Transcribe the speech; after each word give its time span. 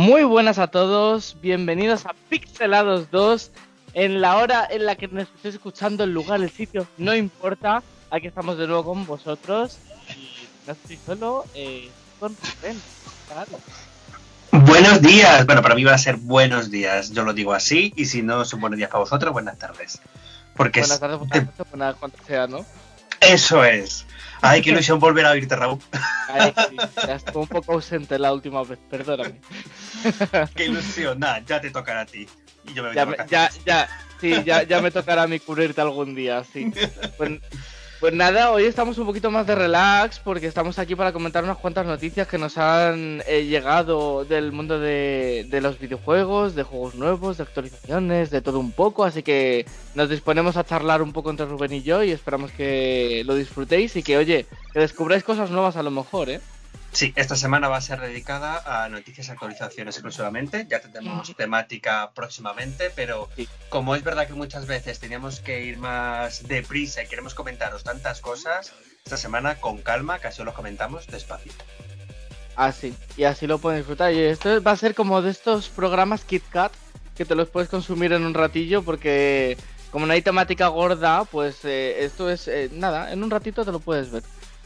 Muy 0.00 0.24
buenas 0.24 0.58
a 0.58 0.68
todos, 0.68 1.36
bienvenidos 1.42 2.06
a 2.06 2.14
Pixelados 2.30 3.10
2. 3.10 3.50
En 3.92 4.22
la 4.22 4.38
hora 4.38 4.66
en 4.70 4.86
la 4.86 4.96
que 4.96 5.08
nos 5.08 5.24
estéis 5.24 5.56
escuchando, 5.56 6.04
el 6.04 6.14
lugar, 6.14 6.40
el 6.40 6.50
sitio, 6.50 6.86
no 6.96 7.14
importa. 7.14 7.82
Aquí 8.10 8.26
estamos 8.26 8.56
de 8.56 8.66
nuevo 8.66 8.82
con 8.82 9.04
vosotros. 9.04 9.76
Y 10.08 10.46
no 10.66 10.72
estoy 10.72 10.98
solo, 11.04 11.44
eh, 11.54 11.90
con 12.18 12.34
Rubén. 12.34 12.80
Buenos 14.52 15.02
días. 15.02 15.44
Bueno, 15.44 15.60
para 15.60 15.74
mí 15.74 15.84
va 15.84 15.92
a 15.92 15.98
ser 15.98 16.16
buenos 16.16 16.70
días. 16.70 17.10
Yo 17.10 17.22
lo 17.22 17.34
digo 17.34 17.52
así. 17.52 17.92
Y 17.94 18.06
si 18.06 18.22
no 18.22 18.46
son 18.46 18.62
buenos 18.62 18.78
días 18.78 18.88
para 18.88 19.00
vosotros, 19.00 19.34
buenas 19.34 19.58
tardes. 19.58 20.00
Porque 20.56 20.80
buenas 20.80 20.98
tardes, 20.98 21.18
buenas 21.18 21.46
buenas 21.70 21.96
cuanto 21.96 22.24
sea, 22.24 22.46
¿no? 22.46 22.64
Eso 23.20 23.62
es. 23.64 24.06
Ay, 24.42 24.62
qué 24.62 24.70
ilusión 24.70 24.98
volver 24.98 25.26
a 25.26 25.30
oírte, 25.32 25.54
Raúl. 25.56 25.78
Ay, 26.28 26.52
sí, 26.70 26.76
ya 27.06 27.14
estuve 27.14 27.42
un 27.42 27.48
poco 27.48 27.72
ausente 27.72 28.18
la 28.18 28.32
última 28.32 28.62
vez, 28.62 28.78
perdóname. 28.88 29.40
qué 30.54 30.66
ilusión, 30.66 31.18
nada, 31.18 31.40
ya 31.40 31.60
te 31.60 31.70
tocará 31.70 32.00
a 32.00 32.06
ti. 32.06 32.26
Y 32.66 32.74
yo 32.74 32.82
me 32.82 32.88
voy 32.90 32.96
ya, 32.96 33.02
a 33.02 33.26
ya, 33.26 33.50
ya, 33.64 33.88
sí, 34.20 34.42
ya, 34.44 34.62
ya 34.62 34.80
me 34.80 34.90
tocará 34.90 35.22
a 35.24 35.26
mí 35.26 35.38
cubrirte 35.40 35.80
algún 35.80 36.14
día, 36.14 36.44
sí. 36.44 36.72
Pues, 37.16 37.32
pues, 38.00 38.14
nada, 38.14 38.50
hoy 38.50 38.64
estamos 38.64 38.96
un 38.98 39.06
poquito 39.06 39.30
más 39.30 39.46
de 39.46 39.54
relax 39.54 40.18
porque 40.18 40.46
estamos 40.46 40.78
aquí 40.78 40.94
para 40.94 41.12
comentar 41.12 41.44
unas 41.44 41.58
cuantas 41.58 41.86
noticias 41.86 42.26
que 42.26 42.38
nos 42.38 42.56
han 42.56 43.22
eh, 43.26 43.44
llegado 43.44 44.24
del 44.24 44.52
mundo 44.52 44.80
de, 44.80 45.46
de, 45.48 45.60
los 45.60 45.78
videojuegos, 45.78 46.54
de 46.54 46.62
juegos 46.62 46.94
nuevos, 46.94 47.36
de 47.36 47.42
actualizaciones, 47.42 48.30
de 48.30 48.40
todo 48.40 48.58
un 48.58 48.72
poco. 48.72 49.04
Así 49.04 49.22
que 49.22 49.66
nos 49.94 50.08
disponemos 50.08 50.56
a 50.56 50.64
charlar 50.64 51.02
un 51.02 51.12
poco 51.12 51.30
entre 51.30 51.46
Rubén 51.46 51.74
y 51.74 51.82
yo 51.82 52.02
y 52.02 52.10
esperamos 52.10 52.50
que 52.52 53.22
lo 53.26 53.34
disfrutéis 53.34 53.94
y 53.96 54.02
que, 54.02 54.16
oye, 54.16 54.46
que 54.72 54.80
descubráis 54.80 55.22
cosas 55.22 55.50
nuevas 55.50 55.76
a 55.76 55.82
lo 55.82 55.90
mejor, 55.90 56.30
¿eh? 56.30 56.40
Sí, 56.92 57.12
esta 57.16 57.36
semana 57.36 57.68
va 57.68 57.76
a 57.76 57.80
ser 57.80 58.00
dedicada 58.00 58.62
a 58.66 58.88
noticias 58.88 59.28
y 59.28 59.30
actualizaciones 59.30 59.94
exclusivamente. 59.94 60.66
Ya 60.68 60.80
tenemos 60.80 61.34
temática 61.36 62.10
próximamente, 62.14 62.90
pero 62.94 63.28
sí. 63.36 63.48
como 63.68 63.94
es 63.94 64.02
verdad 64.02 64.26
que 64.26 64.34
muchas 64.34 64.66
veces 64.66 64.98
teníamos 64.98 65.40
que 65.40 65.64
ir 65.64 65.78
más 65.78 66.46
deprisa 66.48 67.02
y 67.02 67.06
queremos 67.06 67.34
comentaros 67.34 67.84
tantas 67.84 68.20
cosas, 68.20 68.72
esta 69.04 69.16
semana 69.16 69.56
con 69.56 69.78
calma, 69.78 70.18
casi 70.18 70.42
os 70.42 70.46
lo 70.46 70.54
comentamos 70.54 71.06
despacito. 71.06 71.64
Así, 72.56 72.94
ah, 72.94 73.12
y 73.16 73.24
así 73.24 73.46
lo 73.46 73.58
pueden 73.58 73.80
disfrutar. 73.80 74.12
Y 74.12 74.18
esto 74.18 74.62
va 74.62 74.72
a 74.72 74.76
ser 74.76 74.94
como 74.94 75.22
de 75.22 75.30
estos 75.30 75.68
programas 75.68 76.24
KitKat 76.24 76.72
que 77.16 77.24
te 77.24 77.34
los 77.34 77.48
puedes 77.48 77.68
consumir 77.68 78.12
en 78.12 78.24
un 78.24 78.34
ratillo 78.34 78.82
porque 78.82 79.56
como 79.90 80.06
no 80.06 80.12
hay 80.12 80.22
temática 80.22 80.68
gorda, 80.68 81.24
pues 81.24 81.64
eh, 81.64 82.04
esto 82.04 82.30
es 82.30 82.48
eh, 82.48 82.70
nada, 82.72 83.12
en 83.12 83.22
un 83.22 83.30
ratito 83.30 83.64
te 83.64 83.72
lo 83.72 83.80
puedes 83.80 84.10
ver. 84.10 84.22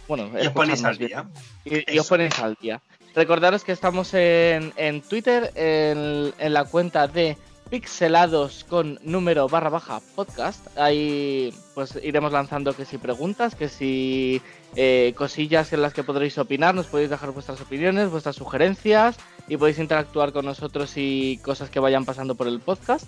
Bueno, 0.09 0.31
y 0.41 0.47
os 0.47 0.53
ponéis 0.53 0.85
al 0.85 0.99
día. 0.99 1.27
Y, 1.65 1.95
y, 1.95 1.99
os 1.99 2.09
ponéis 2.09 2.39
al 2.39 2.57
día. 2.61 2.81
Recordaros 3.15 3.65
que 3.65 3.73
estamos 3.73 4.13
en, 4.15 4.73
en 4.77 5.01
Twitter, 5.01 5.53
en, 5.55 6.33
en, 6.39 6.53
la 6.53 6.65
cuenta 6.65 7.07
de 7.07 7.39
pixelados 7.71 8.65
con 8.65 8.99
número 9.03 9.49
barra 9.49 9.71
baja 9.71 10.01
podcast. 10.15 10.67
Ahí 10.79 11.55
pues 11.75 11.99
iremos 12.03 12.33
lanzando 12.33 12.75
que 12.75 12.85
si 12.85 12.99
preguntas, 12.99 13.55
que 13.55 13.69
si 13.69 14.43
eh, 14.77 15.15
cosillas 15.17 15.73
en 15.73 15.83
las 15.83 15.95
que 15.95 16.03
podréis 16.03 16.37
opinar, 16.39 16.75
nos 16.75 16.87
podéis 16.87 17.11
dejar 17.11 17.31
vuestras 17.31 17.61
opiniones, 17.61 18.11
vuestras 18.11 18.37
sugerencias 18.37 19.17
y 19.49 19.57
podéis 19.57 19.79
interactuar 19.79 20.33
con 20.33 20.45
nosotros 20.45 20.93
y 20.97 21.39
cosas 21.43 21.71
que 21.71 21.81
vayan 21.81 22.05
pasando 22.05 22.35
por 22.35 22.49
el 22.49 22.61
podcast. 22.61 23.07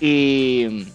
Y 0.00 0.86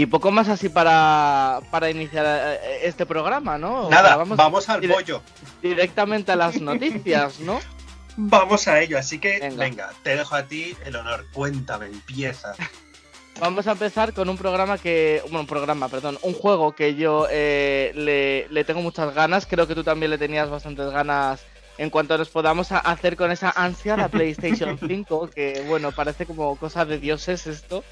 y 0.00 0.06
poco 0.06 0.30
más 0.30 0.48
así 0.48 0.70
para, 0.70 1.60
para 1.70 1.90
iniciar 1.90 2.24
eh, 2.26 2.80
este 2.84 3.04
programa, 3.04 3.58
¿no? 3.58 3.90
Nada, 3.90 4.16
vamos, 4.16 4.38
vamos, 4.38 4.66
al 4.70 4.80
pollo. 4.80 5.20
Directamente 5.60 6.32
a 6.32 6.36
las 6.36 6.58
noticias, 6.58 7.40
¿no? 7.40 7.60
Vamos 8.16 8.66
a 8.66 8.80
ello, 8.80 8.98
así 8.98 9.18
que 9.18 9.38
venga. 9.38 9.56
venga, 9.56 9.90
te 10.02 10.16
dejo 10.16 10.34
a 10.34 10.42
ti 10.42 10.76
el 10.84 10.96
honor. 10.96 11.26
Cuéntame, 11.32 11.86
empieza. 11.86 12.54
Vamos 13.40 13.66
a 13.66 13.72
empezar 13.72 14.12
con 14.14 14.28
un 14.28 14.36
programa 14.36 14.78
que. 14.78 15.20
Bueno, 15.24 15.40
un 15.40 15.46
programa, 15.46 15.88
perdón. 15.88 16.18
Un 16.22 16.34
juego 16.34 16.72
que 16.74 16.94
yo 16.94 17.26
eh, 17.30 17.92
le, 17.94 18.48
le, 18.48 18.64
tengo 18.64 18.80
muchas 18.80 19.14
ganas. 19.14 19.46
Creo 19.46 19.66
que 19.66 19.74
tú 19.74 19.84
también 19.84 20.10
le 20.10 20.18
tenías 20.18 20.50
bastantes 20.50 20.90
ganas 20.90 21.42
en 21.78 21.88
cuanto 21.88 22.18
nos 22.18 22.28
podamos 22.30 22.72
hacer 22.72 23.16
con 23.16 23.30
esa 23.30 23.50
ansia 23.50 23.96
la 23.96 24.08
PlayStation 24.10 24.78
5. 24.78 25.30
Que 25.30 25.64
bueno, 25.68 25.92
parece 25.92 26.26
como 26.26 26.56
cosa 26.56 26.84
de 26.84 26.98
dioses 26.98 27.46
esto. 27.46 27.84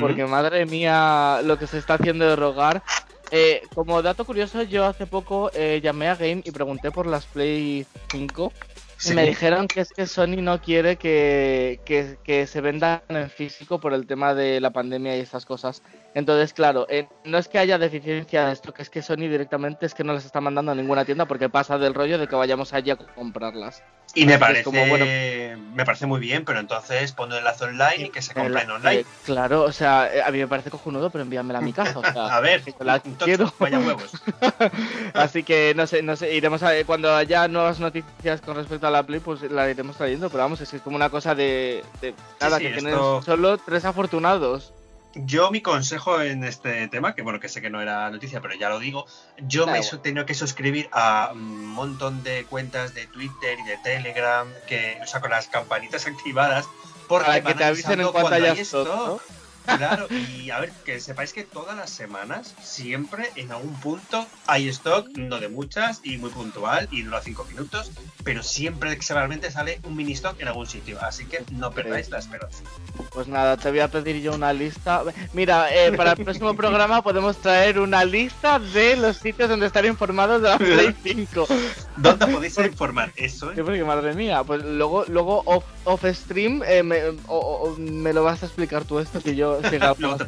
Porque 0.00 0.26
madre 0.26 0.66
mía, 0.66 1.40
lo 1.44 1.58
que 1.58 1.66
se 1.66 1.78
está 1.78 1.94
haciendo 1.94 2.26
de 2.26 2.36
rogar. 2.36 2.82
Eh, 3.30 3.62
como 3.74 4.02
dato 4.02 4.24
curioso, 4.24 4.62
yo 4.62 4.86
hace 4.86 5.06
poco 5.06 5.50
eh, 5.52 5.80
llamé 5.82 6.08
a 6.08 6.14
Game 6.14 6.42
y 6.44 6.50
pregunté 6.52 6.90
por 6.90 7.06
las 7.06 7.26
Play 7.26 7.86
5. 8.10 8.52
¿Sí? 8.98 9.12
Y 9.12 9.14
me 9.14 9.26
dijeron 9.26 9.68
que 9.68 9.80
es 9.82 9.90
que 9.90 10.06
Sony 10.06 10.40
no 10.40 10.62
quiere 10.62 10.96
que, 10.96 11.80
que, 11.84 12.16
que, 12.24 12.46
se 12.46 12.62
vendan 12.62 13.02
en 13.08 13.28
físico 13.28 13.78
por 13.78 13.92
el 13.92 14.06
tema 14.06 14.32
de 14.32 14.58
la 14.58 14.70
pandemia 14.70 15.16
y 15.16 15.20
estas 15.20 15.44
cosas. 15.44 15.82
Entonces, 16.14 16.54
claro, 16.54 16.86
eh, 16.88 17.06
no 17.24 17.36
es 17.36 17.46
que 17.46 17.58
haya 17.58 17.78
deficiencia 17.78 18.46
de 18.46 18.54
esto, 18.54 18.72
que 18.72 18.80
es 18.80 18.88
que 18.88 19.02
Sony 19.02 19.28
directamente 19.28 19.84
es 19.84 19.92
que 19.92 20.02
no 20.02 20.14
las 20.14 20.24
está 20.24 20.40
mandando 20.40 20.72
a 20.72 20.74
ninguna 20.74 21.04
tienda 21.04 21.26
porque 21.26 21.50
pasa 21.50 21.76
del 21.76 21.92
rollo 21.92 22.16
de 22.18 22.26
que 22.26 22.36
vayamos 22.36 22.72
allí 22.72 22.90
a 22.90 22.96
comprarlas. 22.96 23.82
Y 24.16 24.24
me 24.24 24.38
parece, 24.38 24.64
como, 24.64 24.86
bueno, 24.86 25.04
me 25.04 25.84
parece 25.84 26.06
muy 26.06 26.18
bien, 26.20 26.44
pero 26.46 26.58
entonces 26.58 27.12
pon 27.12 27.30
el 27.32 27.38
enlace 27.38 27.64
online 27.64 28.06
y 28.06 28.08
que 28.08 28.22
se 28.22 28.32
compren 28.32 28.70
online. 28.70 29.00
Eh, 29.00 29.06
claro, 29.24 29.62
o 29.62 29.72
sea, 29.72 30.10
a 30.24 30.30
mí 30.30 30.38
me 30.38 30.48
parece 30.48 30.70
cojonudo, 30.70 31.10
pero 31.10 31.22
envíamela 31.22 31.58
a 31.58 31.62
mi 31.62 31.74
casa. 31.74 31.98
O 31.98 32.02
sea, 32.02 32.26
a 32.36 32.40
ver, 32.40 32.62
la 32.80 33.00
quiero. 33.00 33.52
Vaya 33.58 33.78
huevos. 33.78 34.10
Así 35.14 35.42
que 35.42 35.74
no 35.76 35.86
sé, 35.86 36.02
no 36.02 36.16
sé, 36.16 36.34
iremos 36.34 36.62
a 36.62 36.72
cuando 36.86 37.14
haya 37.14 37.46
nuevas 37.46 37.78
noticias 37.78 38.40
con 38.40 38.56
respecto 38.56 38.86
a 38.86 38.90
la 38.90 39.02
Play, 39.02 39.20
pues 39.20 39.42
la 39.42 39.70
iremos 39.70 39.96
trayendo, 39.96 40.30
pero 40.30 40.44
vamos, 40.44 40.62
es 40.62 40.70
que 40.70 40.78
es 40.78 40.82
como 40.82 40.96
una 40.96 41.10
cosa 41.10 41.34
de, 41.34 41.84
de 42.00 42.14
nada, 42.40 42.58
sí, 42.58 42.64
sí, 42.64 42.70
que 42.70 42.78
esto... 42.78 42.88
tienen 42.88 43.22
solo 43.22 43.58
tres 43.58 43.84
afortunados. 43.84 44.72
Yo 45.24 45.50
mi 45.50 45.62
consejo 45.62 46.20
en 46.20 46.44
este 46.44 46.88
tema, 46.88 47.14
que 47.14 47.22
bueno, 47.22 47.40
que 47.40 47.48
sé 47.48 47.62
que 47.62 47.70
no 47.70 47.80
era 47.80 48.10
noticia, 48.10 48.40
pero 48.42 48.54
ya 48.54 48.68
lo 48.68 48.78
digo, 48.78 49.06
yo 49.38 49.64
da 49.64 49.72
me 49.72 49.78
he 49.78 49.82
tenido 49.98 50.26
que 50.26 50.34
suscribir 50.34 50.88
a 50.92 51.30
un 51.32 51.66
montón 51.66 52.22
de 52.22 52.44
cuentas 52.44 52.94
de 52.94 53.06
Twitter 53.06 53.58
y 53.58 53.64
de 53.64 53.78
Telegram, 53.78 54.46
que, 54.68 54.98
o 55.02 55.06
sea, 55.06 55.20
con 55.20 55.30
las 55.30 55.48
campanitas 55.48 56.06
activadas, 56.06 56.66
porque 57.08 57.26
Para 57.26 57.42
que 57.42 57.54
te 57.54 57.64
avisen 57.64 58.00
en 58.00 58.08
cuanto 58.08 58.34
haya 58.34 58.52
esto, 58.52 58.84
¿no? 58.84 59.35
Claro, 59.66 60.06
y 60.10 60.50
a 60.50 60.60
ver, 60.60 60.72
que 60.84 61.00
sepáis 61.00 61.32
que 61.32 61.44
todas 61.44 61.76
las 61.76 61.90
semanas, 61.90 62.54
siempre 62.62 63.30
en 63.36 63.52
algún 63.52 63.74
punto 63.80 64.26
hay 64.46 64.68
stock, 64.68 65.08
no 65.16 65.38
de 65.40 65.48
muchas 65.48 66.00
y 66.04 66.18
muy 66.18 66.30
puntual 66.30 66.88
y 66.90 67.02
dura 67.02 67.20
cinco 67.22 67.44
minutos, 67.44 67.90
pero 68.24 68.42
siempre 68.42 68.90
excepcionalmente 68.92 69.50
sale 69.50 69.80
un 69.84 69.96
mini 69.96 70.12
stock 70.12 70.40
en 70.40 70.48
algún 70.48 70.66
sitio, 70.66 70.98
así 71.00 71.26
que 71.26 71.44
no 71.52 71.70
perdáis 71.70 72.10
la 72.10 72.18
esperanza. 72.18 72.62
Pues 73.12 73.28
nada, 73.28 73.56
te 73.56 73.70
voy 73.70 73.80
a 73.80 73.88
pedir 73.88 74.20
yo 74.20 74.34
una 74.34 74.52
lista. 74.52 75.02
Mira, 75.32 75.74
eh, 75.74 75.92
para 75.92 76.12
el 76.12 76.24
próximo 76.24 76.54
programa 76.56 77.02
podemos 77.02 77.36
traer 77.36 77.78
una 77.78 78.04
lista 78.04 78.58
de 78.58 78.96
los 78.96 79.16
sitios 79.16 79.48
donde 79.48 79.66
estar 79.66 79.84
informados 79.84 80.42
de 80.42 80.48
la 80.48 80.58
Play 80.58 80.94
5. 81.02 81.46
¿Dónde 81.96 82.26
podéis 82.26 82.58
informar? 82.58 83.12
Eso, 83.16 83.50
¿eh? 83.50 83.54
Sí, 83.56 83.62
porque 83.62 83.84
madre 83.84 84.14
mía, 84.14 84.42
pues 84.44 84.62
luego, 84.64 85.04
luego 85.06 85.42
off, 85.46 85.64
off 85.86 86.04
stream 86.04 86.62
eh, 86.66 86.82
me, 86.82 87.00
o, 87.28 87.36
o, 87.36 87.76
me 87.78 88.12
lo 88.12 88.24
vas 88.24 88.42
a 88.42 88.46
explicar 88.46 88.84
tú 88.84 88.98
esto 88.98 89.20
que 89.20 89.34
yo 89.34 89.60
los 89.98 90.20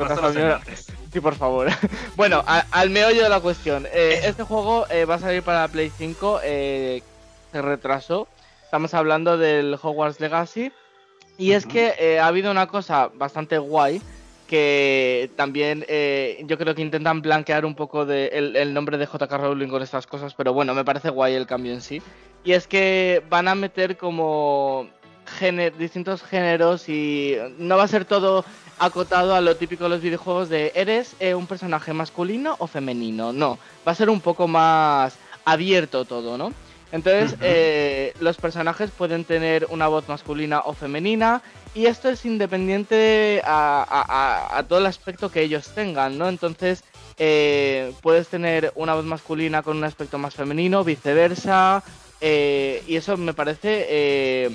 Sí, 1.13 1.21
por 1.21 1.35
favor. 1.35 1.69
bueno, 2.17 2.43
a, 2.47 2.65
al 2.71 2.91
meollo 2.91 3.23
de 3.23 3.29
la 3.29 3.41
cuestión. 3.41 3.87
Eh, 3.93 4.21
este 4.25 4.43
juego 4.43 4.87
eh, 4.91 5.05
va 5.05 5.17
a 5.17 5.19
salir 5.19 5.43
para 5.43 5.67
Play 5.69 5.91
5. 5.97 6.41
Eh, 6.45 7.03
se 7.51 7.63
retrasó. 7.63 8.29
Estamos 8.65 8.95
hablando 8.95 9.39
del 9.39 9.79
Hogwarts 9.81 10.21
Legacy. 10.21 10.71
Y 11.39 11.51
uh 11.51 11.55
-huh. 11.55 11.57
es 11.57 11.67
que 11.67 12.19
ha 12.21 12.27
habido 12.27 12.51
una 12.51 12.67
cosa 12.67 13.11
bastante 13.15 13.59
guay. 13.59 14.03
Que 14.47 15.31
también 15.37 15.81
yo 16.47 16.57
creo 16.57 16.75
que 16.75 16.81
intentan 16.81 17.21
blanquear 17.21 17.67
un 17.67 17.75
poco 17.75 18.07
de 18.07 18.29
el, 18.29 18.57
el 18.57 18.73
nombre 18.73 18.97
de 18.97 19.05
JK 19.07 19.31
Rowling 19.31 19.69
con 19.69 19.83
estas 19.83 20.07
cosas. 20.07 20.35
Pero 20.35 20.53
bueno, 20.53 20.75
me 20.75 20.85
parece 20.85 21.11
guay 21.11 21.35
el 21.35 21.47
cambio 21.47 21.73
en 21.73 21.81
sí. 21.81 22.03
Y 22.45 22.53
es 22.53 22.67
que 22.67 23.23
van 23.29 23.49
a 23.49 23.55
meter 23.55 23.97
como 23.97 24.89
Géner, 25.39 25.77
distintos 25.77 26.23
géneros 26.23 26.89
y 26.89 27.37
no 27.59 27.77
va 27.77 27.85
a 27.85 27.89
ser 27.89 28.05
todo 28.05 28.45
acotado 28.79 29.35
a 29.35 29.41
lo 29.41 29.55
típico 29.57 29.85
de 29.85 29.91
los 29.91 30.01
videojuegos 30.01 30.49
de 30.49 30.73
eres 30.75 31.15
eh, 31.21 31.35
un 31.35 31.47
personaje 31.47 31.93
masculino 31.93 32.57
o 32.59 32.67
femenino. 32.67 33.33
No, 33.33 33.59
va 33.87 33.93
a 33.93 33.95
ser 33.95 34.11
un 34.11 34.21
poco 34.21 34.49
más 34.49 35.15
abierto 35.45 36.05
todo, 36.05 36.37
¿no? 36.37 36.53
Entonces, 36.91 37.33
uh 37.33 37.37
-huh. 37.37 37.43
eh, 37.43 38.15
los 38.19 38.37
personajes 38.39 38.91
pueden 38.91 39.25
tener 39.25 39.67
una 39.71 39.89
voz 39.89 40.09
masculina 40.09 40.61
o 40.65 40.73
femenina 40.73 41.43
y 41.75 41.87
esto 41.87 42.09
es 42.09 42.25
independiente 42.25 43.41
a, 43.45 43.85
a, 43.89 44.59
a 44.59 44.63
todo 44.65 44.79
el 44.79 44.87
aspecto 44.87 45.31
que 45.31 45.43
ellos 45.43 45.69
tengan, 45.75 46.19
¿no? 46.19 46.29
Entonces, 46.29 46.83
eh, 47.19 47.93
puedes 48.01 48.29
tener 48.29 48.73
una 48.75 48.95
voz 48.95 49.05
masculina 49.05 49.63
con 49.63 49.77
un 49.77 49.85
aspecto 49.85 50.19
más 50.19 50.35
femenino, 50.35 50.83
viceversa, 50.83 51.83
eh, 52.21 52.83
y 52.87 52.97
eso 52.97 53.17
me 53.17 53.35
parece 53.35 54.51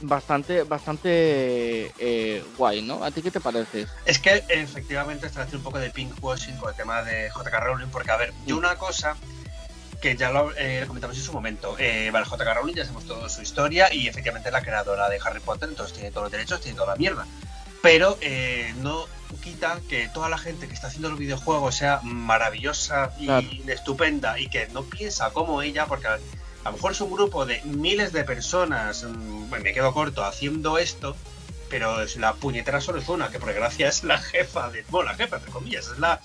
bastante, 0.00 0.62
bastante 0.64 1.92
eh, 1.98 2.44
guay, 2.56 2.82
¿no? 2.82 3.04
¿A 3.04 3.10
ti 3.10 3.22
qué 3.22 3.30
te 3.30 3.40
parece? 3.40 3.86
Es 4.04 4.18
que 4.18 4.44
efectivamente 4.48 5.26
está 5.26 5.42
haciendo 5.42 5.58
un 5.58 5.64
poco 5.64 5.78
de 5.78 5.90
pinkwashing 5.90 6.56
con 6.56 6.70
el 6.70 6.76
tema 6.76 7.02
de 7.02 7.28
JK 7.28 7.52
Rowling, 7.60 7.88
porque 7.88 8.10
a 8.10 8.16
ver, 8.16 8.32
yo 8.46 8.56
una 8.56 8.76
cosa 8.76 9.16
que 10.00 10.16
ya 10.16 10.30
lo 10.30 10.52
eh, 10.56 10.84
comentamos 10.86 11.16
en 11.16 11.22
su 11.22 11.32
momento. 11.32 11.76
Eh, 11.78 12.10
vale, 12.12 12.24
J.K. 12.24 12.54
Rowling 12.54 12.74
ya 12.74 12.84
sabemos 12.84 13.06
toda 13.06 13.28
su 13.28 13.42
historia 13.42 13.92
y 13.92 14.08
efectivamente 14.08 14.48
es 14.48 14.52
la 14.52 14.62
creadora 14.62 15.08
de 15.08 15.20
Harry 15.22 15.40
Potter, 15.40 15.68
entonces 15.68 15.94
tiene 15.94 16.10
todos 16.10 16.24
los 16.24 16.32
derechos, 16.32 16.60
tiene 16.60 16.76
toda 16.76 16.94
la 16.94 16.96
mierda. 16.96 17.26
Pero 17.82 18.18
eh, 18.20 18.74
no 18.78 19.06
quita 19.42 19.80
que 19.88 20.08
toda 20.08 20.28
la 20.28 20.38
gente 20.38 20.66
que 20.66 20.74
está 20.74 20.88
haciendo 20.88 21.10
los 21.10 21.18
videojuegos 21.18 21.76
sea 21.76 22.00
maravillosa 22.02 23.12
y 23.18 23.28
estupenda 23.70 24.38
y 24.38 24.48
que 24.48 24.68
no 24.68 24.82
piensa 24.82 25.30
como 25.30 25.62
ella, 25.62 25.86
porque 25.86 26.08
a, 26.64 26.70
lo 26.70 26.76
mejor 26.76 26.92
es 26.92 27.00
un 27.00 27.12
grupo 27.12 27.46
de 27.46 27.60
miles 27.64 28.12
de 28.12 28.24
personas, 28.24 29.04
mm, 29.04 29.48
bueno, 29.48 29.64
me 29.64 29.72
quedo 29.72 29.92
corto, 29.92 30.24
haciendo 30.24 30.78
esto, 30.78 31.16
pero 31.68 32.02
es 32.02 32.16
la 32.16 32.34
puñetera 32.34 32.80
solo 32.80 32.98
es 32.98 33.08
una, 33.08 33.30
que 33.30 33.38
por 33.38 33.48
desgracia 33.48 33.88
es 33.88 34.04
la 34.04 34.18
jefa 34.18 34.70
de. 34.70 34.84
Bueno, 34.88 35.10
la 35.10 35.16
jefa, 35.16 35.36
entre 35.36 35.52
comillas, 35.52 35.88
es 35.88 35.98
la 35.98 36.20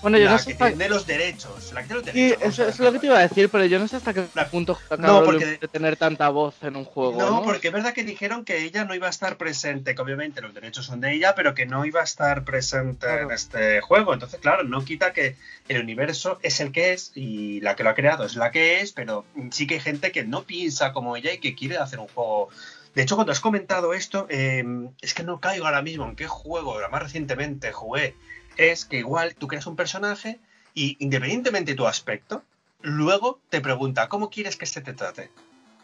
bueno, 0.00 0.18
yo 0.18 0.30
no 0.30 0.38
sé 0.38 0.56
que 0.56 0.64
tiene 0.64 0.88
los 0.88 1.06
derechos. 1.06 1.72
La 1.72 1.82
que 1.82 1.88
tiene 1.88 2.02
los 2.02 2.06
derechos. 2.06 2.38
Sí, 2.38 2.48
eso, 2.48 2.68
es 2.68 2.78
lo 2.78 2.92
que 2.92 2.98
te 3.00 3.06
iba 3.06 3.18
a 3.18 3.22
decir, 3.22 3.48
pero 3.48 3.64
yo 3.64 3.78
no 3.78 3.88
sé 3.88 3.96
hasta 3.96 4.14
qué 4.14 4.22
punto 4.50 4.78
no, 4.98 5.24
porque... 5.24 5.58
de 5.58 5.68
tener 5.68 5.96
tanta 5.96 6.28
voz 6.28 6.54
en 6.62 6.76
un 6.76 6.84
juego. 6.84 7.18
No, 7.18 7.42
porque 7.42 7.68
es 7.68 7.74
verdad 7.74 7.92
que 7.92 8.04
dijeron 8.04 8.44
que 8.44 8.62
ella 8.62 8.84
no 8.84 8.94
iba 8.94 9.08
a 9.08 9.10
estar 9.10 9.36
presente, 9.36 9.94
que 9.94 10.02
obviamente 10.02 10.40
los 10.40 10.54
derechos 10.54 10.86
son 10.86 11.00
de 11.00 11.14
ella, 11.14 11.34
pero 11.34 11.54
que 11.54 11.66
no 11.66 11.84
iba 11.84 12.00
a 12.00 12.04
estar 12.04 12.44
presente 12.44 13.22
en 13.22 13.30
este 13.32 13.80
juego. 13.80 14.14
Entonces, 14.14 14.40
claro, 14.40 14.62
no 14.62 14.84
quita 14.84 15.12
que 15.12 15.36
el 15.68 15.82
universo 15.82 16.38
es 16.42 16.60
el 16.60 16.70
que 16.70 16.92
es 16.92 17.12
y 17.14 17.60
la 17.60 17.74
que 17.74 17.82
lo 17.82 17.90
ha 17.90 17.94
creado 17.94 18.24
es 18.24 18.36
la 18.36 18.52
que 18.52 18.80
es, 18.80 18.92
pero 18.92 19.24
sí 19.50 19.66
que 19.66 19.74
hay 19.74 19.80
gente 19.80 20.12
que 20.12 20.24
no 20.24 20.44
piensa 20.44 20.92
como 20.92 21.16
ella 21.16 21.32
y 21.32 21.38
que 21.38 21.54
quiere 21.54 21.76
hacer 21.76 21.98
un 21.98 22.08
juego. 22.08 22.50
De 22.94 23.02
hecho, 23.02 23.16
cuando 23.16 23.32
has 23.32 23.40
comentado 23.40 23.94
esto, 23.94 24.26
eh, 24.30 24.64
es 25.00 25.14
que 25.14 25.22
no 25.22 25.40
caigo 25.40 25.66
ahora 25.66 25.82
mismo 25.82 26.04
en 26.04 26.16
qué 26.16 26.26
juego, 26.26 26.76
más 26.90 27.02
recientemente 27.02 27.72
jugué 27.72 28.14
es 28.58 28.84
que 28.84 28.98
igual 28.98 29.34
tú 29.34 29.48
creas 29.48 29.66
un 29.66 29.76
personaje 29.76 30.38
y 30.74 30.96
independientemente 31.00 31.72
de 31.72 31.76
tu 31.76 31.86
aspecto, 31.86 32.42
luego 32.82 33.40
te 33.48 33.60
pregunta 33.60 34.08
cómo 34.08 34.28
quieres 34.28 34.56
que 34.56 34.66
se 34.66 34.82
te 34.82 34.92
trate. 34.92 35.30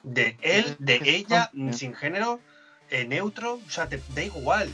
De 0.03 0.37
él, 0.43 0.77
de 0.79 1.01
ella, 1.03 1.51
sin 1.73 1.95
género, 1.95 2.41
neutro, 3.03 3.55
o 3.55 3.71
sea, 3.71 3.89
te 3.89 4.01
da 4.15 4.23
igual. 4.23 4.71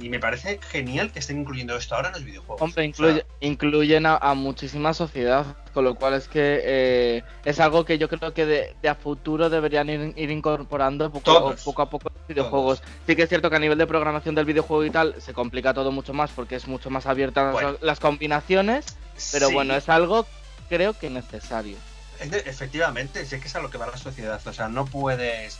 y 0.00 0.08
me 0.08 0.20
parece 0.20 0.60
genial 0.70 1.10
que 1.10 1.18
estén 1.18 1.40
incluyendo 1.40 1.76
esto 1.76 1.96
ahora 1.96 2.08
en 2.08 2.14
los 2.14 2.24
videojuegos. 2.24 2.62
Hombre, 2.62 2.92
incluyen 3.40 4.06
a, 4.06 4.34
muchísima 4.34 4.94
sociedad, 4.94 5.56
con 5.74 5.84
lo 5.84 5.96
cual 5.96 6.14
es 6.14 6.28
que 6.28 6.60
eh, 6.62 7.22
es 7.44 7.58
algo 7.58 7.84
que 7.84 7.98
yo 7.98 8.08
creo 8.08 8.32
que 8.32 8.46
de, 8.46 8.88
a 8.88 8.94
futuro 8.94 9.50
deberían 9.50 9.90
ir, 9.90 10.30
incorporando 10.30 11.10
poco, 11.10 11.54
poco, 11.64 11.82
a 11.82 11.90
poco 11.90 12.10
los 12.14 12.28
videojuegos. 12.28 12.82
Sí 13.06 13.16
que 13.16 13.22
es 13.22 13.28
cierto 13.28 13.50
que 13.50 13.56
a 13.56 13.60
nivel 13.60 13.78
de 13.78 13.86
programación 13.86 14.34
del 14.34 14.44
videojuego 14.44 14.84
y 14.84 14.90
tal 14.90 15.14
se 15.20 15.32
complica 15.32 15.74
todo 15.74 15.90
mucho 15.90 16.12
más 16.12 16.30
porque 16.30 16.56
es 16.56 16.68
mucho 16.68 16.90
más 16.90 17.06
abierta 17.06 17.76
las 17.80 17.98
combinaciones, 17.98 18.96
pero 19.32 19.50
bueno, 19.50 19.74
es 19.74 19.88
algo 19.88 20.26
creo 20.68 20.92
que 20.94 21.10
necesario. 21.10 21.76
Efectivamente, 22.20 23.26
sí 23.26 23.40
que 23.40 23.48
es 23.48 23.56
a 23.56 23.60
lo 23.60 23.68
que 23.68 23.78
va 23.78 23.88
la 23.88 23.96
sociedad, 23.96 24.40
o 24.46 24.52
sea, 24.52 24.68
no 24.68 24.86
puedes 24.86 25.58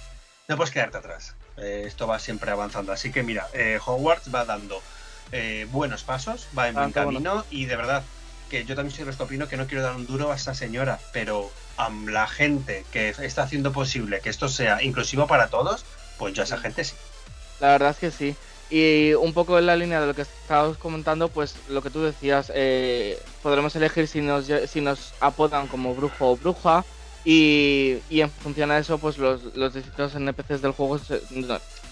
no 0.49 0.57
puedes 0.57 0.73
quedarte 0.73 0.99
atrás. 0.99 1.35
Eh, 1.57 1.85
esto 1.87 2.07
va 2.07 2.19
siempre 2.19 2.51
avanzando. 2.51 2.93
Así 2.93 3.13
que 3.13 3.23
mira, 3.23 3.49
eh, 3.53 3.79
Hogwarts 3.85 4.35
va 4.35 4.45
dando 4.45 4.81
eh, 5.33 5.67
buenos 5.71 6.03
pasos, 6.03 6.49
va 6.57 6.69
en 6.69 6.75
buen 6.75 6.93
camino 6.93 7.45
y 7.51 7.67
de 7.67 7.77
verdad 7.77 8.03
que 8.49 8.65
yo 8.65 8.75
también 8.75 8.95
soy 8.95 9.07
opino 9.19 9.49
que 9.49 9.57
no 9.57 9.67
quiero 9.67 9.83
dar 9.83 9.97
un 9.97 10.07
duro 10.07 10.31
a 10.31 10.37
esta 10.37 10.55
señora, 10.55 10.99
pero 11.13 11.51
a 11.79 11.89
la 11.91 12.27
gente 12.27 12.85
que 12.93 13.09
está 13.09 13.45
haciendo 13.45 13.73
posible 13.73 14.21
que 14.21 14.29
esto 14.29 14.49
sea 14.49 14.83
inclusivo 14.83 15.27
para 15.27 15.49
todos, 15.49 15.87
pues 16.19 16.35
ya 16.35 16.43
esa 16.43 16.59
gente 16.59 16.85
sí. 16.85 16.95
La 17.61 17.69
verdad 17.69 17.91
es 17.91 17.97
que 17.97 18.11
sí. 18.11 18.37
Y 18.69 19.15
un 19.15 19.33
poco 19.33 19.59
en 19.59 19.67
la 19.67 19.77
línea 19.77 20.01
de 20.01 20.07
lo 20.07 20.15
que 20.15 20.23
estabas 20.23 20.77
comentando, 20.77 21.29
pues 21.29 21.57
lo 21.69 21.83
que 21.83 21.91
tú 21.91 22.03
decías, 22.03 22.53
podremos 23.43 23.75
elegir 23.77 24.09
si 24.09 24.21
nos, 24.21 24.51
si 24.67 24.81
nos 24.81 25.15
apodan 25.21 25.67
como 25.67 25.95
brujo 25.95 26.33
o 26.33 26.37
bruja, 26.37 26.85
y, 27.25 28.01
en 28.11 28.31
función 28.31 28.71
a 28.71 28.79
eso, 28.79 28.99
pues 28.99 29.19
los, 29.19 29.55
los 29.55 29.75
distintos 29.75 30.15
NPCs 30.15 30.61
del 30.61 30.73
juego 30.73 30.99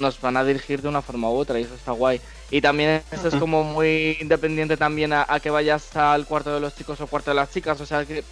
nos 0.00 0.20
van 0.20 0.36
a 0.36 0.44
dirigir 0.44 0.82
de 0.82 0.88
una 0.88 1.02
forma 1.02 1.30
u 1.30 1.36
otra 1.36 1.58
y 1.58 1.62
eso 1.62 1.74
está 1.74 1.92
guay. 1.92 2.20
Y 2.50 2.60
también 2.60 3.02
esto 3.12 3.28
es 3.28 3.34
como 3.36 3.62
muy 3.62 4.16
independiente 4.20 4.76
también 4.76 5.12
a, 5.12 5.26
que 5.40 5.50
vayas 5.50 5.94
al 5.94 6.26
cuarto 6.26 6.52
de 6.52 6.60
los 6.60 6.74
chicos 6.74 7.00
o 7.00 7.06
cuarto 7.06 7.30
de 7.30 7.36
las 7.36 7.50
chicas. 7.50 7.80
O 7.80 7.86
sea, 7.86 8.04
que, 8.04 8.24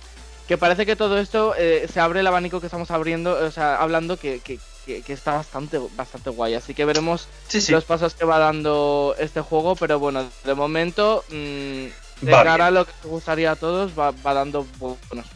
que 0.49 0.59
parece 0.59 0.87
que 0.87 0.97
todo 0.97 1.19
esto 1.19 1.55
eh, 1.57 1.87
se 1.93 2.01
abre 2.01 2.21
el 2.21 2.27
abanico 2.27 2.61
que 2.61 2.67
estamos 2.67 2.91
abriendo, 2.91 3.33
o 3.33 3.51
sea, 3.53 3.77
hablando 3.77 4.17
que, 4.17 4.41
que, 4.41 4.59
que 4.85 5.13
está 5.13 5.35
bastante, 5.35 5.79
bastante 5.95 6.31
guay. 6.31 6.55
Así 6.55 6.75
que 6.75 6.85
veremos 6.85 7.29
los 7.69 7.85
pasos 7.85 8.15
que 8.15 8.25
va 8.25 8.39
dando 8.39 9.15
este 9.21 9.41
juego, 9.41 9.77
pero 9.77 10.01
bueno, 10.01 10.29
de 10.45 10.55
momento, 10.55 11.23
mmm, 11.29 11.87
de 12.23 12.33
cara 12.33 12.67
a 12.67 12.71
lo 12.73 12.85
que 12.87 12.93
te 13.03 13.09
gustaría 13.09 13.53
a 13.53 13.57
todos, 13.57 13.97
va, 13.97 14.11
va 14.11 14.35
dando 14.35 14.67
buenos 14.81 15.27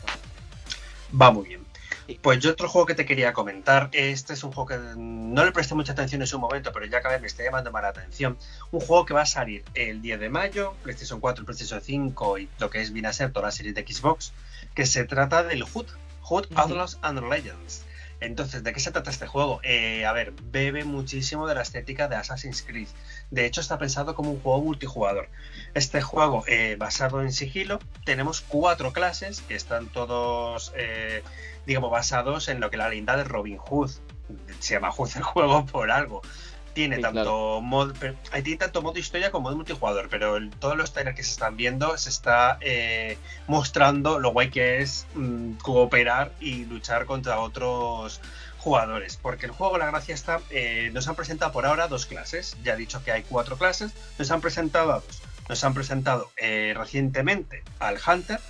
va 1.20 1.30
muy 1.30 1.48
bien. 1.48 1.62
Pues 2.20 2.40
yo 2.40 2.50
otro 2.50 2.68
juego 2.68 2.86
que 2.86 2.94
te 2.94 3.06
quería 3.06 3.32
comentar, 3.32 3.88
este 3.92 4.34
es 4.34 4.44
un 4.44 4.52
juego 4.52 4.68
que 4.68 4.78
no 4.96 5.44
le 5.44 5.52
presté 5.52 5.74
mucha 5.74 5.92
atención 5.92 6.20
en 6.20 6.26
su 6.26 6.38
momento, 6.38 6.72
pero 6.72 6.84
ya 6.84 7.00
cada 7.00 7.14
vez 7.14 7.22
me 7.22 7.28
está 7.28 7.42
llamando 7.44 7.70
más 7.70 7.82
la 7.82 7.88
atención. 7.88 8.36
Un 8.70 8.80
juego 8.80 9.04
que 9.04 9.14
va 9.14 9.22
a 9.22 9.26
salir 9.26 9.64
el 9.74 10.02
10 10.02 10.20
de 10.20 10.28
mayo, 10.28 10.74
PlayStation 10.82 11.20
4, 11.20 11.44
PlayStation 11.44 11.80
5 11.80 12.38
y 12.38 12.48
lo 12.58 12.70
que 12.70 12.82
es 12.82 12.92
viene 12.92 13.08
a 13.08 13.12
ser 13.12 13.32
toda 13.32 13.46
la 13.46 13.52
serie 13.52 13.72
de 13.72 13.86
Xbox, 13.86 14.32
que 14.74 14.84
se 14.84 15.04
trata 15.04 15.42
del 15.44 15.62
HUD, 15.62 15.86
HUD 16.28 16.46
Outlaws 16.54 16.98
and 17.02 17.20
Legends. 17.30 17.84
Entonces, 18.20 18.62
¿de 18.62 18.72
qué 18.72 18.80
se 18.80 18.92
trata 18.92 19.10
este 19.10 19.26
juego? 19.26 19.60
Eh, 19.64 20.06
a 20.06 20.12
ver, 20.12 20.32
bebe 20.44 20.84
muchísimo 20.84 21.48
de 21.48 21.56
la 21.56 21.62
estética 21.62 22.06
de 22.08 22.16
Assassin's 22.16 22.62
Creed. 22.62 22.88
De 23.32 23.46
hecho, 23.46 23.62
está 23.62 23.79
pensado 23.79 24.14
como 24.14 24.31
un 24.31 24.40
juego 24.40 24.61
multijugador. 24.61 25.31
Este 25.73 26.02
juego, 26.02 26.44
eh, 26.46 26.76
basado 26.79 27.23
en 27.23 27.32
sigilo, 27.32 27.79
tenemos 28.05 28.43
cuatro 28.43 28.93
clases 28.93 29.40
que 29.40 29.55
están 29.55 29.88
todos, 29.88 30.70
eh, 30.76 31.23
digamos, 31.64 31.90
basados 31.90 32.49
en 32.49 32.61
lo 32.61 32.70
que 32.70 32.76
la 32.76 32.90
leyenda 32.90 33.17
de 33.17 33.25
Robin 33.25 33.56
Hood. 33.56 33.90
Se 34.58 34.75
llama 34.75 34.93
Hood 34.93 35.17
el 35.17 35.23
juego 35.23 35.64
por 35.64 35.90
algo 35.90 36.20
tiene 36.75 36.99
tanto 36.99 37.61
modo 37.61 37.93
tiene 37.93 38.56
tanto 38.56 38.82
modo 38.82 38.99
historia 38.99 39.31
como 39.31 39.44
modo 39.44 39.56
multijugador 39.56 40.08
pero 40.08 40.37
en 40.37 40.50
todos 40.50 40.76
los 40.76 40.93
trailers 40.93 41.17
que 41.17 41.23
se 41.23 41.32
están 41.32 41.56
viendo 41.56 41.96
se 41.99 42.08
está 42.08 42.58
eh, 42.61 43.19
mostrando 43.46 44.19
lo 44.19 44.32
guay 44.32 44.50
que 44.50 44.81
es 44.81 45.06
mm, 45.14 45.55
cooperar 45.55 46.32
y 46.40 46.64
luchar 46.64 47.06
contra 47.06 47.40
otros 47.40 48.20
jugadores 48.62 49.18
porque 49.20 49.46
el 49.46 49.52
juego 49.52 49.76
la 49.78 49.86
gracia 49.86 50.14
está 50.14 50.40
eh, 50.50 50.90
nos 50.92 51.08
han 51.08 51.16
presentado 51.16 51.52
por 51.52 51.66
ahora 51.66 51.88
dos 51.88 52.06
clases 52.06 52.56
ya 52.62 52.74
he 52.74 52.76
dicho 52.76 53.02
que 53.04 53.12
hay 53.12 53.22
cuatro 53.22 53.58
clases 53.58 53.92
nos 54.18 54.30
han 54.30 54.40
presentado 54.40 54.92
dos 54.92 55.22
nos 55.48 55.62
han 55.64 55.74
presentado 55.74 56.30
eh, 56.36 56.74
recientemente 56.76 57.62
al 57.78 57.98
Hunter 58.06 58.40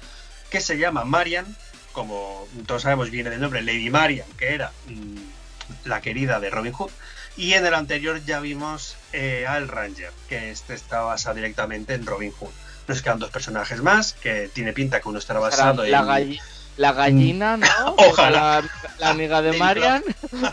que 0.51 0.61
se 0.61 0.79
llama 0.79 1.05
Marian 1.05 1.57
como 1.93 2.47
todos 2.67 2.83
sabemos 2.83 3.11
viene 3.11 3.31
del 3.31 3.41
nombre 3.41 3.63
Lady 3.63 3.91
Marian 3.91 4.29
que 4.37 4.55
era 4.55 4.73
mm, 4.87 5.89
la 5.89 6.01
querida 6.01 6.41
de 6.41 6.51
Robin 6.51 6.73
Hood 6.73 6.91
y 7.37 7.55
en 7.55 7.65
el 7.65 7.75
anterior 7.75 8.23
ya 8.25 8.41
vimos 8.41 8.97
eh, 9.13 9.47
al 9.49 9.69
Ranger, 9.69 10.11
que 10.29 10.51
este 10.51 10.75
está 10.75 11.01
basado 11.01 11.37
directamente 11.37 11.95
en 11.95 12.05
Robin 12.05 12.31
Hood. 12.33 12.51
Nos 12.89 13.01
quedan 13.01 13.19
dos 13.19 13.31
personajes 13.31 13.81
más, 13.81 14.13
que 14.13 14.51
tiene 14.53 14.73
pinta 14.73 15.01
que 15.01 15.09
uno 15.09 15.19
estará 15.19 15.41
basado 15.41 15.85
en... 15.85 16.39
La, 16.77 16.93
gallina, 16.93 17.57
¿no? 17.57 17.67
Ojalá. 17.99 18.63
La, 18.99 19.11
amiga 19.11 19.43
de 19.43 19.53
Marian. 19.59 20.03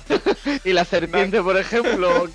y 0.63 0.73
la 0.73 0.85
serpiente, 0.85 1.41
por 1.41 1.57
ejemplo. 1.57 2.29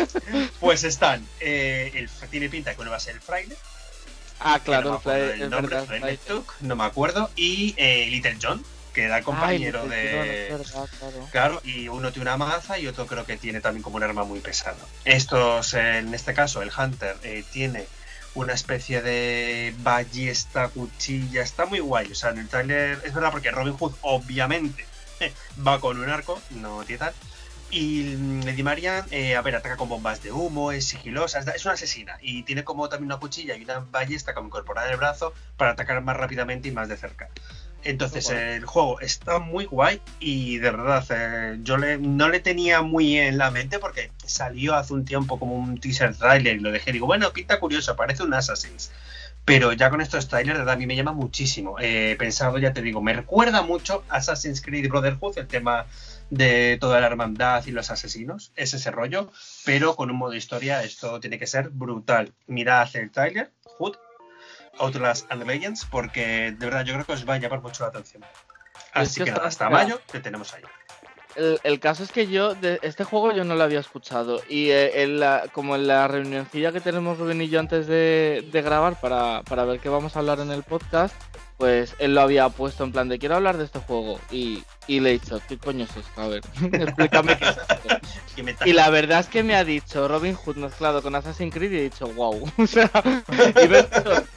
pues 0.60 0.84
están. 0.84 1.26
Eh, 1.40 1.92
el, 1.94 2.08
tiene 2.30 2.48
pinta 2.48 2.74
que 2.74 2.80
uno 2.80 2.90
va 2.90 2.96
a 2.96 3.00
ser 3.00 3.14
el 3.14 3.20
fraile. 3.20 3.56
Ah, 4.40 4.60
claro, 4.62 5.00
el, 5.06 5.48
nombre, 5.48 5.78
no 6.60 6.76
me 6.76 6.84
acuerdo. 6.84 7.30
Y 7.34 7.74
eh, 7.78 8.06
Little 8.10 8.36
John, 8.42 8.64
que 8.92 9.04
era 9.04 9.22
compañero 9.22 9.86
de. 9.86 10.54
claro. 11.30 11.62
y 11.64 11.88
uno 11.88 12.12
tiene 12.12 12.28
una 12.28 12.36
maza 12.36 12.78
y 12.78 12.86
otro 12.86 13.06
creo 13.06 13.24
que 13.24 13.36
tiene 13.36 13.60
también 13.60 13.82
como 13.82 13.96
un 13.96 14.02
arma 14.02 14.24
muy 14.24 14.40
pesada. 14.40 14.76
Estos, 15.04 15.74
en 15.74 16.12
este 16.12 16.34
caso, 16.34 16.62
el 16.62 16.70
Hunter 16.76 17.16
eh, 17.22 17.44
tiene 17.52 17.86
una 18.34 18.52
especie 18.52 19.00
de 19.02 19.74
ballesta, 19.78 20.68
cuchilla, 20.68 21.42
está 21.42 21.66
muy 21.66 21.80
guay. 21.80 22.10
O 22.10 22.14
sea, 22.14 22.30
en 22.30 22.38
el 22.38 22.48
trailer 22.48 23.00
es 23.04 23.14
verdad 23.14 23.30
porque 23.30 23.50
Robin 23.50 23.76
Hood, 23.76 23.94
obviamente, 24.02 24.84
va 25.66 25.80
con 25.80 25.98
un 25.98 26.08
arco, 26.08 26.40
no 26.50 26.84
tiene 26.84 26.98
tal. 26.98 27.14
Y 27.70 28.16
Lady 28.44 28.62
Marian, 28.62 29.04
eh, 29.10 29.34
a 29.34 29.42
ver, 29.42 29.56
ataca 29.56 29.76
con 29.76 29.88
bombas 29.88 30.22
de 30.22 30.30
humo, 30.30 30.70
es 30.70 30.84
sigilosa, 30.84 31.40
es 31.40 31.64
una 31.64 31.74
asesina. 31.74 32.18
Y 32.20 32.44
tiene 32.44 32.62
como 32.62 32.88
también 32.88 33.06
una 33.06 33.18
cuchilla 33.18 33.56
y 33.56 33.64
una 33.64 33.80
ballesta 33.80 34.32
como 34.32 34.46
incorporada 34.46 34.86
en 34.86 34.92
el 34.92 34.98
brazo 34.98 35.32
para 35.56 35.72
atacar 35.72 36.00
más 36.02 36.16
rápidamente 36.16 36.68
y 36.68 36.72
más 36.72 36.88
de 36.88 36.96
cerca. 36.96 37.30
Entonces 37.84 38.30
el 38.30 38.64
juego 38.64 39.00
está 39.00 39.38
muy 39.38 39.66
guay 39.66 40.00
y 40.18 40.58
de 40.58 40.70
verdad 40.70 41.04
eh, 41.10 41.58
yo 41.62 41.76
no 41.76 42.28
le 42.28 42.40
tenía 42.40 42.80
muy 42.80 43.18
en 43.18 43.36
la 43.36 43.50
mente 43.50 43.78
porque 43.78 44.10
salió 44.24 44.74
hace 44.74 44.94
un 44.94 45.04
tiempo 45.04 45.38
como 45.38 45.54
un 45.54 45.78
teaser 45.78 46.16
trailer 46.16 46.56
y 46.56 46.60
lo 46.60 46.72
dejé. 46.72 46.92
Digo, 46.92 47.06
bueno, 47.06 47.30
pinta 47.32 47.60
curioso, 47.60 47.94
parece 47.94 48.22
un 48.22 48.32
Assassin's. 48.32 48.90
Pero 49.44 49.74
ya 49.74 49.90
con 49.90 50.00
estos 50.00 50.28
trailers, 50.28 50.56
de 50.56 50.60
verdad, 50.60 50.76
a 50.76 50.78
mí 50.78 50.86
me 50.86 50.96
llama 50.96 51.12
muchísimo. 51.12 51.76
He 51.78 52.16
pensado, 52.16 52.56
ya 52.56 52.72
te 52.72 52.80
digo, 52.80 53.02
me 53.02 53.12
recuerda 53.12 53.60
mucho 53.60 54.02
Assassin's 54.08 54.62
Creed 54.62 54.88
Brotherhood, 54.88 55.36
el 55.36 55.46
tema 55.46 55.84
de 56.30 56.78
toda 56.80 57.00
la 57.00 57.06
hermandad 57.06 57.64
y 57.66 57.70
los 57.70 57.90
asesinos, 57.90 58.52
es 58.56 58.72
ese 58.72 58.90
rollo, 58.90 59.30
pero 59.66 59.94
con 59.94 60.10
un 60.10 60.16
modo 60.16 60.34
historia 60.34 60.82
esto 60.82 61.20
tiene 61.20 61.38
que 61.38 61.46
ser 61.46 61.68
brutal. 61.68 62.32
Mirad 62.46 62.88
el 62.96 63.10
trailer, 63.10 63.50
Hood, 63.78 63.96
Outlast 64.78 65.30
and 65.30 65.44
Legends 65.44 65.84
porque 65.84 66.54
de 66.56 66.66
verdad 66.66 66.84
yo 66.84 66.94
creo 66.94 67.06
que 67.06 67.12
os 67.12 67.28
va 67.28 67.34
a 67.34 67.38
llamar 67.38 67.62
mucho 67.62 67.82
la 67.82 67.90
atención. 67.90 68.24
Así 68.92 69.22
que, 69.22 69.30
hasta 69.30 69.68
mayo 69.68 70.00
te 70.10 70.20
tenemos 70.20 70.54
ahí. 70.54 70.62
El, 71.36 71.80
caso 71.80 72.04
es 72.04 72.12
que 72.12 72.28
yo, 72.28 72.54
de 72.54 72.78
este 72.82 73.02
juego 73.02 73.32
yo 73.32 73.42
no 73.42 73.56
lo 73.56 73.64
había 73.64 73.80
escuchado. 73.80 74.40
Y 74.48 74.70
eh, 74.70 75.48
como 75.52 75.74
en 75.74 75.88
la 75.88 76.06
reunioncilla 76.06 76.70
que 76.70 76.80
tenemos 76.80 77.18
Rubén 77.18 77.42
y 77.42 77.48
yo 77.48 77.58
antes 77.58 77.88
de, 77.88 78.48
grabar 78.52 79.00
para, 79.00 79.42
para, 79.42 79.64
ver 79.64 79.80
qué 79.80 79.88
vamos 79.88 80.14
a 80.14 80.20
hablar 80.20 80.38
en 80.38 80.52
el 80.52 80.62
podcast, 80.62 81.14
pues 81.56 81.94
él 81.98 82.14
lo 82.14 82.20
había 82.20 82.48
puesto 82.48 82.84
en 82.84 82.92
plan 82.92 83.08
de 83.08 83.18
quiero 83.18 83.36
hablar 83.36 83.56
de 83.56 83.64
este 83.64 83.78
juego. 83.78 84.18
Y, 84.30 84.64
y 84.86 85.00
le 85.00 85.10
he 85.10 85.12
dicho, 85.14 85.40
¿qué 85.48 85.56
coño 85.58 85.84
es 85.84 85.96
esto? 85.96 86.20
A 86.20 86.28
ver, 86.28 86.42
explícame 86.72 87.38
qué 87.38 87.44
es 87.44 87.56
esto. 87.56 88.64
y 88.64 88.72
la 88.72 88.90
verdad 88.90 89.20
es 89.20 89.28
que 89.28 89.42
me 89.42 89.54
ha 89.54 89.64
dicho 89.64 90.08
Robin 90.08 90.34
Hood 90.34 90.56
mezclado 90.56 91.02
con 91.02 91.14
Assassin's 91.14 91.54
Creed 91.54 91.72
y 91.72 91.78
he 91.78 91.82
dicho, 91.82 92.08
wow. 92.08 92.50
o 92.58 92.66
sea, 92.66 92.90
y 93.62 93.68
me, 93.68 93.86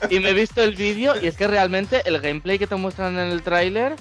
y 0.10 0.20
me 0.20 0.30
he 0.30 0.34
visto 0.34 0.62
el 0.62 0.76
vídeo 0.76 1.14
y 1.22 1.28
es 1.28 1.36
que 1.36 1.48
realmente 1.48 2.02
el 2.06 2.20
gameplay 2.20 2.60
que 2.60 2.68
te 2.68 2.76
muestran 2.76 3.18
en 3.18 3.32
el 3.32 3.42
tráiler 3.42 3.96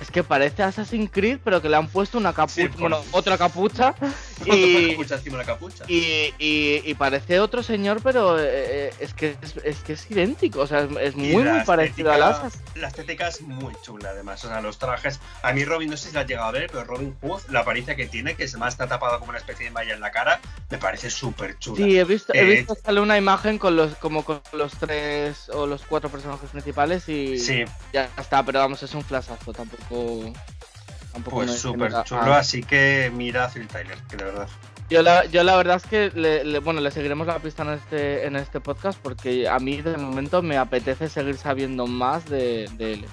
es 0.00 0.10
que 0.10 0.24
parece 0.24 0.62
Assassin's 0.62 1.10
Creed, 1.12 1.40
pero 1.44 1.60
que 1.60 1.68
le 1.68 1.76
han 1.76 1.88
puesto 1.88 2.16
una 2.16 2.32
capucha, 2.32 2.70
bueno, 2.78 3.02
otra 3.10 3.36
capucha. 3.36 3.94
y, 4.46 4.92
capucha 4.92 5.16
encima 5.16 5.38
de 5.38 5.44
la 5.44 5.46
capucha. 5.46 5.84
Y, 5.88 6.32
y, 6.38 6.94
parece 6.94 7.38
otro 7.38 7.62
señor, 7.62 8.00
pero 8.02 8.38
eh, 8.38 8.44
eh, 8.48 8.94
es, 8.98 9.12
que 9.12 9.36
es, 9.62 9.78
que 9.80 9.92
es 9.92 10.10
idéntico, 10.10 10.60
o 10.60 10.66
sea, 10.66 10.88
es, 11.00 11.14
muy, 11.14 11.36
muy 11.36 11.64
parecido 11.64 12.12
a 12.12 12.18
las. 12.18 12.58
La 12.74 12.88
estética 12.88 13.28
es 13.28 13.42
muy 13.42 13.74
chula, 13.82 14.10
además. 14.10 14.42
O 14.44 14.48
sea, 14.48 14.62
los 14.62 14.78
trajes. 14.78 15.20
A 15.42 15.52
mí, 15.52 15.64
Robin, 15.64 15.90
no 15.90 15.96
sé 15.98 16.08
si 16.08 16.14
la 16.14 16.22
has 16.22 16.26
llegado 16.26 16.48
a 16.48 16.52
ver, 16.52 16.70
pero 16.72 16.84
Robin 16.84 17.14
Hood, 17.20 17.42
la 17.50 17.60
apariencia 17.60 17.94
que 17.94 18.06
tiene, 18.06 18.34
que 18.34 18.48
me 18.58 18.68
está 18.68 18.86
tapado 18.86 19.18
como 19.18 19.30
una 19.30 19.38
especie 19.38 19.66
de 19.66 19.70
malla 19.70 19.94
en 19.94 20.00
la 20.00 20.10
cara, 20.10 20.40
me 20.70 20.78
parece 20.78 21.10
súper 21.10 21.58
chula. 21.58 21.84
Sí, 21.84 21.98
he 21.98 22.04
visto, 22.04 22.32
he 22.34 22.44
visto 22.44 22.74
sale 22.74 23.00
una 23.00 23.18
imagen 23.18 23.58
con 23.58 23.76
los, 23.76 23.94
como 23.96 24.24
con 24.24 24.40
los 24.52 24.72
tres 24.72 25.50
o 25.50 25.66
los 25.66 25.82
cuatro 25.82 26.08
personajes 26.08 26.48
principales 26.50 27.08
y 27.08 27.38
sí. 27.38 27.64
ya 27.92 28.08
está, 28.18 28.42
pero 28.42 28.60
vamos, 28.60 28.82
es 28.82 28.94
un 28.94 29.02
flashazo 29.02 29.52
tampoco 29.52 29.89
pues 29.90 31.60
súper 31.60 31.92
chulo, 32.04 32.34
así 32.34 32.62
que 32.62 33.10
mira 33.14 33.48
Phil 33.48 33.66
Tyler, 33.66 33.98
que 34.08 34.16
de 34.16 34.24
verdad. 34.24 34.48
Yo 34.90 35.02
la, 35.02 35.24
yo 35.26 35.44
la 35.44 35.56
verdad 35.56 35.76
es 35.76 35.86
que 35.86 36.10
le, 36.14 36.58
bueno, 36.58 36.80
le 36.80 36.90
seguiremos 36.90 37.28
la 37.28 37.38
pista 37.38 37.62
en 37.62 37.70
este, 37.70 38.26
en 38.26 38.34
este 38.34 38.60
podcast 38.60 38.98
porque 39.00 39.48
a 39.48 39.60
mí 39.60 39.80
de 39.80 39.96
momento 39.96 40.42
me 40.42 40.56
apetece 40.56 41.08
seguir 41.08 41.36
sabiendo 41.36 41.86
más 41.86 42.28
de, 42.28 42.64
él. 42.64 43.04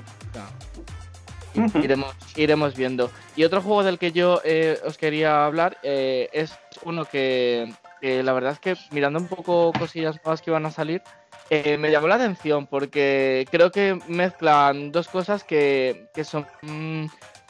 iremos, 1.76 2.16
iremos 2.36 2.76
viendo. 2.76 3.12
Y 3.36 3.44
otro 3.44 3.62
juego 3.62 3.84
del 3.84 4.00
que 4.00 4.12
yo 4.12 4.42
eh, 4.44 4.80
os 4.88 4.98
quería 4.98 5.46
hablar 5.46 5.78
eh, 5.84 6.30
es 6.34 6.58
uno 6.84 7.06
que, 7.06 7.72
la 8.02 8.34
verdad 8.34 8.54
es 8.54 8.60
que 8.60 8.76
mirando 8.90 9.20
un 9.20 9.28
poco 9.28 9.72
cosillas 9.78 10.16
nuevas 10.24 10.42
que 10.42 10.50
iban 10.50 10.66
a 10.66 10.72
salir, 10.72 11.04
eh, 11.50 11.78
me 11.78 11.92
llamó 11.92 12.08
la 12.08 12.16
atención 12.16 12.68
porque 12.68 13.48
creo 13.50 13.72
que 13.72 14.00
mezclan 14.08 14.92
dos 14.92 15.08
cosas 15.08 15.44
que, 15.44 16.10
son 16.24 16.46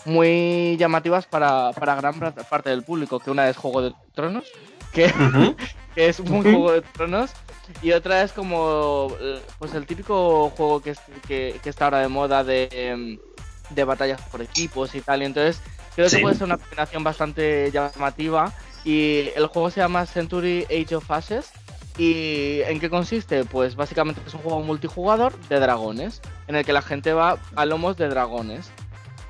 muy 0.05 0.77
llamativas 0.77 1.25
para, 1.25 1.71
gran 1.73 2.19
parte 2.19 2.69
del 2.69 2.83
público, 2.83 3.19
que 3.19 3.31
una 3.31 3.49
es 3.49 3.57
Juego 3.57 3.81
de 3.81 3.93
Tronos, 4.13 4.45
que, 4.93 5.05
es 5.95 6.19
un 6.19 6.43
Juego 6.43 6.73
de 6.73 6.81
Tronos, 6.81 7.31
y 7.81 7.91
otra 7.91 8.21
es 8.21 8.31
como 8.31 9.11
pues 9.57 9.73
el 9.73 9.85
típico 9.85 10.51
juego 10.51 10.81
que, 10.81 10.95
que, 11.27 11.59
está 11.65 11.85
ahora 11.85 11.99
de 11.99 12.07
moda 12.07 12.43
de, 12.43 13.19
de, 13.71 13.83
batallas 13.83 14.21
por 14.23 14.41
equipos 14.41 14.93
y 14.93 15.01
tal, 15.01 15.23
y 15.23 15.25
entonces 15.25 15.61
creo 15.95 16.07
que 16.07 16.19
puede 16.19 16.35
ser 16.35 16.45
una 16.45 16.57
combinación 16.57 17.03
bastante 17.03 17.71
llamativa, 17.71 18.53
y 18.85 19.29
el 19.35 19.47
juego 19.47 19.71
se 19.71 19.81
llama 19.81 20.05
Century 20.05 20.65
Age 20.65 20.95
of 20.95 21.09
Ashes, 21.09 21.51
¿Y 21.97 22.61
en 22.61 22.79
qué 22.79 22.89
consiste? 22.89 23.43
Pues 23.43 23.75
básicamente 23.75 24.21
es 24.25 24.33
un 24.33 24.41
juego 24.41 24.61
multijugador 24.61 25.37
de 25.49 25.59
dragones, 25.59 26.21
en 26.47 26.55
el 26.55 26.63
que 26.63 26.73
la 26.73 26.81
gente 26.83 27.13
va 27.13 27.39
a 27.55 27.65
lomos 27.65 27.97
de 27.97 28.07
dragones. 28.07 28.69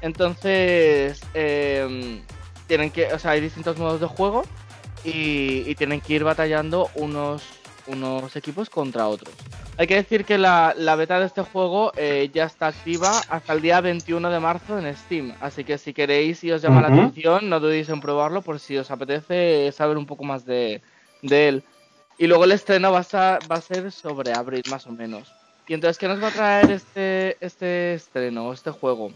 Entonces, 0.02 1.22
em, 1.34 2.22
tienen 2.68 2.92
que, 2.92 3.14
o 3.14 3.20
sea, 3.20 3.32
hay 3.32 3.42
distintos 3.42 3.78
modos 3.78 4.02
de 4.02 4.08
juego 4.08 4.44
y, 5.04 5.74
tienen 5.76 6.02
que 6.02 6.14
ir 6.14 6.24
batallando 6.24 6.90
unos, 6.96 7.44
unos 7.88 8.36
equipos 8.36 8.70
contra 8.70 9.08
otros. 9.08 9.34
Hay 9.78 9.88
que 9.88 9.96
decir 9.96 10.26
que 10.26 10.38
la, 10.38 10.74
beta 10.98 11.20
de 11.20 11.28
este 11.28 11.44
juego 11.44 11.94
eh, 11.96 12.30
ya 12.34 12.46
está 12.46 12.68
activa 12.68 13.22
hasta 13.30 13.54
el 13.54 13.62
día 13.62 13.80
21 13.80 14.30
de 14.30 14.40
marzo 14.40 14.78
en 14.80 14.94
Steam, 14.96 15.36
así 15.40 15.64
que 15.64 15.78
si 15.78 15.94
queréis 15.94 16.44
y 16.44 16.52
os 16.52 16.62
llama 16.62 16.82
la 16.82 16.88
atención, 16.88 17.48
no 17.48 17.60
dudéis 17.60 17.88
en 17.90 18.02
probarlo 18.02 18.42
por 18.42 18.60
si 18.60 18.76
os 18.76 18.90
apetece 18.90 19.72
saber 19.72 19.98
un 19.98 20.08
poco 20.08 20.24
más 20.24 20.46
de, 20.46 20.82
de 21.22 21.48
él. 21.48 21.64
Y 22.18 22.28
luego 22.28 22.46
el 22.46 22.52
estreno 22.52 22.92
va 22.92 23.06
a, 23.12 23.40
va 23.52 23.56
a 23.56 23.62
ser 23.62 23.92
sobre 23.92 24.34
abril, 24.34 24.64
más 24.70 24.88
o 24.88 24.92
menos. 24.92 25.32
Y 25.68 25.74
entonces, 25.74 25.98
¿qué 25.98 26.08
nos 26.08 26.24
va 26.24 26.30
a 26.30 26.32
traer 26.32 26.72
este, 26.72 27.38
este 27.42 27.94
estreno, 27.94 28.54
este 28.54 28.72
juego? 28.72 29.12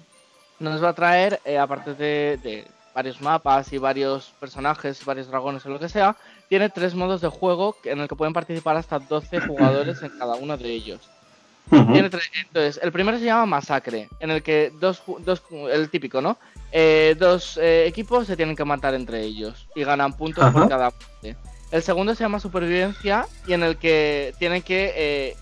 Nos 0.60 0.84
va 0.84 0.90
a 0.90 0.94
traer, 0.94 1.40
eh, 1.46 1.58
aparte 1.58 1.94
de, 1.96 2.68
varios 2.94 3.22
mapas 3.22 3.72
y 3.72 3.78
varios 3.78 4.34
personajes, 4.40 5.04
varios 5.06 5.28
dragones 5.28 5.66
o 5.66 5.70
lo 5.70 5.80
que 5.80 5.88
sea, 5.88 6.18
tiene 6.50 6.70
tres 6.70 6.94
modos 6.94 7.22
de 7.22 7.30
juego 7.30 7.78
en 7.86 8.02
el 8.02 8.10
que 8.10 8.18
pueden 8.18 8.34
participar 8.34 8.76
hasta 8.76 9.00
12 9.00 9.40
jugadores 9.48 10.04
en 10.04 10.10
cada 10.20 10.36
uno 10.36 10.58
de 10.58 10.70
ellos. 10.70 11.00
entonces, 11.72 12.80
el 12.84 12.92
primero 12.92 13.18
se 13.18 13.26
llama 13.26 13.46
Masacre, 13.46 14.10
en 14.20 14.32
el 14.32 14.44
que 14.44 14.74
dos, 14.78 15.02
dos 15.20 15.42
el 15.72 15.90
típico, 15.90 16.22
¿no? 16.22 16.38
Eh, 16.74 17.16
dos 17.18 17.58
eh, 17.58 17.86
equipos 17.88 18.28
se 18.28 18.36
tienen 18.36 18.58
que 18.58 18.66
matar 18.66 18.94
entre 18.94 19.22
ellos 19.22 19.68
y 19.74 19.86
ganan 19.86 20.14
puntos 20.14 20.52
por 20.52 20.68
cada 20.68 20.92
parte. 20.92 21.38
El 21.72 21.82
segundo 21.82 22.14
se 22.16 22.24
llama 22.24 22.40
Supervivencia 22.40 23.26
y 23.48 23.54
en 23.54 23.64
el 23.64 23.78
que 23.78 24.34
tienen 24.38 24.62
que 24.62 24.94
eh, 24.96 25.36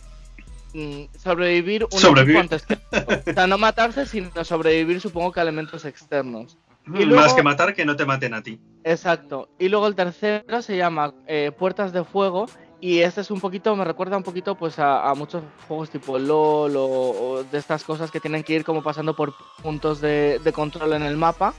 mm, 0.74 1.18
sobrevivir 1.18 1.88
un 1.92 2.00
sobrevivir. 2.00 2.42
antes 2.42 2.66
que... 2.66 2.76
O 2.76 3.34
sea, 3.34 3.48
no 3.48 3.58
matarse, 3.58 4.06
sino 4.06 4.44
sobrevivir, 4.44 5.02
supongo 5.02 5.32
que 5.32 5.40
a 5.40 5.44
elementos 5.44 5.86
externos. 5.86 6.58
Y 6.86 7.06
Más 7.06 7.34
que 7.34 7.44
matar, 7.44 7.74
que 7.74 7.86
no 7.86 7.96
te 7.96 8.06
maten 8.06 8.34
a 8.34 8.44
ti. 8.44 8.60
Exacto. 8.84 9.50
Y 9.60 9.70
luego 9.70 9.88
el 9.88 9.96
tercero 9.96 10.62
se 10.62 10.78
llama 10.78 11.14
eh, 11.28 11.52
Puertas 11.58 11.94
de 11.94 12.04
Fuego. 12.04 12.46
Y 12.82 13.00
este 13.00 13.22
es 13.22 13.30
un 13.30 13.42
poquito, 13.42 13.76
me 13.76 13.84
recuerda 13.84 14.16
un 14.16 14.24
poquito 14.24 14.56
pues 14.56 14.80
a, 14.80 15.14
muchos 15.14 15.44
juegos 15.68 15.90
tipo 15.90 16.18
LOL 16.18 16.74
o, 16.78 17.44
de 17.52 17.58
estas 17.58 17.84
cosas 17.84 18.10
que 18.10 18.22
tienen 18.22 18.42
que 18.42 18.54
ir 18.54 18.64
como 18.64 18.82
pasando 18.82 19.16
por 19.16 19.34
puntos 19.62 20.00
de 20.00 20.52
control 20.56 20.94
en 20.94 21.04
el 21.04 21.18
mapa 21.18 21.54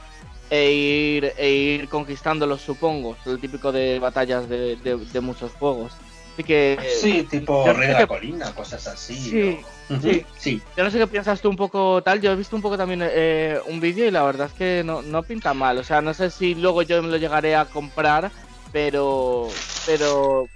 e 0.51 0.73
ir, 0.73 1.33
e 1.39 1.51
ir 1.51 1.89
conquistándolos, 1.89 2.61
supongo. 2.61 3.17
Es 3.21 3.27
el 3.27 3.41
típico 3.41 3.71
de 3.71 4.01
batallas 4.01 4.49
de, 4.49 4.77
de, 4.77 5.21
muchos 5.21 5.53
juegos. 5.53 5.93
Así 6.35 6.43
que. 6.43 6.79
Sí, 7.01 7.23
tipo 7.23 7.73
Rey 7.73 7.89
de 7.89 7.95
la 7.95 8.07
Colina, 8.07 8.53
cosas 8.53 8.87
así. 8.89 9.15
Sí, 9.15 9.61
sí, 10.03 10.27
sí. 10.37 10.63
Yo 10.77 10.83
no 10.85 10.91
sé 10.91 10.99
qué 10.99 11.07
piensas 11.07 11.41
tú 11.41 11.49
un 11.49 11.57
poco 11.57 12.03
tal. 12.03 12.21
Yo 12.21 12.33
he 12.33 12.37
visto 12.37 12.57
un 12.57 12.63
poco 12.63 12.77
también 12.77 13.01
eh, 13.05 13.61
un 13.67 13.79
vídeo 13.81 14.07
y 14.07 14.11
la 14.11 14.25
verdad 14.25 14.49
es 14.49 14.53
que 14.53 14.83
no, 14.85 15.03
no 15.03 15.23
pinta 15.23 15.55
mal. 15.55 15.79
O 15.79 15.85
sea, 15.85 16.01
no 16.01 16.13
sé 16.15 16.31
si 16.31 16.57
luego 16.57 16.83
yo 16.83 17.01
me 17.01 17.09
lo 17.09 17.17
llegaré 17.17 17.55
a 17.55 17.67
comprar, 17.67 18.33
pero. 18.73 19.49
Pero. 19.87 20.49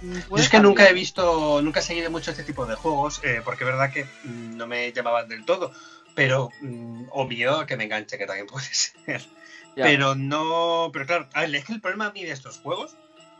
Yo 0.00 0.36
es 0.36 0.48
que 0.48 0.60
nunca 0.60 0.88
he 0.88 0.92
visto, 0.92 1.60
nunca 1.60 1.80
he 1.80 1.82
seguido 1.82 2.08
mucho 2.08 2.30
este 2.30 2.44
tipo 2.44 2.64
de 2.66 2.76
juegos, 2.76 3.20
eh, 3.24 3.40
porque 3.44 3.64
es 3.64 3.70
verdad 3.70 3.92
que 3.92 4.06
no 4.24 4.68
me 4.68 4.92
llamaban 4.92 5.28
del 5.28 5.44
todo 5.44 5.72
pero 6.18 6.50
mm, 6.60 7.04
o 7.12 7.28
miedo 7.28 7.60
a 7.60 7.66
que 7.66 7.76
me 7.76 7.84
enganche, 7.84 8.18
que 8.18 8.26
también 8.26 8.46
puede 8.52 8.66
ser. 8.66 9.24
Pero 9.76 10.16
no, 10.16 10.90
pero 10.92 11.06
claro, 11.06 11.28
es 11.32 11.64
que 11.64 11.72
el 11.72 11.80
problema 11.80 12.06
a 12.06 12.12
mí 12.12 12.24
de 12.24 12.32
estos 12.32 12.58
juegos, 12.58 12.96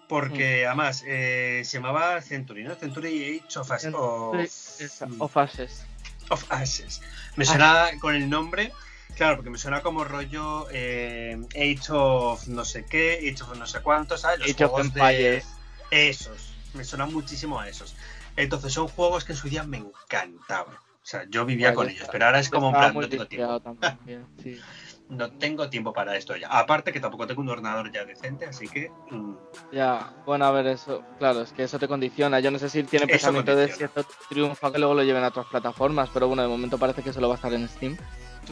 porque 0.08 0.62
mm. 0.62 0.66
además 0.68 1.02
eh, 1.04 1.62
se 1.64 1.78
llamaba 1.78 2.22
Century, 2.22 2.62
¿no? 2.62 2.76
Century 2.76 3.42
Age 3.44 3.58
of, 3.58 3.72
Ashes. 3.72 3.90
Mm. 3.90 5.20
Of, 5.20 5.36
Ashes. 5.36 5.84
Of 6.30 6.44
Ashes. 6.50 7.00
Me 7.34 7.44
suena 7.44 7.90
con 8.00 8.14
el 8.14 8.30
nombre, 8.30 8.72
claro, 9.16 9.34
porque 9.34 9.50
me 9.50 9.58
suena 9.58 9.80
como 9.82 10.04
rollo 10.04 10.68
eh, 10.70 11.36
Age 11.56 11.90
of 11.90 12.46
no 12.46 12.64
sé 12.64 12.84
qué, 12.84 13.28
Age 13.28 13.42
of 13.42 13.58
no 13.58 13.66
sé 13.66 13.80
cuántos, 13.80 14.20
¿sabes? 14.20 14.38
Los 14.38 14.50
Age 14.50 14.64
of 14.66 14.80
Empires. 14.80 15.46
Esos, 15.90 16.54
me 16.74 16.84
suena 16.84 17.06
muchísimo 17.06 17.58
a 17.58 17.68
esos. 17.68 17.96
Entonces 18.36 18.72
son 18.72 18.86
juegos 18.86 19.24
que 19.24 19.32
en 19.32 19.38
su 19.38 19.48
día 19.48 19.64
me 19.64 19.78
encantaban. 19.78 20.76
O 21.08 21.10
sea, 21.10 21.24
yo 21.30 21.46
vivía 21.46 21.72
con 21.72 21.88
ellos, 21.88 22.06
pero 22.12 22.26
ahora 22.26 22.38
es 22.38 22.50
como 22.50 22.68
un 22.68 22.74
plan, 22.74 22.92
no 22.92 23.08
tengo 23.08 23.26
tiempo. 23.26 23.76
no 25.08 25.30
tengo 25.30 25.70
tiempo 25.70 25.94
para 25.94 26.14
esto 26.18 26.36
ya. 26.36 26.48
Aparte 26.48 26.92
que 26.92 27.00
tampoco 27.00 27.26
tengo 27.26 27.40
un 27.40 27.48
ordenador 27.48 27.90
ya 27.90 28.04
decente, 28.04 28.44
así 28.44 28.68
que... 28.68 28.90
Mm. 29.10 29.32
Ya, 29.72 30.12
bueno, 30.26 30.44
a 30.44 30.50
ver, 30.50 30.66
eso, 30.66 31.02
claro, 31.18 31.40
es 31.40 31.52
que 31.52 31.62
eso 31.62 31.78
te 31.78 31.88
condiciona. 31.88 32.40
Yo 32.40 32.50
no 32.50 32.58
sé 32.58 32.68
si 32.68 32.82
tiene 32.82 33.06
pensamiento 33.06 33.56
de 33.56 33.72
si 33.72 33.84
esto 33.84 34.04
triunfa 34.28 34.70
que 34.70 34.78
luego 34.78 34.92
lo 34.92 35.02
lleven 35.02 35.24
a 35.24 35.28
otras 35.28 35.46
plataformas, 35.46 36.10
pero 36.12 36.28
bueno, 36.28 36.42
de 36.42 36.48
momento 36.48 36.76
parece 36.76 37.02
que 37.02 37.14
solo 37.14 37.28
va 37.28 37.36
a 37.36 37.36
estar 37.36 37.54
en 37.54 37.66
Steam. 37.70 37.96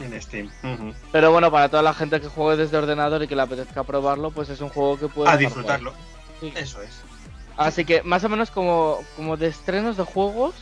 En 0.01 0.19
Steam. 0.19 0.49
Pero 1.11 1.31
bueno, 1.31 1.51
para 1.51 1.69
toda 1.69 1.83
la 1.83 1.93
gente 1.93 2.19
que 2.19 2.27
juegue 2.27 2.63
desde 2.63 2.75
ordenador 2.75 3.21
y 3.21 3.27
que 3.27 3.35
le 3.35 3.43
apetezca 3.43 3.83
probarlo, 3.83 4.31
pues 4.31 4.49
es 4.49 4.61
un 4.61 4.69
juego 4.69 4.97
que 4.97 5.09
puede... 5.09 5.29
A 5.29 5.37
disfrutarlo. 5.37 5.93
Eso 6.55 6.81
es. 6.81 7.03
Así 7.55 7.85
que 7.85 8.01
más 8.01 8.23
o 8.23 8.29
menos 8.29 8.49
como, 8.49 8.97
como 9.15 9.37
de 9.37 9.45
estrenos 9.45 9.95
de 9.95 10.05
juegos, 10.05 10.55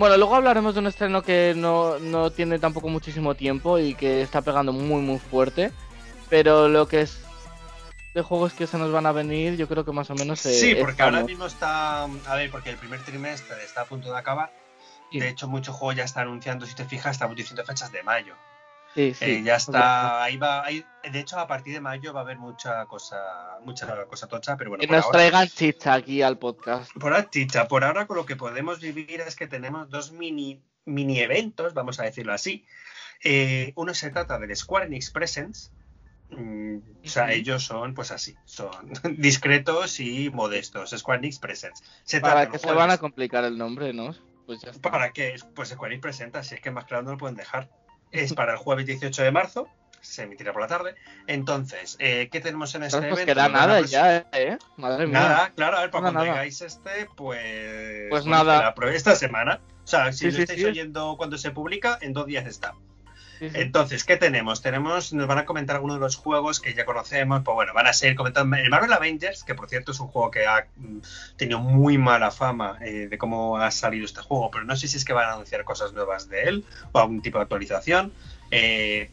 bueno, 0.00 0.16
luego 0.16 0.34
hablaremos 0.34 0.72
de 0.72 0.80
un 0.80 0.86
estreno 0.86 1.20
que 1.20 1.52
no, 1.54 2.30
tiene 2.30 2.58
tampoco 2.58 2.88
muchísimo 2.88 3.34
tiempo 3.34 3.78
y 3.78 3.94
que 3.94 4.22
está 4.22 4.40
pegando 4.40 4.72
muy 4.72 5.02
muy 5.02 5.18
fuerte. 5.18 5.72
Pero 6.30 6.68
lo 6.68 6.88
que 6.88 7.02
es 7.02 7.20
de 8.14 8.22
juegos 8.22 8.54
que 8.54 8.66
se 8.66 8.78
nos 8.78 8.90
van 8.90 9.04
a 9.04 9.12
venir, 9.12 9.58
yo 9.58 9.68
creo 9.68 9.84
que 9.84 9.92
más 9.92 10.08
o 10.08 10.14
menos. 10.14 10.40
sí, 10.40 10.74
porque 10.80 11.02
ahora 11.02 11.22
mismo 11.22 11.44
está. 11.44 12.04
A 12.04 12.34
ver, 12.34 12.50
porque 12.50 12.70
el 12.70 12.78
primer 12.78 13.04
trimestre 13.04 13.62
está 13.62 13.82
a 13.82 13.84
punto 13.84 14.10
de 14.10 14.18
acabar. 14.18 14.50
De 15.12 15.28
hecho, 15.28 15.48
muchos 15.48 15.76
juegos 15.76 15.96
ya 15.96 16.04
están 16.04 16.28
anunciando, 16.28 16.64
si 16.64 16.74
te 16.74 16.86
fijas, 16.86 17.12
estamos 17.12 17.36
diciendo 17.36 17.62
fechas 17.66 17.92
de 17.92 18.02
mayo. 18.02 18.34
Sí, 18.94 19.14
sí. 19.14 19.24
Eh, 19.24 19.42
ya 19.44 19.54
está, 19.56 20.22
ahí 20.24 20.36
va, 20.36 20.64
ahí, 20.64 20.84
de 21.12 21.20
hecho 21.20 21.38
a 21.38 21.46
partir 21.46 21.72
de 21.74 21.80
mayo 21.80 22.12
va 22.12 22.20
a 22.20 22.22
haber 22.24 22.38
mucha 22.38 22.84
cosa, 22.86 23.16
mucha 23.64 23.86
cosa 24.06 24.26
tocha, 24.26 24.56
pero 24.56 24.70
bueno. 24.70 24.80
Que 24.80 24.88
nos 24.88 25.04
ahora- 25.04 25.18
traigan 25.18 25.48
chicha 25.48 25.94
aquí 25.94 26.22
al 26.22 26.38
podcast. 26.38 26.90
Por 26.98 27.12
ahora, 27.12 27.30
chicha, 27.30 27.68
por 27.68 27.84
ahora 27.84 28.06
con 28.06 28.16
lo 28.16 28.26
que 28.26 28.34
podemos 28.34 28.80
vivir 28.80 29.20
es 29.20 29.36
que 29.36 29.46
tenemos 29.46 29.88
dos 29.90 30.10
mini, 30.10 30.60
mini 30.86 31.20
eventos, 31.20 31.72
vamos 31.72 32.00
a 32.00 32.02
decirlo 32.02 32.32
así. 32.32 32.66
Eh, 33.22 33.72
uno 33.76 33.94
se 33.94 34.10
trata 34.10 34.38
del 34.38 34.56
Square 34.56 34.86
Enix 34.86 35.10
Presents. 35.10 35.72
Mm, 36.30 36.78
o 37.04 37.08
sea, 37.08 37.32
ellos 37.32 37.64
son 37.64 37.94
pues 37.94 38.10
así, 38.10 38.34
son 38.44 38.70
discretos 39.18 40.00
y 40.00 40.30
modestos. 40.30 40.90
Square 40.90 41.18
Enix 41.18 41.38
Presents. 41.38 41.82
Se 42.04 42.20
Para 42.20 42.48
que 42.48 42.58
se 42.58 42.72
van 42.72 42.90
a 42.90 42.98
complicar 42.98 43.44
el 43.44 43.56
nombre, 43.56 43.92
¿no? 43.92 44.14
Pues 44.46 44.62
ya 44.62 44.70
está. 44.70 44.90
¿Para 44.90 45.12
qué? 45.12 45.36
Pues 45.54 45.68
Square 45.68 45.94
Enix 45.94 46.02
presenta, 46.02 46.42
si 46.42 46.56
es 46.56 46.60
que 46.60 46.70
más 46.72 46.86
claro 46.86 47.04
no 47.04 47.12
lo 47.12 47.18
pueden 47.18 47.36
dejar. 47.36 47.70
Es 48.12 48.34
para 48.34 48.52
el 48.52 48.58
jueves 48.58 48.86
18 48.86 49.22
de 49.22 49.30
marzo, 49.30 49.68
se 50.00 50.22
emitirá 50.24 50.52
por 50.52 50.62
la 50.62 50.68
tarde. 50.68 50.94
Entonces, 51.26 51.96
eh, 52.00 52.28
¿qué 52.32 52.40
tenemos 52.40 52.74
en 52.74 52.82
este 52.84 52.96
Ostras, 52.96 53.10
pues 53.12 53.22
evento? 53.22 53.34
queda 53.34 53.48
nada 53.48 53.80
pres- 53.80 53.86
ya, 53.90 54.16
¿eh? 54.32 54.58
Madre 54.76 55.06
mía. 55.06 55.20
Nada, 55.20 55.52
claro, 55.54 55.76
a 55.76 55.80
ver, 55.82 55.90
para 55.90 56.02
Nada, 56.04 56.12
cuando 56.14 56.32
digáis 56.32 56.60
este, 56.62 57.06
pues. 57.16 58.06
Pues 58.10 58.26
nada. 58.26 58.74
la 58.76 58.90
esta 58.92 59.14
semana. 59.14 59.60
O 59.84 59.86
sea, 59.86 60.12
si 60.12 60.30
Sí, 60.30 60.36
lo 60.36 60.42
estáis 60.42 60.60
sí. 60.60 60.66
oyendo 60.66 61.16
cuando 61.16 61.36
se 61.38 61.50
publica, 61.50 61.98
en 62.00 62.12
dos 62.12 62.26
días 62.26 62.46
está. 62.46 62.74
Entonces, 63.40 64.04
¿qué 64.04 64.16
tenemos? 64.16 64.60
Tenemos, 64.60 65.12
nos 65.12 65.26
van 65.26 65.38
a 65.38 65.46
comentar 65.46 65.76
algunos 65.76 65.96
de 65.96 66.00
los 66.00 66.16
juegos 66.16 66.60
que 66.60 66.74
ya 66.74 66.84
conocemos. 66.84 67.42
Pues 67.42 67.54
bueno, 67.54 67.72
van 67.72 67.86
a 67.86 67.92
seguir 67.92 68.16
comentando 68.16 68.56
el 68.56 68.68
Marvel 68.68 68.92
Avengers, 68.92 69.44
que 69.44 69.54
por 69.54 69.68
cierto 69.68 69.92
es 69.92 70.00
un 70.00 70.08
juego 70.08 70.30
que 70.30 70.46
ha 70.46 70.66
mm, 70.76 70.98
tenido 71.36 71.58
muy 71.58 71.96
mala 71.96 72.30
fama 72.30 72.78
eh, 72.82 73.08
de 73.08 73.18
cómo 73.18 73.56
ha 73.56 73.70
salido 73.70 74.04
este 74.04 74.20
juego, 74.20 74.50
pero 74.50 74.64
no 74.64 74.76
sé 74.76 74.88
si 74.88 74.96
es 74.96 75.04
que 75.04 75.12
van 75.12 75.28
a 75.28 75.32
anunciar 75.32 75.64
cosas 75.64 75.92
nuevas 75.92 76.28
de 76.28 76.42
él 76.42 76.64
o 76.92 76.98
algún 76.98 77.22
tipo 77.22 77.38
de 77.38 77.42
actualización. 77.42 78.12
Eh, 78.50 79.10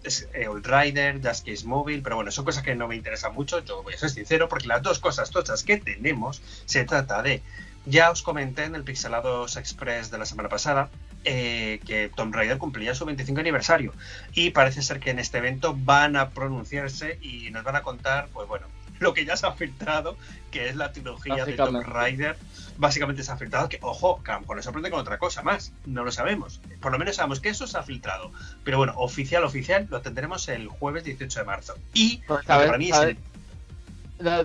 Old 0.49 0.65
Rider, 0.65 1.21
Just 1.23 1.45
Case 1.45 1.65
Mobile, 1.65 2.01
pero 2.01 2.15
bueno, 2.15 2.31
son 2.31 2.43
cosas 2.43 2.63
que 2.63 2.75
no 2.75 2.87
me 2.87 2.95
interesan 2.95 3.33
mucho, 3.33 3.63
yo 3.63 3.83
voy 3.83 3.93
a 3.93 3.97
ser 3.97 4.09
sincero, 4.09 4.49
porque 4.49 4.67
las 4.67 4.81
dos 4.81 4.99
cosas 4.99 5.29
tochas 5.29 5.63
que 5.63 5.77
tenemos 5.77 6.41
se 6.65 6.85
trata 6.85 7.21
de, 7.21 7.43
ya 7.85 8.09
os 8.09 8.23
comenté 8.23 8.63
en 8.63 8.73
el 8.73 8.83
Pixelados 8.83 9.55
Express 9.55 10.09
de 10.09 10.17
la 10.17 10.25
semana 10.25 10.49
pasada, 10.49 10.89
eh, 11.29 11.79
que 11.85 12.09
Tomb 12.15 12.33
Raider 12.33 12.57
cumplía 12.57 12.95
su 12.95 13.03
25 13.05 13.41
aniversario 13.41 13.93
y 14.33 14.51
parece 14.51 14.81
ser 14.81 14.99
que 15.01 15.09
en 15.11 15.19
este 15.19 15.39
evento 15.39 15.75
van 15.77 16.15
a 16.15 16.29
pronunciarse 16.29 17.19
y 17.21 17.51
nos 17.51 17.63
van 17.65 17.75
a 17.75 17.81
contar, 17.81 18.29
pues 18.31 18.47
bueno, 18.47 18.65
lo 18.99 19.13
que 19.13 19.25
ya 19.25 19.35
se 19.35 19.45
ha 19.45 19.51
filtrado, 19.51 20.17
que 20.51 20.69
es 20.69 20.75
la 20.77 20.91
trilogía 20.93 21.45
de 21.45 21.53
Tomb. 21.53 21.83
Raider. 21.83 22.37
Básicamente 22.79 23.23
se 23.23 23.31
ha 23.31 23.37
filtrado 23.37 23.67
que, 23.69 23.79
ojo, 23.81 24.21
que 24.23 24.31
a 24.31 24.35
lo 24.35 24.41
mejor 24.41 24.55
nos 24.55 24.65
sorprende 24.65 24.89
con 24.91 24.99
otra 24.99 25.17
cosa 25.17 25.41
más, 25.43 25.71
no 25.85 26.03
lo 26.05 26.11
sabemos. 26.11 26.61
Por 26.79 26.91
lo 26.91 26.99
menos 26.99 27.15
sabemos 27.15 27.39
que 27.39 27.49
eso 27.49 27.65
se 27.67 27.77
ha 27.77 27.83
filtrado. 27.83 28.31
Pero 28.63 28.77
bueno, 28.77 28.93
oficial, 28.97 29.43
oficial, 29.43 29.87
lo 29.89 30.01
tendremos 30.01 30.47
el 30.47 30.67
jueves 30.67 31.03
18 31.03 31.39
de 31.39 31.45
marzo. 31.45 31.73
Y 31.93 32.17
Pues, 32.27 32.45
para 32.45 32.77
mí 32.77 32.89
es 32.91 32.97
el- 32.97 33.17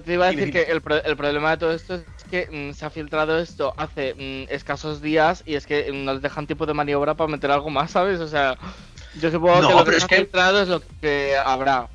Te 0.03 0.13
iba 0.15 0.27
a 0.27 0.31
decir 0.33 0.51
que 0.53 0.63
el, 0.63 0.81
pro- 0.83 1.03
el 1.03 1.17
problema 1.17 1.51
de 1.53 1.57
todo 1.59 1.73
esto 1.73 1.95
es 1.95 2.05
que 2.33 2.49
mm, 2.51 2.75
se 2.75 2.87
ha 2.87 2.91
filtrado 2.91 3.39
esto 3.39 3.75
hace 3.77 4.15
mm, 4.15 4.51
escasos 4.51 5.03
días 5.03 5.43
y 5.45 5.55
es 5.57 5.67
que 5.67 5.93
mm, 5.93 6.05
no 6.05 6.15
les 6.15 6.23
dejan 6.23 6.47
tiempo 6.47 6.65
de 6.65 6.73
maniobra 6.73 7.13
para 7.15 7.29
meter 7.31 7.51
algo 7.51 7.69
más, 7.69 7.91
¿sabes? 7.91 8.21
O 8.21 8.27
sea, 8.27 8.57
yo 9.21 9.31
supongo 9.31 9.61
No, 9.61 9.69
que 9.69 9.75
lo 9.75 9.85
que 9.85 9.99
se 10.01 10.05
ha 10.07 10.09
que- 10.09 10.17
filtrado 10.17 10.63
es 10.63 10.69
lo 10.69 10.83
que 11.03 11.37
habrá. 11.37 11.89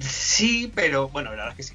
Sí, 0.00 0.72
pero 0.74 1.08
bueno, 1.08 1.30
la 1.34 1.44
verdad 1.44 1.54
es 1.58 1.70
que 1.70 1.74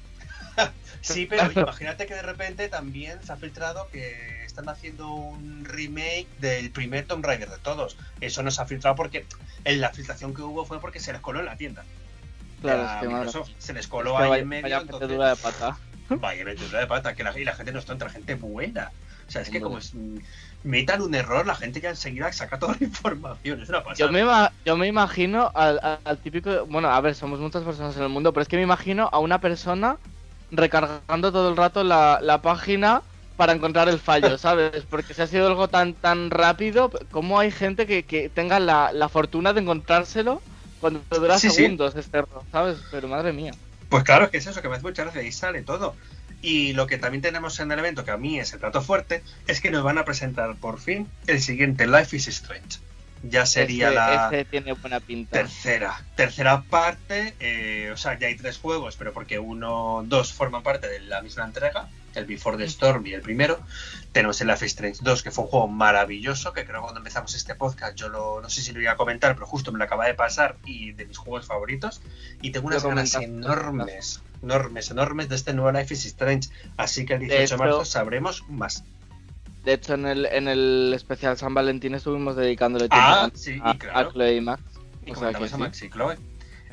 sí, 1.00 1.26
pero 1.26 1.50
imagínate 1.50 2.06
que 2.06 2.14
de 2.14 2.22
repente 2.22 2.68
también 2.68 3.22
se 3.24 3.32
ha 3.32 3.36
filtrado 3.36 3.88
que 3.90 4.44
están 4.44 4.68
haciendo 4.68 5.08
un 5.10 5.64
remake 5.64 6.26
del 6.40 6.70
primer 6.70 7.06
Tomb 7.06 7.24
Raider 7.24 7.48
de 7.48 7.58
todos. 7.58 7.96
Eso 8.20 8.42
no 8.42 8.50
se 8.50 8.60
ha 8.60 8.66
filtrado 8.66 8.94
porque 8.96 9.26
en 9.64 9.80
la 9.80 9.88
filtración 9.90 10.34
que 10.34 10.42
hubo 10.42 10.64
fue 10.66 10.78
porque 10.80 11.00
se 11.00 11.12
les 11.12 11.22
coló 11.22 11.40
en 11.40 11.46
la 11.46 11.56
tienda. 11.56 11.84
Claro, 12.60 12.84
es 13.26 13.32
que 13.34 13.42
Se 13.58 13.72
les 13.72 13.86
Es 13.86 13.88
coló 13.88 14.16
que 14.16 14.22
ahí 14.24 14.28
vaya- 14.30 14.42
en 14.42 14.48
medio. 14.48 14.62
vaya 14.62 14.78
entonces- 14.82 15.08
de 15.08 15.36
pata. 15.42 15.78
Vaya 16.12 16.44
metedura 16.44 16.80
de 16.80 16.86
pata, 16.86 17.14
que 17.14 17.24
la, 17.24 17.38
y 17.38 17.44
la 17.44 17.54
gente 17.54 17.72
no 17.72 17.78
es 17.80 17.84
tonta, 17.86 18.04
la 18.06 18.10
gente 18.12 18.34
buena. 18.36 18.94
O 19.26 19.30
sea, 19.30 19.42
es 19.42 19.50
que 19.50 19.60
como 19.60 19.78
es, 19.78 19.94
mm, 19.94 20.18
metan 20.62 21.02
un 21.02 21.14
error, 21.14 21.46
la 21.46 21.54
gente 21.56 21.80
ya 21.80 21.90
enseguida 21.90 22.32
saca 22.32 22.58
toda 22.58 22.76
la 22.78 22.86
información. 22.86 23.60
Es 23.62 23.68
una 23.68 23.82
pasada. 23.84 23.94
Yo 23.96 24.08
me, 24.10 24.20
ima- 24.22 24.52
yo 24.64 24.76
me 24.76 24.88
imagino 24.88 25.50
al, 25.54 25.78
al- 25.82 26.00
al 26.04 26.20
típico. 26.20 26.66
Bueno, 26.66 26.88
a 26.88 27.00
ver, 27.00 27.14
somos 27.14 27.38
muchas 27.40 27.62
personas 27.64 27.96
en 27.96 28.02
el 28.02 28.08
mundo, 28.08 28.32
pero 28.32 28.42
es 28.42 28.48
que 28.48 28.56
me 28.56 28.62
imagino 28.62 29.08
a 29.12 29.18
una 29.20 29.40
persona 29.40 30.00
recargando 30.50 31.32
todo 31.32 31.48
el 31.50 31.56
rato 31.56 31.84
la, 31.84 32.18
la 32.20 32.42
página 32.42 33.04
para 33.36 33.52
encontrar 33.52 33.88
el 33.88 33.98
fallo, 34.00 34.36
¿sabes? 34.38 34.86
Porque 34.86 35.14
si 35.14 35.22
ha 35.22 35.26
sido 35.26 35.46
algo 35.46 35.68
tan 35.70 35.94
tan 35.96 36.30
rápido, 36.30 36.90
¿cómo 37.10 37.38
hay 37.38 37.50
gente 37.50 37.86
que, 37.86 38.04
que 38.06 38.30
tenga 38.30 38.58
la, 38.60 38.92
la 38.92 39.08
fortuna 39.08 39.52
de 39.52 39.60
encontrárselo 39.60 40.44
cuando 40.78 41.06
dura 41.10 41.40
Sí, 41.40 41.50
sí. 41.50 41.74
segundos 41.74 41.94
este 41.96 42.18
error, 42.18 42.46
¿sabes? 42.50 42.84
Pero 42.90 43.08
madre 43.08 43.32
mía. 43.32 43.58
Pues 43.94 44.02
claro, 44.02 44.24
es 44.24 44.32
que 44.32 44.38
es 44.38 44.46
eso, 44.48 44.60
que 44.60 44.68
me 44.68 44.74
hace 44.74 44.82
mucha 44.82 45.04
gracia, 45.04 45.20
ahí 45.20 45.30
sale 45.30 45.62
todo. 45.62 45.94
Y 46.42 46.72
lo 46.72 46.88
que 46.88 46.98
también 46.98 47.22
tenemos 47.22 47.60
en 47.60 47.70
el 47.70 47.78
evento, 47.78 48.04
que 48.04 48.10
a 48.10 48.16
mí 48.16 48.40
es 48.40 48.52
el 48.52 48.58
plato 48.58 48.82
fuerte, 48.82 49.22
es 49.46 49.60
que 49.60 49.70
nos 49.70 49.84
van 49.84 49.98
a 49.98 50.04
presentar 50.04 50.56
por 50.56 50.80
fin 50.80 51.06
el 51.28 51.40
siguiente 51.40 51.86
Life 51.86 52.16
is 52.16 52.26
Strange. 52.26 52.80
Ya 53.22 53.46
sería 53.46 53.92
la 53.92 54.26
ese 54.26 54.46
tiene 54.46 54.72
buena 54.72 54.98
pinta. 54.98 55.38
tercera. 55.38 56.04
Tercera 56.16 56.62
parte, 56.62 57.36
eh, 57.38 57.92
o 57.92 57.96
sea, 57.96 58.18
ya 58.18 58.26
hay 58.26 58.34
tres 58.34 58.58
juegos, 58.58 58.96
pero 58.96 59.12
porque 59.12 59.38
uno, 59.38 60.02
dos 60.04 60.32
forman 60.32 60.64
parte 60.64 60.88
de 60.88 60.98
la 60.98 61.22
misma 61.22 61.44
entrega, 61.44 61.88
el 62.16 62.26
Before 62.26 62.56
the 62.56 62.64
Storm 62.64 63.06
y 63.06 63.12
el 63.14 63.20
primero. 63.22 63.58
Tenemos 64.12 64.40
el 64.40 64.48
Life 64.48 64.64
is 64.66 64.72
Strange 64.72 65.00
2, 65.02 65.22
que 65.22 65.30
fue 65.30 65.44
un 65.44 65.50
juego 65.50 65.68
maravilloso, 65.68 66.52
que 66.52 66.64
creo 66.64 66.76
que 66.80 66.82
cuando 66.82 66.98
empezamos 67.00 67.34
este 67.34 67.54
podcast, 67.54 67.96
yo 67.96 68.08
lo, 68.08 68.40
no 68.40 68.48
sé 68.48 68.62
si 68.62 68.72
lo 68.72 68.80
iba 68.80 68.92
a 68.92 68.96
comentar, 68.96 69.34
pero 69.34 69.46
justo 69.46 69.72
me 69.72 69.78
lo 69.78 69.84
acaba 69.84 70.06
de 70.06 70.14
pasar 70.14 70.56
y 70.64 70.92
de 70.92 71.06
mis 71.06 71.18
juegos 71.18 71.46
favoritos. 71.46 72.00
Y 72.42 72.50
tengo 72.50 72.68
unas 72.68 72.84
ganas 72.84 73.14
enormes, 73.16 74.22
enormes, 74.42 74.90
enormes 74.90 75.28
de 75.28 75.34
este 75.36 75.52
nuevo 75.54 75.72
Life 75.72 75.92
is 75.94 76.04
Strange. 76.06 76.48
Así 76.76 77.04
que 77.06 77.14
el 77.14 77.20
18 77.20 77.36
de, 77.38 77.44
hecho- 77.44 77.58
marzo 77.58 77.84
sabremos 77.84 78.44
más. 78.48 78.84
De 79.64 79.72
hecho, 79.72 79.94
en 79.94 80.04
el, 80.06 80.26
en 80.26 80.46
el 80.46 80.92
especial 80.94 81.38
San 81.38 81.54
Valentín 81.54 81.94
estuvimos 81.94 82.36
dedicándole 82.36 82.88
tiempo 82.88 83.06
Ah, 83.08 83.24
a, 83.24 83.30
sí, 83.34 83.58
a, 83.64 83.72
y 83.74 83.78
claro. 83.78 83.98
a 84.10 84.12
Chloe 84.12 84.34
y 84.36 84.40
Max. 84.42 84.62
Y 85.06 85.12
O 85.12 85.16
sea 85.16 85.32
que 85.32 85.44
a 85.44 85.48
sí. 85.48 85.56
Max 85.56 85.82
y 85.82 85.88
Chloe. 85.90 86.18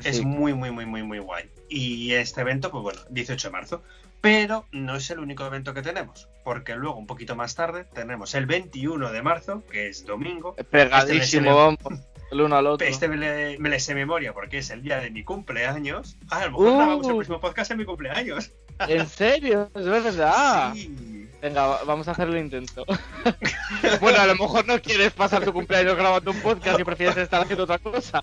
Es 0.04 0.22
muy, 0.22 0.52
muy, 0.52 0.70
muy, 0.70 0.84
muy, 0.84 1.02
muy 1.02 1.18
guay. 1.20 1.48
Y 1.70 2.12
este 2.12 2.40
evento, 2.42 2.70
pues 2.70 2.82
bueno, 2.82 3.00
18 3.08 3.48
de 3.48 3.52
marzo. 3.52 3.82
Pero 4.22 4.66
no 4.72 4.96
es 4.96 5.10
el 5.10 5.18
único 5.18 5.44
evento 5.44 5.74
que 5.74 5.82
tenemos, 5.82 6.28
porque 6.44 6.74
luego, 6.76 6.96
un 6.96 7.06
poquito 7.06 7.36
más 7.36 7.54
tarde, 7.54 7.84
tenemos 7.92 8.34
el 8.34 8.46
21 8.46 9.10
de 9.12 9.20
marzo, 9.22 9.62
que 9.70 9.88
es 9.88 10.06
domingo. 10.06 10.54
Pegadísimo, 10.70 11.50
Este 11.50 11.52
vamos, 11.52 12.00
el 12.30 12.40
uno 12.40 12.56
al 12.56 12.66
otro. 12.68 12.86
Este 12.86 13.08
me 13.08 13.16
le, 13.16 13.58
me 13.58 13.68
le 13.68 13.80
sé 13.80 13.94
memoria 13.94 14.32
porque 14.32 14.58
es 14.58 14.70
el 14.70 14.82
día 14.82 14.98
de 14.98 15.10
mi 15.10 15.24
cumpleaños. 15.24 16.16
Ah, 16.30 16.38
a 16.38 16.44
lo 16.46 16.52
mejor 16.52 16.68
Uh. 16.68 16.76
grabamos 16.76 17.06
el 17.08 17.14
próximo 17.14 17.40
podcast 17.40 17.70
en 17.72 17.78
mi 17.78 17.84
cumpleaños. 17.84 18.52
¿En 18.88 19.06
serio? 19.08 19.70
Es 19.74 19.84
verdad. 19.86 20.72
Sí. 20.74 21.28
Venga, 21.42 21.66
va- 21.66 21.82
vamos 21.84 22.06
a 22.06 22.12
hacer 22.12 22.28
el 22.28 22.38
intento. 22.38 22.84
bueno, 24.00 24.20
a 24.20 24.26
lo 24.26 24.36
mejor 24.36 24.64
no 24.66 24.80
quieres 24.80 25.12
pasar 25.12 25.44
tu 25.44 25.52
cumpleaños 25.52 25.96
grabando 25.96 26.30
un 26.30 26.40
podcast 26.40 26.78
y 26.78 26.84
prefieres 26.84 27.16
estar 27.16 27.42
haciendo 27.42 27.64
otra 27.64 27.78
cosa. 27.78 28.22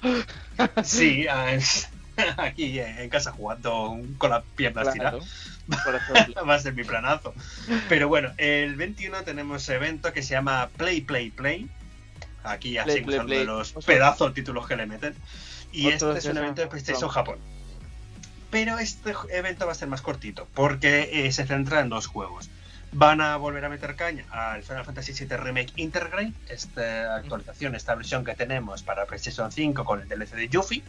Sí, 0.84 1.28
aquí 2.38 2.80
en 2.80 3.10
casa 3.10 3.32
jugando 3.34 4.00
con 4.18 4.30
las 4.30 4.44
piernas 4.56 4.94
Claro, 4.96 5.20
tiradas. 5.20 5.59
Por 5.84 5.96
ejemplo. 6.14 6.46
Va 6.46 6.56
a 6.56 6.60
ser 6.60 6.74
mi 6.74 6.84
planazo. 6.84 7.34
Pero 7.88 8.08
bueno, 8.08 8.32
el 8.38 8.76
21 8.76 9.24
tenemos 9.24 9.68
evento 9.70 10.14
que 10.14 10.24
se 10.24 10.32
llama 10.32 10.70
Play, 10.78 11.02
Play, 11.02 11.32
Play. 11.32 11.70
Aquí 12.44 12.72
ya 12.72 12.84
Play, 12.84 13.02
Play. 13.02 13.46
los 13.46 13.74
pedazos 13.86 14.34
títulos 14.34 14.68
que 14.68 14.76
le 14.76 14.86
meten. 14.86 15.16
Y 15.72 15.90
este 15.90 16.18
es 16.18 16.26
un 16.26 16.38
evento 16.38 16.62
de 16.62 16.68
PlayStation 16.68 17.10
Japón. 17.10 17.38
Pero 18.50 18.80
este 18.80 19.14
evento 19.30 19.68
va 19.68 19.74
a 19.74 19.76
ser 19.76 19.88
más 19.88 20.02
cortito, 20.02 20.48
porque 20.56 21.26
eh, 21.26 21.32
se 21.32 21.46
centra 21.46 21.82
en 21.82 21.90
dos 21.90 22.08
juegos. 22.08 22.50
Van 22.92 23.22
a 23.22 23.38
volver 23.38 23.64
a 23.66 23.70
meter 23.70 23.96
caña 23.96 24.26
al 24.32 24.64
Final 24.64 24.84
Fantasy 24.84 25.14
VII 25.14 25.38
Remake 25.38 25.74
Intergrade, 25.76 26.34
esta 26.50 27.16
actualización, 27.16 27.76
esta 27.76 27.94
versión 27.94 28.26
que 28.26 28.34
tenemos 28.34 28.82
para 28.82 29.06
PlayStation 29.06 29.52
5 29.52 29.86
con 29.86 30.02
el 30.02 30.08
DLC 30.08 30.32
de 30.32 30.50
Yuffie. 30.50 30.84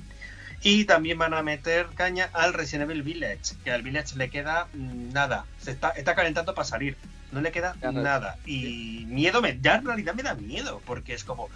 Y 0.63 0.85
también 0.85 1.17
van 1.19 1.33
a 1.35 1.43
meter 1.43 1.87
caña 1.95 2.29
al 2.35 2.53
Resident 2.53 2.91
Evil 2.91 3.03
Village, 3.03 3.57
que 3.65 3.71
al 3.71 3.83
Village 3.83 4.17
le 4.17 4.29
queda 4.29 4.69
mm, 4.75 5.13
nada. 5.13 5.47
Se 5.59 5.71
está, 5.71 5.91
está 5.91 6.15
calentando 6.15 6.55
para 6.55 6.67
salir. 6.69 6.97
No 7.33 7.41
le 7.41 7.51
queda 7.53 7.75
nada. 8.03 8.37
Y 8.45 9.05
miedo, 9.07 9.41
me, 9.41 9.59
ya 9.61 9.77
en 9.77 9.87
realidad 9.87 10.15
me 10.15 10.23
da 10.23 10.35
miedo, 10.35 10.83
porque 10.85 11.15
es 11.15 11.25
como. 11.25 11.49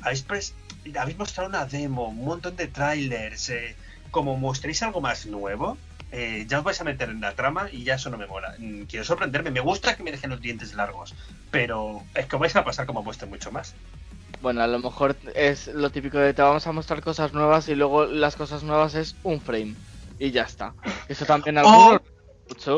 Habéis, 0.00 0.26
pres- 0.26 0.52
habéis 0.98 1.18
mostrado 1.18 1.48
una 1.48 1.64
demo, 1.66 2.08
un 2.08 2.24
montón 2.24 2.54
de 2.56 2.66
trailers. 2.68 3.48
eh, 3.50 3.76
como 4.10 4.36
mostréis 4.36 4.82
algo 4.82 5.00
más 5.00 5.24
nuevo, 5.26 5.78
eh, 6.10 6.44
ya 6.46 6.58
os 6.58 6.64
vais 6.64 6.78
a 6.80 6.84
meter 6.84 7.08
en 7.08 7.20
la 7.22 7.32
trama 7.32 7.68
y 7.72 7.82
ya 7.82 7.94
eso 7.94 8.10
no 8.10 8.18
me 8.18 8.26
mola. 8.26 8.54
Mm, 8.58 8.82
Quiero 8.82 9.04
sorprenderme. 9.06 9.50
Me 9.50 9.60
gusta 9.60 9.96
que 9.96 10.02
me 10.02 10.10
dejen 10.12 10.28
los 10.30 10.40
dientes 10.42 10.74
largos, 10.74 11.14
pero 11.50 12.02
es 12.14 12.26
que 12.26 12.36
vais 12.36 12.54
a 12.54 12.62
pasar 12.64 12.84
como 12.86 13.02
muestren 13.02 13.30
mucho 13.30 13.50
más. 13.50 13.74
Bueno, 14.42 14.60
a 14.60 14.66
lo 14.66 14.80
mejor 14.80 15.16
es 15.34 15.68
lo 15.68 15.90
típico 15.90 16.18
de 16.18 16.34
te 16.34 16.42
vamos 16.42 16.66
a 16.66 16.72
mostrar 16.72 17.00
cosas 17.00 17.32
nuevas 17.32 17.68
y 17.68 17.76
luego 17.76 18.06
las 18.06 18.34
cosas 18.34 18.64
nuevas 18.64 18.96
es 18.96 19.14
un 19.22 19.40
frame. 19.40 19.76
Y 20.18 20.32
ya 20.32 20.42
está. 20.42 20.74
Eso 21.08 21.24
también 21.24 21.58
O- 21.58 21.60
algunos... 21.60 22.02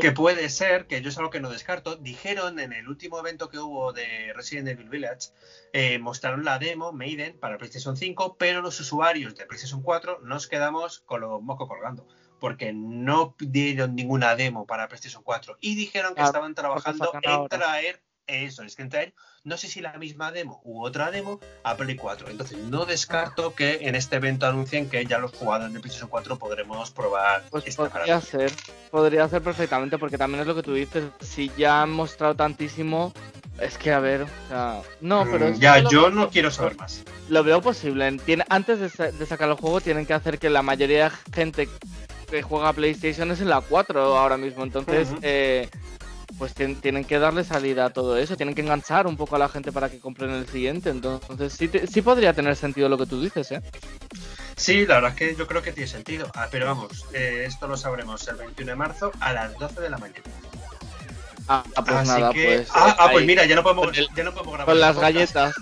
Que 0.01 0.13
puede 0.13 0.51
ser, 0.51 0.87
que 0.87 1.01
yo 1.01 1.09
es 1.09 1.19
algo 1.19 1.31
que 1.31 1.41
no 1.41 1.51
descarto. 1.51 1.97
Dijeron 1.97 2.61
en 2.61 2.73
el 2.73 2.87
último 2.87 3.19
evento 3.19 3.49
que 3.49 3.59
hubo 3.59 3.93
de 3.93 4.33
Resident 4.35 4.69
Evil 4.69 4.89
Village, 4.89 5.31
eh, 5.73 5.99
mostraron 5.99 6.45
la 6.45 6.59
demo 6.59 6.93
Maiden 6.93 7.39
para 7.41 7.59
PlayStation 7.59 7.97
5, 7.97 8.37
pero 8.39 8.61
los 8.61 8.79
usuarios 8.79 9.35
de 9.35 9.47
PlayStation 9.47 9.83
4 9.83 10.21
nos 10.23 10.47
quedamos 10.47 11.01
con 11.01 11.23
los 11.23 11.43
mocos 11.43 11.67
colgando, 11.67 12.07
porque 12.39 12.73
no 12.73 13.35
dieron 13.39 13.97
ninguna 13.97 14.37
demo 14.37 14.67
para 14.67 14.87
PlayStation 14.87 15.25
4 15.25 15.57
y 15.61 15.75
dijeron 15.75 16.15
que 16.15 16.23
estaban 16.23 16.55
trabajando 16.55 17.11
en 17.23 17.49
traer 17.49 18.03
eso, 18.27 18.63
es 18.63 18.77
que 18.77 18.83
entre 18.83 19.15
no 19.45 19.59
sé 19.59 19.69
si 19.69 19.83
la 19.83 19.93
misma 19.99 20.33
demo 20.33 20.61
u 20.65 20.83
otra 20.83 21.11
demo 21.11 21.39
a 21.63 21.77
Play 21.77 21.97
4. 21.97 22.31
Entonces 22.31 22.59
no 22.59 22.87
descarto 22.87 23.55
que 23.55 23.81
en 23.83 23.95
este 23.95 24.17
evento 24.17 24.47
anuncien 24.47 24.89
que 24.89 25.05
ya 25.05 25.19
los 25.19 25.33
jugadores 25.33 25.73
de 25.75 25.81
PlayStation 25.81 26.09
4 26.09 26.39
podremos 26.39 26.91
probar. 26.91 27.45
Pues 27.51 27.77
podría 27.77 28.21
ser, 28.23 28.51
podría 28.91 29.29
ser 29.29 29.43
perfectamente, 29.43 29.99
porque 29.99 30.17
también 30.17 30.41
es 30.41 30.47
lo 30.47 30.55
que 30.55 30.63
tú 30.63 30.73
dices, 30.73 31.05
si 31.21 31.53
ya 31.59 31.83
han 31.83 31.91
mostrado 31.91 32.35
tantísimo, 32.35 33.13
es 33.61 33.77
que 33.77 33.93
a 33.93 34.01
ver, 34.01 34.23
o 34.23 34.29
sea, 34.49 34.81
no, 35.03 35.27
mm, 35.27 35.31
pero... 35.31 35.51
ya, 35.51 35.79
yo 35.91 36.11
no 36.11 36.31
quiero 36.31 36.51
saber 36.51 36.77
más. 36.77 37.05
Lo 37.29 37.45
veo 37.45 37.61
posible. 37.61 38.17
Tiene, 38.25 38.45
antes 38.49 38.81
de, 38.81 39.27
sacar 39.27 39.51
el 39.51 39.57
juego 39.57 39.83
tienen 39.83 40.07
que 40.07 40.15
hacer 40.15 40.39
que 40.39 40.49
la 40.49 40.63
mayoría 40.63 41.11
de 41.11 41.33
gente 41.35 41.69
que 42.31 42.43
juega 42.43 42.71
a 42.71 42.73
PlayStation 42.73 43.31
es 43.31 43.43
en 43.43 43.51
la 43.51 43.61
4 43.61 44.17
ahora 44.17 44.39
mismo. 44.39 44.65
Entonces, 44.65 45.09
eh, 45.21 45.69
pues 46.39 46.55
tienen 46.55 47.05
que 47.05 47.19
darle 47.19 47.45
salida 47.45 47.87
a 47.87 47.91
todo 47.91 48.17
eso, 48.17 48.37
tienen 48.37 48.55
que 48.55 48.63
enganchar 48.63 49.07
un 49.07 49.17
poco 49.17 49.37
a 49.37 49.39
la 49.39 49.49
gente 49.49 49.73
para 49.73 49.89
que 49.89 50.01
compren 50.01 50.31
el 50.31 50.47
siguiente. 50.47 50.91
Entonces, 50.91 51.53
sí, 51.53 51.71
sí 51.91 52.03
podría 52.03 52.33
tener 52.33 52.57
sentido 52.57 52.89
lo 52.89 52.99
que 52.99 53.07
tú 53.07 53.21
dices, 53.21 53.51
¿eh? 53.53 53.63
Sí, 54.57 54.87
la 54.87 54.97
verdad 54.97 55.11
es 55.11 55.17
que 55.17 55.37
yo 55.37 55.47
creo 55.47 55.63
que 55.63 55.73
tiene 55.73 55.89
sentido. 55.89 56.31
Ah, 56.35 56.49
pero 56.51 56.67
vamos, 56.67 57.07
eh, 57.13 57.45
esto 57.47 57.67
lo 57.67 57.77
sabremos 57.77 58.27
el 58.29 58.37
21 58.37 58.73
de 58.73 58.77
marzo 58.77 59.13
a 59.21 59.33
las 59.33 59.59
12 59.59 59.81
de 59.81 59.91
la 59.91 59.99
mañana. 59.99 60.23
Ah, 61.47 61.63
pues 61.75 62.09
nada, 62.09 62.33
pues. 62.33 62.69
Ah, 62.73 62.97
ah 62.99 63.09
pues 63.13 63.27
mira, 63.27 63.45
ya 63.45 63.57
no 63.57 63.63
podemos, 63.63 63.93
ya 63.93 64.25
no 64.25 64.33
podemos 64.33 64.55
grabar. 64.55 64.67
Con 64.67 64.81
las 64.81 64.97
galletas. 64.99 65.55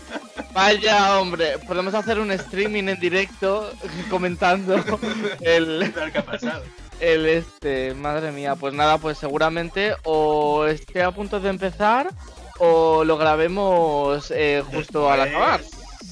Vaya, 0.52 1.18
hombre, 1.18 1.58
podemos 1.58 1.94
hacer 1.94 2.18
un 2.18 2.30
streaming 2.32 2.88
en 2.88 3.00
directo 3.00 3.72
comentando 4.10 4.74
el. 5.40 5.92
¿Qué 6.12 6.18
ha 6.18 6.24
pasado? 6.24 6.64
El 7.00 7.26
este, 7.26 7.94
madre 7.94 8.32
mía, 8.32 8.54
pues 8.56 8.74
nada, 8.74 8.98
pues 8.98 9.18
seguramente 9.18 9.94
o 10.04 10.66
esté 10.66 11.02
a 11.02 11.12
punto 11.12 11.40
de 11.40 11.50
empezar 11.50 12.10
o 12.58 13.04
lo 13.04 13.16
grabemos 13.16 14.30
eh, 14.30 14.62
justo 14.70 15.10
al 15.10 15.22
acabar. 15.22 15.60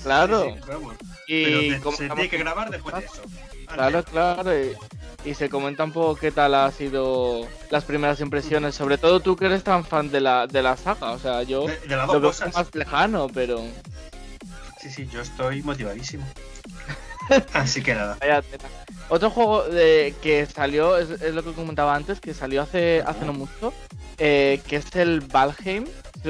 Claro. 0.02 0.56
Y 1.26 1.72
se 1.96 2.08
tiene 2.08 2.28
que 2.28 2.38
grabar 2.38 2.70
después 2.70 2.94
de 2.94 3.04
eso. 3.04 3.22
Claro, 3.66 4.02
claro. 4.02 4.50
Y, 5.24 5.34
se 5.34 5.50
comenta 5.50 5.84
un 5.84 5.92
poco 5.92 6.16
qué 6.16 6.30
tal 6.30 6.54
ha 6.54 6.70
sido 6.70 7.46
las 7.70 7.84
primeras 7.84 8.20
impresiones. 8.20 8.74
Sobre 8.74 8.96
todo 8.96 9.20
tú 9.20 9.36
que 9.36 9.44
eres 9.44 9.62
tan 9.62 9.84
fan 9.84 10.10
de 10.10 10.20
la, 10.20 10.46
de 10.46 10.62
la 10.62 10.76
saga. 10.78 11.10
O 11.10 11.18
sea, 11.18 11.42
yo 11.42 11.66
lo 11.86 12.20
veo 12.20 12.32
más 12.54 12.74
lejano, 12.74 13.26
pero. 13.28 13.62
Sí, 14.80 14.90
sí, 14.90 15.06
yo 15.12 15.20
estoy 15.20 15.62
motivadísimo. 15.62 16.24
Así 17.52 17.82
que 17.82 17.94
nada. 17.94 18.16
Otro 19.08 19.30
juego 19.30 19.64
de, 19.64 20.14
que 20.22 20.46
salió, 20.46 20.96
es, 20.96 21.20
lo 21.34 21.42
que 21.42 21.52
comentaba 21.52 21.94
antes, 21.94 22.20
que 22.20 22.34
salió 22.34 22.62
hace, 22.62 23.02
hace 23.06 23.24
no 23.24 23.32
mucho, 23.32 23.72
eh, 24.18 24.60
que 24.66 24.76
es 24.76 24.94
el 24.96 25.20
Valheim. 25.20 25.86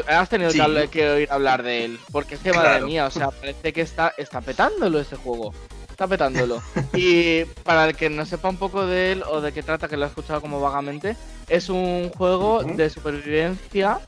Has 0.07 0.29
tenido 0.29 0.51
que, 0.91 1.11
oír 1.11 1.29
hablar 1.31 1.63
de 1.63 1.85
él, 1.85 2.01
porque 2.13 2.35
es 2.35 2.41
que 2.41 2.53
madre 2.53 2.83
mía, 2.83 3.07
o 3.07 3.11
sea, 3.11 3.31
parece 3.31 3.73
que 3.73 3.81
está, 3.81 4.13
está 4.17 4.41
petándolo 4.41 5.01
ese 5.01 5.17
juego. 5.17 5.53
Está 5.91 6.07
petándolo. 6.07 6.63
y 6.95 7.45
para 7.65 7.87
el 7.87 7.97
que 7.97 8.09
no 8.11 8.25
sepa 8.25 8.49
un 8.49 8.57
poco 8.57 8.87
de 8.87 9.13
él 9.13 9.25
o 9.29 9.41
de 9.41 9.53
qué 9.53 9.63
trata, 9.63 9.89
que 9.89 9.97
lo 9.97 10.05
he 10.05 10.09
escuchado 10.09 10.41
como 10.41 10.61
vagamente, 10.61 11.17
es 11.49 11.69
un 11.69 12.11
juego 12.11 12.63
de 12.63 12.91
supervivencia 12.91 14.01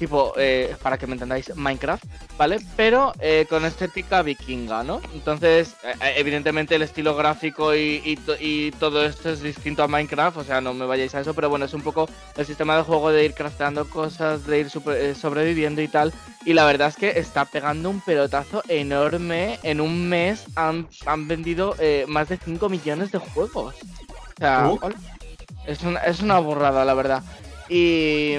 tipo, 0.00 0.32
eh, 0.36 0.74
para 0.82 0.96
que 0.96 1.06
me 1.06 1.12
entendáis, 1.12 1.54
Minecraft, 1.54 2.02
¿vale? 2.38 2.58
Pero 2.74 3.12
eh, 3.20 3.46
con 3.48 3.66
estética 3.66 4.22
vikinga, 4.22 4.82
¿no? 4.82 5.00
Entonces, 5.12 5.76
eh, 5.84 6.14
evidentemente 6.16 6.74
el 6.74 6.82
estilo 6.82 7.14
gráfico 7.14 7.74
y, 7.76 8.16
todo 8.78 9.04
esto 9.04 9.28
es 9.28 9.42
distinto 9.42 9.82
a 9.82 9.88
Minecraft, 9.88 10.38
o 10.38 10.44
sea, 10.44 10.62
no 10.62 10.72
me 10.72 10.86
vayáis 10.86 11.14
a 11.14 11.20
eso, 11.20 11.34
pero 11.34 11.50
bueno, 11.50 11.66
es 11.66 11.74
un 11.74 11.82
poco 11.82 12.08
el 12.36 12.46
sistema 12.46 12.76
de 12.76 12.82
juego 12.82 13.10
de 13.10 13.26
ir 13.26 13.34
crafteando 13.34 13.88
cosas, 13.88 14.46
de 14.46 14.60
ir 14.60 14.70
sobreviviendo 14.70 15.82
y 15.82 15.88
tal. 15.88 16.14
Y 16.46 16.54
la 16.54 16.64
verdad 16.64 16.88
es 16.88 16.96
que 16.96 17.18
está 17.18 17.44
pegando 17.44 17.90
un 17.90 18.00
pelotazo 18.00 18.62
enorme. 18.68 19.58
En 19.62 19.82
un 19.82 20.08
mes 20.08 20.46
han, 20.56 20.88
han 21.04 21.28
vendido 21.28 21.76
más 22.06 22.30
de 22.30 22.38
5 22.38 22.68
millones 22.70 23.12
de 23.12 23.18
juegos. 23.18 23.74
O 23.76 24.40
sea, 24.40 24.72
es, 25.66 25.82
una, 25.82 26.00
es 26.00 26.20
una 26.20 26.38
borrada, 26.38 26.86
la 26.86 26.94
verdad. 26.94 27.22
Y 27.68 28.34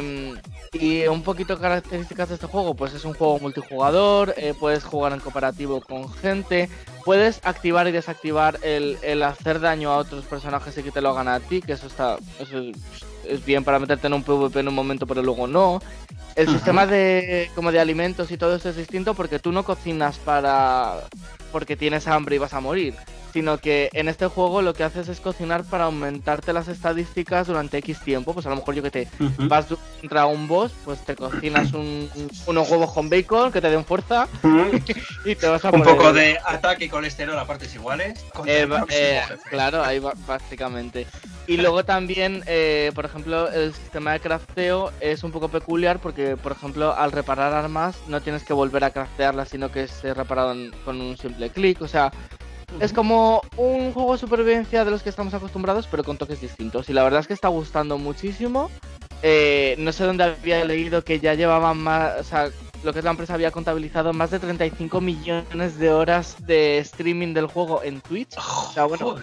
y 0.73 1.05
un 1.07 1.21
poquito 1.21 1.59
características 1.59 2.29
de 2.29 2.35
este 2.35 2.47
juego, 2.47 2.75
pues 2.75 2.93
es 2.93 3.03
un 3.03 3.13
juego 3.13 3.39
multijugador, 3.39 4.33
eh, 4.37 4.53
puedes 4.57 4.85
jugar 4.85 5.11
en 5.11 5.19
cooperativo 5.19 5.81
con 5.81 6.09
gente, 6.13 6.69
puedes 7.03 7.41
activar 7.43 7.89
y 7.89 7.91
desactivar 7.91 8.57
el, 8.61 8.97
el, 9.01 9.21
hacer 9.23 9.59
daño 9.59 9.91
a 9.91 9.97
otros 9.97 10.23
personajes 10.23 10.77
y 10.77 10.83
que 10.83 10.91
te 10.91 11.01
lo 11.01 11.09
hagan 11.09 11.27
a 11.27 11.41
ti, 11.41 11.61
que 11.61 11.73
eso 11.73 11.87
está 11.87 12.17
eso 12.39 12.63
es, 13.27 13.45
bien 13.45 13.65
para 13.65 13.79
meterte 13.79 14.07
en 14.07 14.13
un 14.13 14.23
PvP 14.23 14.61
en 14.61 14.69
un 14.69 14.73
momento, 14.73 15.05
pero 15.05 15.21
luego 15.21 15.45
no. 15.45 15.81
El 16.37 16.47
sistema 16.47 16.85
de 16.85 17.51
como 17.53 17.73
de 17.73 17.81
alimentos 17.81 18.31
y 18.31 18.37
todo 18.37 18.55
eso 18.55 18.69
es 18.69 18.77
distinto 18.77 19.13
porque 19.13 19.39
tú 19.39 19.51
no 19.51 19.63
cocinas 19.63 20.17
para 20.19 21.01
porque 21.51 21.75
tienes 21.75 22.07
hambre 22.07 22.37
y 22.37 22.39
vas 22.39 22.53
a 22.53 22.61
morir 22.61 22.95
sino 23.33 23.57
que 23.57 23.89
en 23.93 24.07
este 24.07 24.27
juego 24.27 24.61
lo 24.61 24.73
que 24.73 24.83
haces 24.83 25.07
es 25.07 25.19
cocinar 25.19 25.63
para 25.63 25.85
aumentarte 25.85 26.53
las 26.53 26.67
estadísticas 26.67 27.47
durante 27.47 27.77
X 27.77 28.01
tiempo. 28.01 28.33
Pues 28.33 28.45
a 28.45 28.49
lo 28.49 28.57
mejor 28.57 28.75
yo 28.75 28.83
que 28.83 28.91
te 28.91 29.07
vas 29.39 29.65
contra 29.99 30.25
un 30.25 30.47
boss, 30.47 30.71
pues 30.83 30.99
te 31.05 31.15
cocinas 31.15 31.71
unos 31.73 32.69
huevos 32.69 32.91
con 32.93 33.09
bacon 33.09 33.51
que 33.51 33.61
te 33.61 33.69
den 33.69 33.85
fuerza 33.85 34.27
y 35.25 35.35
te 35.35 35.47
vas 35.47 35.63
a 35.65 35.71
Un 35.71 35.83
poco 35.83 36.13
de 36.13 36.37
ataque 36.45 36.85
y 36.85 36.89
colesterol 36.89 37.37
a 37.37 37.45
partes 37.45 37.73
iguales. 37.75 38.19
Eh, 38.45 38.67
eh, 38.89 39.21
claro, 39.49 39.83
ahí 39.83 40.01
básicamente. 40.27 41.07
Y 41.47 41.57
luego 41.57 41.83
también, 41.83 42.43
eh, 42.47 42.91
por 42.95 43.05
ejemplo, 43.05 43.49
el 43.49 43.73
sistema 43.73 44.13
de 44.13 44.19
crafteo 44.19 44.91
es 44.99 45.23
un 45.23 45.31
poco 45.31 45.49
peculiar 45.49 45.99
porque, 45.99 46.37
por 46.37 46.51
ejemplo, 46.51 46.95
al 46.95 47.11
reparar 47.11 47.53
armas 47.53 47.97
no 48.07 48.21
tienes 48.21 48.43
que 48.43 48.53
volver 48.53 48.83
a 48.83 48.91
craftearlas, 48.91 49.49
sino 49.49 49.71
que 49.71 49.87
se 49.87 50.13
reparado 50.13 50.55
con 50.85 51.01
un 51.01 51.17
simple 51.17 51.49
clic. 51.49 51.81
O 51.81 51.87
sea, 51.87 52.11
es 52.79 52.93
como 52.93 53.41
un 53.57 53.93
juego 53.93 54.13
de 54.13 54.19
supervivencia 54.19 54.85
de 54.85 54.91
los 54.91 55.03
que 55.03 55.09
estamos 55.09 55.33
acostumbrados, 55.33 55.87
pero 55.89 56.03
con 56.03 56.17
toques 56.17 56.41
distintos. 56.41 56.89
Y 56.89 56.93
la 56.93 57.03
verdad 57.03 57.19
es 57.19 57.27
que 57.27 57.33
está 57.33 57.47
gustando 57.47 57.97
muchísimo. 57.97 58.71
Eh, 59.23 59.75
no 59.77 59.91
sé 59.91 60.05
dónde 60.05 60.23
había 60.23 60.63
leído 60.65 61.03
que 61.03 61.19
ya 61.19 61.33
llevaban 61.35 61.77
más, 61.77 62.19
o 62.19 62.23
sea, 62.23 62.49
lo 62.83 62.91
que 62.91 62.99
es 62.99 63.05
la 63.05 63.11
empresa 63.11 63.35
había 63.35 63.51
contabilizado 63.51 64.13
más 64.13 64.31
de 64.31 64.39
35 64.39 64.99
millones 64.99 65.77
de 65.77 65.91
horas 65.91 66.35
de 66.45 66.79
streaming 66.79 67.33
del 67.33 67.45
juego 67.45 67.83
en 67.83 68.01
Twitch. 68.01 68.35
o 68.37 68.71
sea, 68.73 68.85
bueno, 68.85 69.17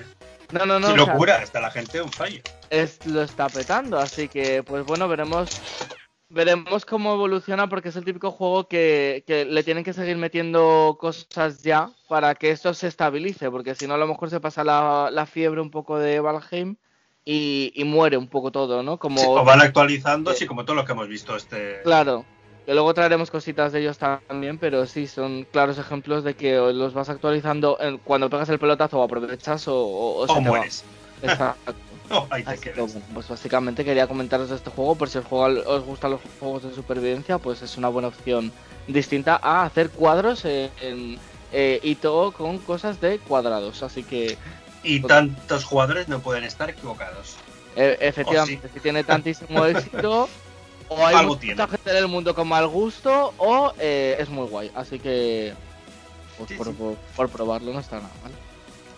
no, 0.52 0.64
no, 0.64 0.78
no. 0.78 0.88
Qué 0.88 0.96
locura, 0.96 1.42
está 1.42 1.61
la 1.61 1.70
gente 1.70 2.00
un 2.00 2.12
fallo. 2.12 2.40
Es, 2.70 3.04
lo 3.06 3.22
está 3.22 3.46
apretando, 3.46 3.98
así 3.98 4.28
que 4.28 4.62
pues 4.62 4.84
bueno, 4.84 5.08
veremos 5.08 5.61
veremos 6.30 6.84
cómo 6.84 7.14
evoluciona 7.14 7.68
porque 7.68 7.88
es 7.88 7.96
el 7.96 8.04
típico 8.04 8.30
juego 8.30 8.68
que, 8.68 9.24
le 9.48 9.62
tienen 9.62 9.84
que 9.84 9.92
seguir 9.92 10.16
metiendo 10.16 10.96
cosas 11.00 11.62
ya 11.62 11.90
para 12.08 12.34
que 12.34 12.50
esto 12.50 12.74
se 12.74 12.88
estabilice, 12.88 13.50
porque 13.50 13.74
si 13.74 13.86
no 13.86 13.94
a 13.94 13.98
lo 13.98 14.06
mejor 14.06 14.30
se 14.30 14.40
pasa 14.40 14.64
la, 14.64 15.26
fiebre 15.26 15.60
un 15.60 15.70
poco 15.70 15.98
de 15.98 16.20
Valheim 16.20 16.76
y, 17.24 17.82
muere 17.84 18.16
un 18.16 18.28
poco 18.28 18.50
todo, 18.50 18.82
¿no? 18.82 18.98
Como, 18.98 19.20
o 19.20 19.44
van 19.44 19.60
actualizando, 19.60 20.32
sí, 20.32 20.46
como 20.46 20.64
todo 20.64 20.76
lo 20.76 20.84
que 20.84 20.92
hemos 20.92 21.08
visto 21.08 21.36
este... 21.36 21.82
Claro, 21.82 22.24
que 22.64 22.74
luego 22.74 22.94
traeremos 22.94 23.30
cositas 23.30 23.72
de 23.72 23.80
ellos 23.80 23.98
también, 23.98 24.58
pero 24.58 24.86
sí, 24.86 25.06
son 25.06 25.46
claros 25.50 25.78
ejemplos 25.78 26.24
de 26.24 26.34
que 26.34 26.56
los 26.56 26.94
vas 26.94 27.08
actualizando 27.08 27.78
cuando 28.04 28.30
pegas 28.30 28.48
el 28.50 28.58
pelotazo 28.58 29.00
o 29.00 29.02
aprovechas 29.02 29.68
o, 29.68 29.76
o, 29.76 30.40
mueres. 30.40 30.84
Exacto. 31.22 31.88
pues 33.14 33.29
básicamente 33.29 33.85
quería 33.85 34.07
comentaros 34.07 34.49
de 34.51 34.57
este 34.57 34.71
juego, 34.71 34.94
por 34.94 35.09
si 35.09 35.18
os, 35.18 35.27
os 35.31 35.85
gustan 35.85 36.12
los 36.12 36.21
juegos 36.40 36.62
de 36.62 36.75
supervivencia, 36.75 37.38
pues 37.38 37.62
es 37.62 37.77
una 37.77 37.88
buena 37.88 38.09
opción 38.09 38.53
distinta 38.87 39.38
a 39.42 39.64
hacer 39.64 39.90
cuadros 39.90 40.44
en, 40.44 41.18
eh, 41.53 41.81
y 41.83 41.94
todo 41.97 42.33
con 42.33 42.59
cosas 42.59 43.01
de 43.01 43.18
cuadrados, 43.18 43.83
así 43.83 44.03
que... 44.03 44.38
Y 44.83 45.01
pues, 45.01 45.09
tantos 45.09 45.64
jugadores 45.64 46.09
no 46.09 46.21
pueden 46.21 46.44
estar 46.44 46.71
equivocados. 46.71 47.37
E, 47.77 47.99
efectivamente, 48.01 48.68
si 48.73 48.81
tiene 48.81 49.05
tantísimo 49.05 49.64
éxito, 49.66 50.29
o 50.88 51.07
hay 51.07 51.27
mucha 51.27 51.68
gente 51.68 51.90
en 51.90 51.97
el 51.97 52.09
mundo 52.09 52.35
con 52.35 52.49
mal 52.49 52.66
gusto, 52.68 53.35
o 53.37 53.73
eh, 53.79 54.16
es 54.18 54.29
muy 54.29 54.47
guay, 54.47 54.71
así 54.75 54.99
que... 54.99 55.55
Pues 56.38 56.53
por, 56.57 56.94
por 57.16 57.29
probarlo 57.29 57.73
no 57.73 57.81
está 57.81 57.97
nada 57.97 58.11
mal. 58.23 58.31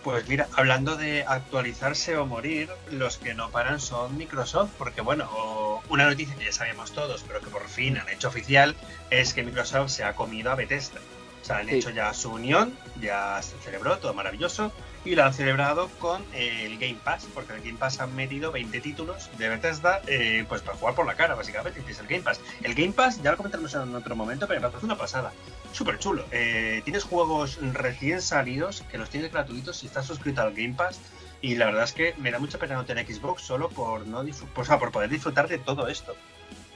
Pues 0.03 0.27
mira, 0.27 0.47
hablando 0.55 0.95
de 0.97 1.23
actualizarse 1.27 2.17
o 2.17 2.25
morir, 2.25 2.69
los 2.89 3.19
que 3.19 3.35
no 3.35 3.51
paran 3.51 3.79
son 3.79 4.17
Microsoft, 4.17 4.71
porque 4.77 5.01
bueno, 5.01 5.81
una 5.89 6.05
noticia 6.09 6.35
que 6.35 6.45
ya 6.45 6.51
sabíamos 6.51 6.91
todos, 6.91 7.23
pero 7.27 7.39
que 7.39 7.51
por 7.51 7.67
fin 7.67 7.97
han 7.97 8.09
hecho 8.09 8.27
oficial, 8.29 8.75
es 9.11 9.33
que 9.35 9.43
Microsoft 9.43 9.91
se 9.91 10.03
ha 10.03 10.13
comido 10.13 10.51
a 10.51 10.55
Bethesda. 10.55 10.99
O 11.41 11.45
sea, 11.45 11.57
han 11.57 11.69
hecho 11.69 11.91
ya 11.91 12.13
su 12.15 12.31
unión, 12.31 12.75
ya 12.99 13.39
se 13.43 13.57
celebró, 13.59 13.99
todo 13.99 14.13
maravilloso. 14.15 14.71
Y 15.03 15.15
lo 15.15 15.23
han 15.23 15.33
celebrado 15.33 15.89
con 15.99 16.23
el 16.33 16.77
Game 16.77 16.97
Pass, 17.03 17.27
porque 17.33 17.53
en 17.53 17.59
el 17.59 17.65
Game 17.65 17.77
Pass 17.79 17.99
han 17.99 18.15
metido 18.15 18.51
20 18.51 18.81
títulos 18.81 19.29
de 19.37 19.49
Bethesda 19.49 19.99
eh, 20.05 20.45
pues 20.47 20.61
para 20.61 20.77
jugar 20.77 20.93
por 20.93 21.07
la 21.07 21.15
cara, 21.15 21.33
básicamente, 21.33 21.83
que 21.83 21.91
es 21.91 21.99
el 21.99 22.07
Game 22.07 22.21
Pass. 22.21 22.39
El 22.61 22.75
Game 22.75 22.93
Pass, 22.93 23.21
ya 23.23 23.31
lo 23.31 23.37
comentaremos 23.37 23.73
en 23.73 23.95
otro 23.95 24.15
momento, 24.15 24.47
pero 24.47 24.61
me 24.61 24.67
parece 24.67 24.85
una 24.85 24.97
pasada. 24.97 25.33
Súper 25.71 25.97
chulo. 25.97 26.25
Eh, 26.31 26.81
tienes 26.83 27.03
juegos 27.03 27.57
recién 27.73 28.21
salidos 28.21 28.83
que 28.91 28.99
los 28.99 29.09
tienes 29.09 29.31
gratuitos 29.31 29.77
si 29.77 29.87
estás 29.87 30.05
suscrito 30.05 30.41
al 30.41 30.53
Game 30.53 30.75
Pass. 30.75 30.99
Y 31.41 31.55
la 31.55 31.65
verdad 31.65 31.85
es 31.85 31.93
que 31.93 32.13
me 32.19 32.29
da 32.29 32.37
mucha 32.37 32.59
pena 32.59 32.75
no 32.75 32.85
tener 32.85 33.11
Xbox 33.11 33.41
solo 33.41 33.69
por 33.69 34.05
no 34.05 34.19
o 34.55 34.63
sea, 34.65 34.77
por 34.77 34.91
poder 34.91 35.09
disfrutar 35.09 35.47
de 35.47 35.57
todo 35.57 35.87
esto. 35.87 36.15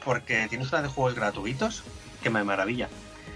Porque 0.03 0.47
tienes 0.49 0.71
una 0.71 0.81
de 0.81 0.87
juegos 0.87 1.13
gratuitos 1.13 1.83
que 2.23 2.31
me 2.31 2.43
maravilla. 2.43 2.89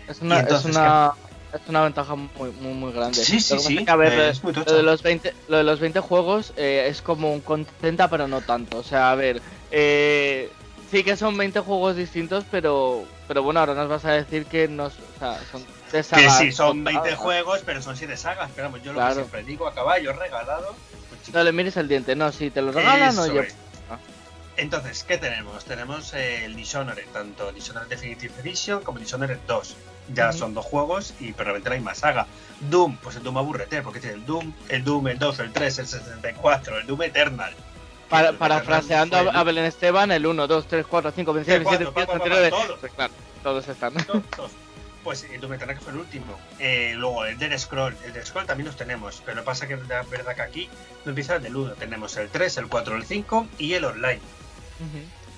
Es 0.08 0.21
una, 0.21 0.39
es 0.39 0.65
una, 0.65 1.13
es 1.54 1.62
una 1.68 1.82
ventaja 1.84 2.16
muy, 2.16 2.52
muy, 2.62 2.74
muy 2.74 2.94
grande. 2.94 3.24
Sí, 3.24 3.40
sí, 3.40 3.60
sí. 3.60 3.86
a 3.88 3.96
ver, 3.96 4.14
eh, 4.14 4.34
lo, 4.44 4.64
de 4.64 4.84
los 4.84 5.02
20, 5.02 5.34
lo 5.48 5.58
de 5.58 5.64
los 5.64 5.80
20 5.80 6.00
juegos 6.00 6.54
eh, 6.58 6.88
es 6.90 7.02
como 7.02 7.34
un 7.34 7.42
contenta, 7.42 8.08
pero 8.10 8.28
no 8.28 8.42
tanto. 8.42 8.78
O 8.78 8.84
sea, 8.84 9.12
a 9.12 9.16
ver, 9.16 9.42
eh, 9.72 10.52
sí 10.92 11.04
que 11.04 11.18
son 11.18 11.38
20 11.38 11.60
juegos 11.62 11.96
distintos, 11.96 12.46
pero 12.50 13.06
pero 13.28 13.44
bueno, 13.44 13.60
ahora 13.60 13.76
nos 13.76 13.88
vas 13.88 14.06
a 14.06 14.12
decir 14.12 14.46
que 14.46 14.68
nos, 14.68 14.94
o 14.94 15.20
sea, 15.20 15.40
son 15.52 15.64
de 15.92 16.02
sagas. 16.02 16.40
Que 16.40 16.46
sí, 16.46 16.52
son 16.52 16.84
20 16.84 17.16
juegos, 17.16 17.62
pero 17.66 17.82
son 17.82 17.96
7 17.96 18.18
sagas. 18.18 18.50
Pero 18.56 18.76
yo 18.78 18.94
lo 18.94 19.08
que 19.08 19.14
siempre 19.14 19.44
digo 19.44 19.68
a 19.68 19.74
caballo 19.74 20.14
regalado. 20.14 20.76
Pues, 21.10 21.34
no 21.34 21.44
le 21.44 21.52
mires 21.52 21.78
el 21.78 21.88
diente, 21.88 22.16
no, 22.16 22.32
si 22.32 22.50
te 22.50 22.62
lo 22.62 22.72
regalan 22.72 23.18
o 23.18 23.28
yo. 23.28 23.44
Entonces, 24.58 25.04
¿qué 25.04 25.18
tenemos? 25.18 25.64
Tenemos 25.64 26.14
el 26.14 26.56
Dishonored, 26.56 27.08
tanto 27.14 27.52
Dishonored 27.52 27.88
Definitive 27.88 28.34
Edition 28.42 28.84
como 28.84 29.00
Dishonored 29.00 29.40
2. 29.48 29.76
Ya 30.13 30.32
son 30.32 30.54
dos 30.54 30.65
juegos 30.65 31.13
y 31.19 31.34
pero 31.34 31.45
realmente 31.45 31.69
la 31.69 31.76
misma 31.76 31.95
saga. 31.95 32.28
Doom, 32.62 32.98
pues 32.98 33.15
el 33.15 33.24
Doom 33.24 33.38
aburrete, 33.38 33.82
porque 33.82 34.00
tiene 34.00 34.15
el 34.15 34.26
Doom, 34.26 34.54
el 34.69 34.84
Doom, 34.84 35.08
el 35.08 35.19
2, 35.19 35.39
el 35.39 35.54
3, 35.54 35.80
el 35.80 35.88
64, 35.88 36.80
el 36.80 36.88
Doom 36.88 37.02
Eternal. 37.04 37.54
Para, 38.10 38.34
parafraseando 38.34 39.17
a 39.17 39.43
Belén 39.43 39.65
Esteban, 39.65 40.12
el 40.12 40.26
1, 40.26 40.48
2, 40.48 40.67
3, 40.67 40.86
4, 40.88 41.12
5, 41.15 41.34
27, 41.34 41.63
27, 41.63 42.08
29. 42.08 42.50
Todos. 42.50 42.80
Claro, 42.95 43.13
todos 43.43 43.67
están. 43.67 43.93
Todos, 44.06 44.52
Pues 45.04 45.24
el 45.32 45.39
Doom 45.39 45.54
Eternal 45.54 45.78
que 45.78 45.84
fue 45.84 45.93
el 45.93 46.00
último. 46.00 46.39
Eh, 46.58 46.93
luego 46.95 47.26
el 47.26 47.38
Dead 47.38 47.56
Scroll. 47.58 47.95
El 48.06 48.13
Dead 48.13 48.26
Scroll 48.26 48.48
también 48.48 48.65
los 48.65 48.76
tenemos, 48.76 49.22
pero 49.26 49.43
pasa 49.43 49.67
que 49.67 49.78
la 49.78 50.02
verdad 50.04 50.36
que 50.36 50.41
aquí 50.41 50.69
no 51.06 51.12
empieza 51.12 51.36
el 51.36 51.43
del 51.43 51.56
1. 51.56 51.74
Tenemos 51.76 52.17
el 52.17 52.30
3, 52.30 52.58
el 52.58 52.67
4, 52.67 52.95
el 52.95 53.06
5 53.06 53.48
y 53.60 53.74
el 53.74 53.86
online. 53.86 54.22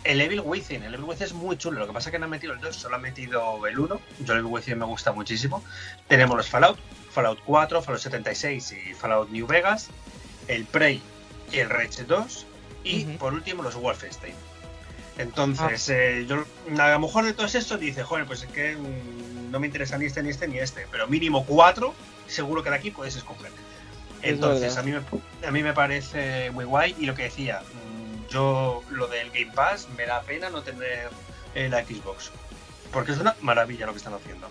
El 0.03 0.19
Evil 0.19 0.41
Within, 0.43 0.83
el 0.83 0.93
Evil 0.95 1.05
Within 1.05 1.27
es 1.27 1.33
muy 1.33 1.57
chulo, 1.57 1.79
lo 1.79 1.87
que 1.87 1.93
pasa 1.93 2.09
es 2.09 2.11
que 2.11 2.19
no 2.19 2.25
han 2.25 2.31
metido 2.31 2.53
el 2.53 2.59
2, 2.59 2.75
solo 2.75 2.95
han 2.95 3.01
metido 3.01 3.65
el 3.67 3.79
1. 3.79 4.01
Yo 4.21 4.33
el 4.33 4.39
Evil 4.39 4.51
Within 4.51 4.79
me 4.79 4.85
gusta 4.85 5.11
muchísimo. 5.11 5.63
Tenemos 6.07 6.35
los 6.35 6.49
Fallout, 6.49 6.79
Fallout 7.11 7.39
4, 7.45 7.81
Fallout 7.81 8.01
76 8.01 8.71
y 8.71 8.93
Fallout 8.93 9.29
New 9.29 9.45
Vegas, 9.45 9.89
el 10.47 10.65
Prey 10.65 11.01
y 11.51 11.59
el 11.59 11.69
Rage 11.69 12.03
2 12.03 12.45
y 12.83 13.03
por 13.17 13.33
último 13.33 13.61
los 13.61 13.75
Wolfenstein. 13.75 14.33
Entonces, 15.17 15.89
ah. 15.89 15.93
eh, 15.93 16.25
yo 16.27 16.45
a 16.81 16.91
lo 16.91 16.99
mejor 16.99 17.25
de 17.25 17.33
todos 17.33 17.53
estos 17.53 17.79
dice, 17.79 18.03
joder, 18.03 18.25
pues 18.25 18.43
es 18.43 18.49
que 18.49 18.75
mm, 18.75 19.51
no 19.51 19.59
me 19.59 19.67
interesa 19.67 19.97
ni 19.97 20.05
este, 20.05 20.23
ni 20.23 20.29
este, 20.29 20.47
ni 20.47 20.57
este, 20.57 20.87
pero 20.89 21.07
mínimo 21.07 21.45
4 21.45 21.93
seguro 22.27 22.63
que 22.63 22.69
de 22.69 22.77
aquí 22.77 22.91
puedes 22.91 23.15
escoger. 23.15 23.51
Entonces, 24.23 24.77
a 24.77 24.83
mí, 24.83 24.91
me, 24.91 25.01
a 25.47 25.51
mí 25.51 25.63
me 25.63 25.73
parece 25.73 26.51
muy 26.51 26.65
guay 26.65 26.95
y 26.99 27.05
lo 27.05 27.15
que 27.15 27.23
decía, 27.23 27.61
yo 28.31 28.83
lo 28.89 29.07
del 29.07 29.29
Game 29.31 29.51
Pass 29.53 29.87
me 29.97 30.05
da 30.05 30.21
pena 30.21 30.49
no 30.49 30.63
tener 30.63 31.09
la 31.53 31.83
Xbox. 31.83 32.31
Porque 32.91 33.11
es 33.11 33.19
una 33.19 33.35
maravilla 33.41 33.85
lo 33.85 33.91
que 33.91 33.99
están 33.99 34.13
haciendo. 34.13 34.49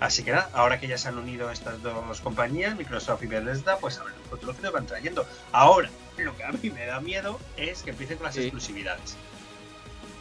Así 0.00 0.24
que 0.24 0.32
nada, 0.32 0.50
ahora 0.52 0.80
que 0.80 0.88
ya 0.88 0.98
se 0.98 1.08
han 1.08 1.16
unido 1.16 1.50
estas 1.50 1.80
dos 1.80 2.20
compañías, 2.20 2.76
Microsoft 2.76 3.22
y 3.22 3.26
Bethesda, 3.26 3.78
pues 3.78 3.98
a 3.98 4.04
ver 4.04 4.14
el 4.14 4.28
futuro 4.28 4.54
que 4.54 4.62
nos 4.62 4.72
van 4.72 4.86
trayendo. 4.86 5.24
Ahora, 5.52 5.90
lo 6.16 6.36
que 6.36 6.44
a 6.44 6.50
mí 6.50 6.70
me 6.70 6.86
da 6.86 7.00
miedo 7.00 7.38
es 7.56 7.82
que 7.82 7.90
empiecen 7.90 8.18
con 8.18 8.26
las 8.26 8.36
exclusividades. 8.36 9.16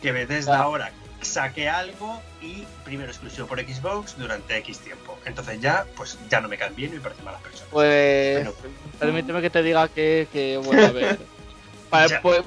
Que 0.01 0.11
Bethesda 0.11 0.59
ahora 0.59 0.91
saque 1.21 1.67
algo 1.67 2.21
y 2.41 2.65
primero 2.83 3.09
exclusivo 3.09 3.47
por 3.47 3.59
Xbox 3.59 4.17
durante 4.17 4.55
X 4.57 4.79
tiempo. 4.79 5.17
Entonces 5.25 5.59
ya, 5.59 5.85
pues 5.95 6.17
ya 6.29 6.41
no 6.41 6.47
me 6.47 6.57
caen 6.57 6.75
bien 6.75 6.91
y 6.91 6.95
me 6.95 7.01
parecen 7.01 7.25
malas 7.25 7.41
personas. 7.41 7.69
Pues 7.71 8.47
permíteme 8.99 9.41
que 9.41 9.49
te 9.49 9.63
diga 9.63 9.87
que, 9.87 10.27
que 10.31 10.57
bueno, 10.57 10.85
a 10.85 10.91
ver. 10.91 11.19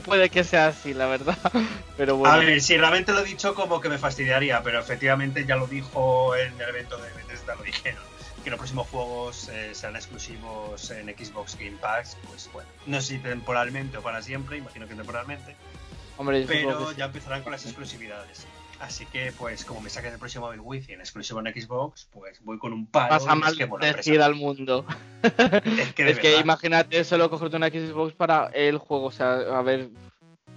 puede, 0.04 0.30
que 0.30 0.44
sea 0.44 0.68
así, 0.68 0.94
la 0.94 1.07
verdad. 1.07 1.38
Pero 1.96 2.16
bueno. 2.16 2.35
A 2.35 2.38
ver, 2.38 2.61
si 2.61 2.76
realmente 2.76 3.12
lo 3.12 3.20
he 3.20 3.24
dicho 3.24 3.54
como 3.54 3.80
que 3.80 3.88
me 3.88 3.98
fastidiaría, 3.98 4.62
pero 4.62 4.80
efectivamente 4.80 5.44
ya 5.46 5.54
lo 5.54 5.68
dijo 5.68 6.35
en 6.35 6.61
el 6.61 6.68
evento 6.70 6.96
de 6.96 7.09
Bethesda, 7.12 7.54
lo 7.54 7.62
dijeron. 7.62 8.02
Que 8.42 8.50
los 8.50 8.59
próximos 8.59 8.88
juegos 8.88 9.48
eh, 9.48 9.70
serán 9.74 9.96
exclusivos 9.96 10.90
en 10.90 11.07
Xbox 11.07 11.57
Game 11.57 11.78
Pass, 11.80 12.18
pues 12.26 12.50
bueno, 12.52 12.68
no 12.87 13.00
sé 13.00 13.14
si 13.14 13.18
temporalmente 13.18 13.96
o 13.96 14.02
para 14.02 14.20
siempre, 14.22 14.59
imagino 14.59 14.88
que 14.88 14.94
temporalmente. 14.94 15.54
Hombre, 16.16 16.44
pero 16.46 16.92
ya 16.92 17.07
empezarán 17.07 17.42
con 17.42 17.52
las 17.52 17.64
exclusividades. 17.64 18.46
Así 18.80 19.06
que, 19.06 19.32
pues, 19.32 19.64
como 19.64 19.80
me 19.80 19.90
saquen 19.90 20.12
el 20.12 20.18
próximo 20.18 20.46
móvil 20.46 20.60
Wi-Fi 20.60 20.92
en 20.92 21.00
exclusivo 21.00 21.40
en 21.40 21.52
Xbox, 21.52 22.08
pues 22.12 22.42
voy 22.44 22.58
con 22.58 22.72
un 22.72 22.87
palo. 22.87 23.08
Pasa 23.10 23.34
mal 23.34 23.56
decir 23.80 24.20
al 24.20 24.34
mundo. 24.34 24.84
es 25.22 25.94
que, 25.94 26.10
es 26.10 26.18
que 26.18 26.38
imagínate 26.40 27.04
solo 27.04 27.30
cogerte 27.30 27.56
una 27.56 27.68
Xbox 27.68 28.14
para 28.14 28.46
el 28.48 28.78
juego. 28.78 29.06
O 29.06 29.12
sea, 29.12 29.34
a 29.34 29.62
ver, 29.62 29.90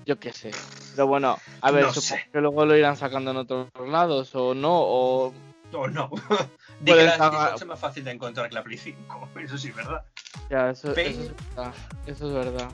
yo 0.05 0.19
qué 0.19 0.31
sé. 0.31 0.51
Pero 0.95 1.07
bueno, 1.07 1.37
a 1.61 1.71
ver, 1.71 1.91
supongo 1.91 2.21
que 2.31 2.41
luego 2.41 2.65
lo 2.65 2.75
irán 2.75 2.97
sacando 2.97 3.31
en 3.31 3.37
otros 3.37 3.67
lados, 3.87 4.33
o 4.35 4.53
no, 4.55 4.71
o. 4.73 5.33
O 5.73 5.87
no. 5.87 6.09
Digo, 6.79 6.97
la 6.97 7.17
Xbox 7.17 7.61
es 7.61 7.67
más 7.67 7.79
fácil 7.79 8.03
de 8.03 8.11
encontrar 8.11 8.49
que 8.49 8.55
la 8.55 8.63
Play 8.63 8.77
5. 8.77 9.29
Eso 9.41 9.57
sí 9.57 9.69
es 9.69 9.75
verdad. 9.75 10.03
Ya, 10.49 10.69
eso, 10.69 10.91
eso 10.91 11.01
es 11.01 11.17
verdad. 11.55 11.73
Eso 12.05 12.27
es 12.27 12.33
verdad. 12.33 12.71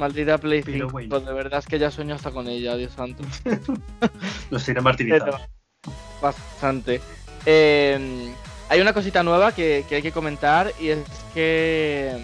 Maldita 0.00 0.38
Play 0.38 0.62
5, 0.62 1.20
de 1.20 1.32
verdad 1.34 1.58
es 1.58 1.66
que 1.66 1.78
ya 1.78 1.90
sueño 1.90 2.14
hasta 2.14 2.30
con 2.30 2.48
ella, 2.48 2.74
Dios 2.74 2.92
santo. 2.92 3.22
Los 4.50 4.64
tiene 4.64 4.80
martirizados. 4.80 5.42
Bastante. 6.22 7.02
Em, 7.44 8.32
hay 8.70 8.80
una 8.80 8.94
cosita 8.94 9.22
nueva 9.22 9.52
que, 9.52 9.84
hay 9.90 10.02
que 10.02 10.10
comentar 10.10 10.72
y 10.80 10.88
es 10.88 10.98
que 11.34 12.16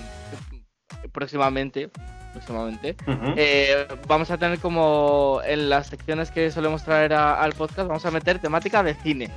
próximamente, 1.13 1.91
próximamente 2.33 2.97
eh, 3.37 3.87
vamos 4.09 4.31
a 4.31 4.39
tener 4.39 4.59
como 4.59 5.41
en 5.45 5.69
las 5.69 5.89
secciones 5.89 6.31
que 6.31 6.51
solemos 6.51 6.83
traer 6.83 7.13
al 7.13 7.53
podcast, 7.53 7.89
vamos 7.89 8.07
a 8.07 8.11
meter 8.11 8.39
temática 8.39 8.83
de 8.83 8.95
cine. 8.95 9.31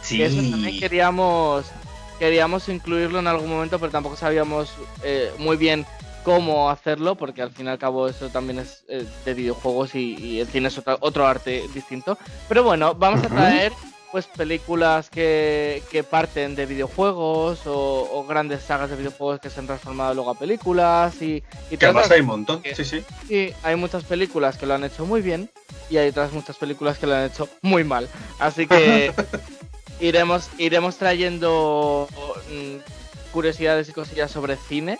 Sí. 0.00 0.22
eso 0.22 0.36
también 0.50 0.80
queríamos, 0.80 1.70
queríamos 2.18 2.66
incluirlo 2.70 3.18
en 3.18 3.26
algún 3.26 3.50
momento, 3.50 3.78
pero 3.78 3.92
tampoco 3.92 4.16
sabíamos 4.16 4.74
eh, 5.02 5.30
muy 5.38 5.58
bien 5.58 5.84
cómo 6.24 6.70
hacerlo, 6.70 7.14
porque 7.14 7.42
al 7.42 7.50
fin 7.50 7.66
y 7.66 7.68
al 7.70 7.78
cabo 7.78 8.08
eso 8.08 8.28
también 8.28 8.60
es 8.60 8.84
eh, 8.88 9.06
de 9.24 9.34
videojuegos 9.34 9.94
y, 9.94 10.40
el 10.40 10.46
cine 10.46 10.68
es 10.68 10.80
otro, 11.00 11.26
arte 11.26 11.64
distinto. 11.74 12.18
Pero 12.48 12.62
bueno, 12.62 12.94
vamos 12.94 13.24
a 13.24 13.28
traer 13.28 13.72
pues 14.10 14.26
películas 14.26 15.08
que, 15.08 15.82
parten 16.10 16.56
de 16.56 16.66
videojuegos 16.66 17.60
o, 17.66 18.24
grandes 18.28 18.62
sagas 18.62 18.90
de 18.90 18.96
videojuegos 18.96 19.40
que 19.40 19.50
se 19.50 19.60
han 19.60 19.66
transformado 19.66 20.14
luego 20.14 20.30
a 20.30 20.34
películas 20.34 21.20
y, 21.22 21.42
y 21.70 21.76
que 21.76 21.86
además 21.86 22.10
hay 22.10 22.20
un 22.20 22.26
montón, 22.26 22.62
sí, 22.74 22.84
sí. 22.84 23.04
Y 23.28 23.52
hay 23.62 23.76
muchas 23.76 24.04
películas 24.04 24.56
que 24.56 24.66
lo 24.66 24.74
han 24.74 24.84
hecho 24.84 25.06
muy 25.06 25.22
bien 25.22 25.48
y 25.88 25.96
hay 25.96 26.08
otras 26.08 26.32
muchas 26.32 26.56
películas 26.56 26.98
que 26.98 27.06
lo 27.06 27.14
han 27.14 27.24
hecho 27.24 27.48
muy 27.62 27.84
mal. 27.84 28.08
Así 28.38 28.66
que 28.66 29.12
iremos, 30.00 30.48
iremos 30.58 30.96
trayendo 30.96 32.08
mm, 32.50 33.32
curiosidades 33.32 33.88
y 33.88 33.92
cosillas 33.92 34.30
sobre 34.30 34.56
cine 34.56 34.98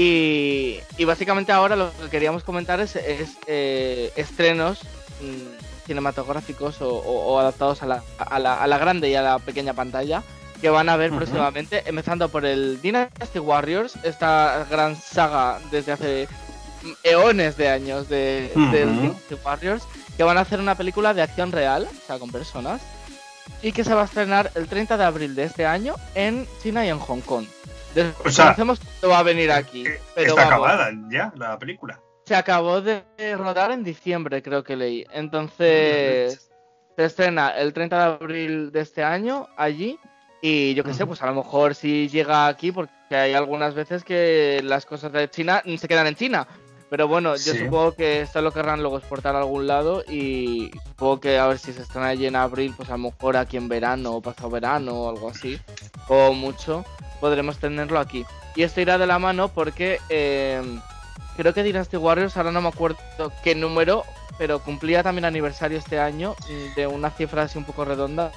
y, 0.00 1.04
básicamente 1.04 1.50
ahora 1.50 1.74
lo 1.74 1.90
que 1.90 2.08
queríamos 2.08 2.44
comentar 2.44 2.78
es, 2.78 2.96
eh, 2.96 4.12
estrenos 4.14 4.82
mm, 5.20 5.86
cinematográficos 5.86 6.76
o, 6.80 7.40
adaptados 7.40 7.82
a 7.82 7.86
la, 7.86 8.02
a, 8.16 8.38
la, 8.38 8.62
a 8.62 8.66
la, 8.68 8.78
grande 8.78 9.10
y 9.10 9.16
a 9.16 9.22
la 9.22 9.38
pequeña 9.40 9.74
pantalla 9.74 10.22
que 10.60 10.70
van 10.70 10.88
a 10.88 10.96
ver 10.96 11.10
próximamente, 11.10 11.82
empezando 11.86 12.28
por 12.28 12.44
el 12.44 12.80
Dynasty 12.80 13.40
Warriors, 13.40 13.96
esta 14.04 14.66
gran 14.70 14.94
saga 14.94 15.58
desde 15.72 15.92
hace 15.92 16.28
eones 17.02 17.56
de 17.56 17.68
años 17.68 18.08
de, 18.08 18.52
Dynasty 18.54 19.34
Warriors, 19.44 19.82
que 20.16 20.22
van 20.22 20.38
a 20.38 20.42
hacer 20.42 20.60
una 20.60 20.76
película 20.76 21.12
de 21.12 21.22
acción 21.22 21.50
real, 21.50 21.88
o 21.90 22.06
sea, 22.06 22.20
con 22.20 22.30
personas, 22.30 22.80
y 23.62 23.72
que 23.72 23.82
se 23.82 23.94
va 23.94 24.02
a 24.02 24.04
estrenar 24.04 24.52
el 24.54 24.68
30 24.68 24.96
de 24.96 25.04
abril 25.04 25.34
de 25.34 25.44
este 25.44 25.66
año 25.66 25.96
en 26.14 26.46
China 26.62 26.86
y 26.86 26.88
en 26.88 26.98
Hong 26.98 27.20
Kong. 27.20 27.46
O 28.24 28.30
sea, 28.30 28.54
que 28.54 29.06
va 29.06 29.18
a 29.18 29.22
venir 29.22 29.50
aquí. 29.50 29.84
Pero 30.14 30.30
está 30.30 30.46
acabada 30.46 30.90
ya 31.10 31.32
la 31.36 31.58
película. 31.58 32.00
Se 32.26 32.34
acabó 32.34 32.82
de 32.82 33.04
rodar 33.36 33.70
en 33.70 33.84
diciembre, 33.84 34.42
creo 34.42 34.62
que 34.62 34.76
leí. 34.76 35.04
Entonces, 35.12 36.50
se 36.96 37.04
estrena 37.04 37.50
el 37.50 37.72
30 37.72 37.96
de 37.96 38.04
abril 38.04 38.72
de 38.72 38.80
este 38.80 39.02
año 39.02 39.48
allí. 39.56 39.98
Y 40.40 40.74
yo 40.74 40.84
qué 40.84 40.94
sé, 40.94 41.04
pues 41.06 41.22
a 41.22 41.26
lo 41.26 41.34
mejor 41.34 41.74
si 41.74 42.08
llega 42.08 42.46
aquí, 42.46 42.70
porque 42.70 43.16
hay 43.16 43.34
algunas 43.34 43.74
veces 43.74 44.04
que 44.04 44.60
las 44.62 44.86
cosas 44.86 45.10
de 45.10 45.28
China 45.30 45.62
se 45.64 45.88
quedan 45.88 46.06
en 46.06 46.14
China. 46.14 46.46
Pero 46.90 47.06
bueno, 47.06 47.36
yo 47.36 47.54
supongo 47.54 47.92
que 47.92 48.22
esto 48.22 48.40
lo 48.40 48.52
querrán 48.52 48.80
luego 48.80 48.98
exportar 48.98 49.36
a 49.36 49.40
algún 49.40 49.66
lado 49.66 50.04
y 50.08 50.70
supongo 50.86 51.20
que 51.20 51.38
a 51.38 51.46
ver 51.46 51.58
si 51.58 51.72
se 51.72 51.82
están 51.82 52.02
allí 52.02 52.26
en 52.26 52.36
abril, 52.36 52.72
pues 52.76 52.88
a 52.88 52.92
lo 52.92 53.10
mejor 53.10 53.36
aquí 53.36 53.58
en 53.58 53.68
verano 53.68 54.12
o 54.14 54.22
pasado 54.22 54.48
verano 54.48 54.92
o 54.92 55.10
algo 55.10 55.28
así, 55.28 55.60
o 56.08 56.32
mucho, 56.32 56.84
podremos 57.20 57.58
tenerlo 57.58 57.98
aquí. 57.98 58.24
Y 58.56 58.62
esto 58.62 58.80
irá 58.80 58.96
de 58.96 59.06
la 59.06 59.18
mano 59.18 59.48
porque 59.48 60.00
eh, 60.08 60.62
creo 61.36 61.52
que 61.52 61.62
Dynasty 61.62 61.98
Warriors, 61.98 62.36
ahora 62.36 62.52
no 62.52 62.62
me 62.62 62.68
acuerdo 62.68 62.98
qué 63.44 63.54
número, 63.54 64.04
pero 64.38 64.60
cumplía 64.60 65.02
también 65.02 65.26
aniversario 65.26 65.78
este 65.78 66.00
año 66.00 66.36
de 66.74 66.86
una 66.86 67.10
cifra 67.10 67.42
así 67.42 67.58
un 67.58 67.64
poco 67.64 67.84
redonda. 67.84 68.32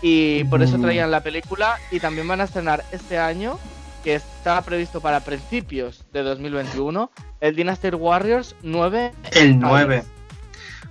Y 0.00 0.44
por 0.44 0.62
eso 0.62 0.78
traían 0.78 1.10
la 1.10 1.22
película 1.22 1.78
y 1.90 2.00
también 2.00 2.28
van 2.28 2.40
a 2.40 2.44
estrenar 2.44 2.84
este 2.92 3.18
año 3.18 3.58
que 4.06 4.14
está 4.14 4.62
previsto 4.62 5.00
para 5.00 5.18
principios 5.18 6.04
de 6.12 6.22
2021, 6.22 7.10
el 7.40 7.56
Dynasty 7.56 7.88
Warriors 7.88 8.54
9. 8.62 9.12
El 9.32 9.58
9. 9.58 10.04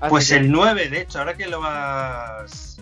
Pues 0.10 0.32
el 0.32 0.51
9, 0.51 0.89
de 0.89 0.99
hecho, 0.99 1.19
ahora 1.19 1.38
que 1.38 1.47
lo 1.47 1.63
has 1.63 2.78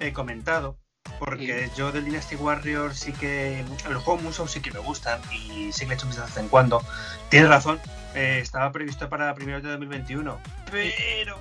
he 0.00 0.14
comentado, 0.14 0.78
porque 1.18 1.68
yo 1.76 1.92
del 1.92 2.06
Dynasty 2.06 2.36
Warriors 2.36 2.98
sí 2.98 3.12
que. 3.12 3.62
Los 3.90 4.02
juegos 4.02 4.22
Musou 4.22 4.48
sí 4.48 4.62
que 4.62 4.70
me 4.70 4.78
gustan 4.78 5.20
y 5.30 5.70
sí 5.72 5.80
que 5.80 5.88
le 5.88 5.92
he 5.92 5.96
hecho 5.96 6.06
mis 6.06 6.16
de 6.16 6.22
vez 6.22 6.38
en 6.38 6.48
cuando. 6.48 6.82
Tienes 7.28 7.50
razón, 7.50 7.78
eh, 8.14 8.38
estaba 8.40 8.72
previsto 8.72 9.10
para 9.10 9.34
primeros 9.34 9.62
de 9.62 9.68
2021, 9.68 10.40
pero. 10.70 11.38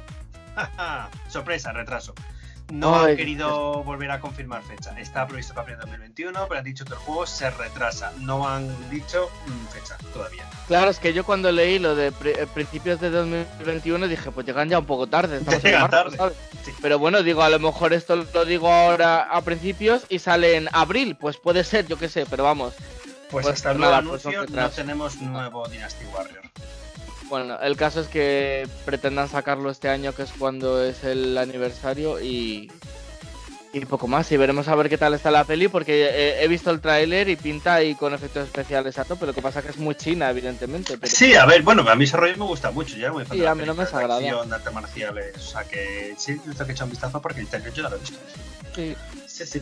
sorpresa, 1.30 1.72
retraso. 1.72 2.14
No 2.72 2.96
han 2.96 3.16
querido 3.16 3.84
volver 3.84 4.12
a 4.12 4.20
confirmar 4.20 4.62
fecha. 4.64 4.98
Está 5.00 5.28
previsto 5.28 5.54
para 5.54 5.72
el 5.72 5.80
2021, 5.80 6.48
pero 6.48 6.60
han 6.60 6.66
dicho 6.66 6.86
que 6.86 6.94
el 6.94 7.00
juego 7.00 7.26
se 7.26 7.50
retrasa. 7.50 8.14
No 8.20 8.48
han 8.48 8.68
dicho 8.90 9.30
mm, 9.48 9.68
fecha 9.68 9.98
todavía. 10.14 10.46
Claro, 10.68 10.92
es 10.92 11.00
que 11.00 11.14
yo 11.14 11.24
cuando 11.24 11.52
leí 11.52 11.80
lo 11.80 11.96
de 11.96 12.08
eh, 12.08 12.48
principios 12.54 13.00
de 13.00 13.10
2021 13.10 14.08
dije, 14.08 14.32
pues 14.32 14.46
llegan 14.46 14.70
ya 14.70 14.80
un 14.80 14.86
poco 14.86 15.08
tarde. 15.08 15.42
Llegan 15.64 15.90
tarde. 15.90 16.18
Pero 16.82 17.00
bueno, 17.00 17.24
digo, 17.24 17.42
a 17.42 17.50
lo 17.50 17.60
mejor 17.60 17.94
esto 17.94 18.16
lo 18.16 18.46
digo 18.46 18.72
ahora 18.72 19.24
a 19.24 19.42
principios 19.42 20.06
y 20.10 20.20
sale 20.20 20.56
en 20.56 20.70
abril. 20.72 21.16
Pues 21.16 21.38
puede 21.38 21.64
ser, 21.64 21.88
yo 21.88 21.98
qué 21.98 22.08
sé, 22.08 22.26
pero 22.28 22.44
vamos. 22.44 22.76
Pues, 23.30 23.46
pues 23.46 23.48
hasta 23.48 23.72
el 23.72 23.78
nuevo 23.78 24.10
pues 24.10 24.26
anuncio 24.26 24.46
no 24.48 24.70
tenemos 24.70 25.16
nuevo 25.22 25.68
Dynasty 25.68 26.06
Warrior. 26.06 26.42
Bueno, 27.30 27.60
el 27.62 27.78
caso 27.78 28.02
es 28.02 28.08
que 28.08 28.68
pretendan 28.86 29.30
sacarlo 29.30 29.70
este 29.70 29.88
año, 29.88 30.14
que 30.14 30.24
es 30.24 30.32
cuando 30.38 30.84
es 30.84 31.04
el 31.04 31.38
aniversario, 31.38 32.20
y, 32.20 32.72
y 33.72 33.86
poco 33.86 34.08
más. 34.08 34.32
Y 34.32 34.38
veremos 34.38 34.68
a 34.68 34.76
ver 34.76 34.90
qué 34.90 34.98
tal 34.98 35.14
está 35.14 35.30
la 35.30 35.44
peli, 35.44 35.68
porque 35.68 36.42
he, 36.42 36.48
visto 36.48 36.72
el 36.72 36.82
tráiler 36.82 37.30
y 37.30 37.36
pinta 37.36 37.76
ahí 37.76 37.94
con 37.94 38.16
efectos 38.16 38.46
especiales 38.46 38.98
a 38.98 39.06
pero 39.06 39.28
lo 39.28 39.34
que 39.34 39.42
pasa 39.42 39.60
es 39.60 39.66
que 39.66 39.72
es 39.72 39.78
muy 39.78 39.94
china, 39.94 40.30
evidentemente. 40.32 40.98
Sí, 41.04 41.36
a 41.36 41.46
ver, 41.46 41.62
bueno, 41.62 41.88
a 41.88 41.96
mí 41.96 42.06
ese 42.06 42.18
rollo 42.18 42.36
me 42.36 42.46
gusta 42.46 42.72
mucho, 42.72 42.98
ya 42.98 43.12
muy 43.12 43.26
Sí, 43.26 43.46
a 43.46 43.54
mí 43.54 43.64
no 43.64 43.76
me 43.76 43.86
desagrada. 43.86 44.20
arte 44.52 44.72
marciales, 44.72 45.38
o 45.38 45.40
sea 45.40 45.64
que 45.66 46.16
sí, 46.18 46.40
tengo 46.40 46.66
que 46.66 46.72
echar 46.72 46.86
un 46.86 46.92
vistazo 46.92 47.22
porque 47.22 47.42
el 47.42 47.48
trailer 47.48 47.74
yo 47.74 47.84
ya 47.84 47.90
lo 47.90 47.96
he 47.96 48.00
visto. 48.00 48.18
Sí. 48.76 48.96
Sí, 49.28 49.46
sí. 49.46 49.62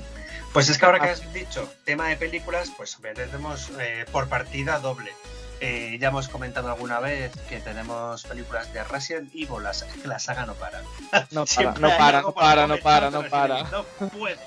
Pues 0.53 0.69
es 0.69 0.77
que 0.77 0.86
ahora 0.86 0.99
que 0.99 1.10
has 1.10 1.34
dicho 1.34 1.69
tema 1.84 2.08
de 2.08 2.15
películas, 2.15 2.71
pues 2.75 2.97
tenemos 3.13 3.69
eh, 3.80 4.06
por 4.12 4.27
partida 4.27 4.80
doble. 4.80 5.12
Eh, 5.59 5.97
ya 5.99 6.09
hemos 6.09 6.27
comentado 6.27 6.69
alguna 6.69 6.99
vez 6.99 7.31
que 7.49 7.59
tenemos 7.59 8.23
películas 8.23 8.71
de 8.73 8.83
Resident 8.83 9.33
Evil, 9.33 9.63
la, 9.63 9.71
que 9.71 10.07
la 10.07 10.19
saga 10.19 10.45
no 10.45 10.53
para. 10.53 10.81
No 11.31 11.45
para, 11.45 11.73
no 11.79 11.89
para, 11.97 12.21
no 12.21 12.33
para, 12.33 12.67
no 12.67 12.77
para, 12.77 13.09
no 13.09 13.29
para. 13.29 13.63
No 13.63 14.09
puede. 14.09 14.37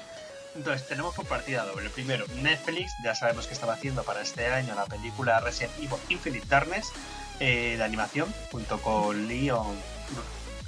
Entonces, 0.54 0.86
tenemos 0.88 1.14
por 1.14 1.26
partida 1.26 1.64
doble. 1.64 1.90
Primero, 1.90 2.26
Netflix, 2.42 2.92
ya 3.04 3.14
sabemos 3.14 3.46
que 3.46 3.54
estaba 3.54 3.74
haciendo 3.74 4.02
para 4.02 4.20
este 4.20 4.46
año 4.48 4.74
la 4.74 4.84
película 4.86 5.40
Resident 5.40 5.72
Evil 5.78 5.98
Infinite 6.08 6.46
Darkness 6.48 6.92
eh, 7.38 7.76
de 7.76 7.84
animación, 7.84 8.32
junto 8.50 8.80
con 8.80 9.28
Leon 9.28 9.78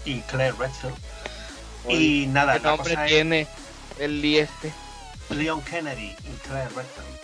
y 0.05 0.21
Claire 0.23 0.55
Redfield. 0.59 0.95
y 1.89 2.27
nada, 2.29 2.55
¿Qué 2.55 2.61
nombre 2.61 2.97
tiene 3.07 3.47
el 3.99 4.21
Lee 4.21 4.39
este? 4.39 4.73
Leon 5.31 5.63
Kennedy 5.63 6.17
y 6.25 6.37
Claire 6.47 6.69
Redfield 6.69 7.22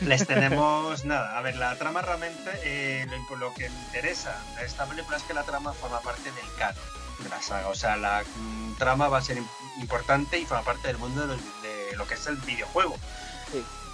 les 0.00 0.26
tenemos 0.26 1.04
nada. 1.04 1.38
A 1.38 1.42
ver, 1.42 1.56
la 1.56 1.76
trama 1.76 2.02
realmente, 2.02 2.50
eh, 2.64 3.06
lo, 3.38 3.54
que 3.54 3.68
me 3.68 3.80
interesa 3.86 4.38
de 4.56 4.64
esta 4.64 4.86
película 4.86 5.16
es 5.16 5.22
que 5.22 5.34
la 5.34 5.44
trama 5.44 5.72
forma 5.72 6.00
parte 6.00 6.30
del 6.30 6.54
canon 6.58 6.82
de 7.22 7.28
la 7.28 7.42
saga. 7.42 7.68
O 7.68 7.74
sea, 7.74 7.96
la 7.96 8.22
mm, 8.22 8.74
trama 8.78 9.08
va 9.08 9.18
a 9.18 9.22
ser 9.22 9.38
importante 9.80 10.38
y 10.38 10.46
forma 10.46 10.64
parte 10.64 10.88
del 10.88 10.98
mundo 10.98 11.26
de, 11.26 11.96
lo 11.96 12.06
que 12.06 12.14
es 12.14 12.26
el 12.26 12.36
videojuego. 12.36 12.96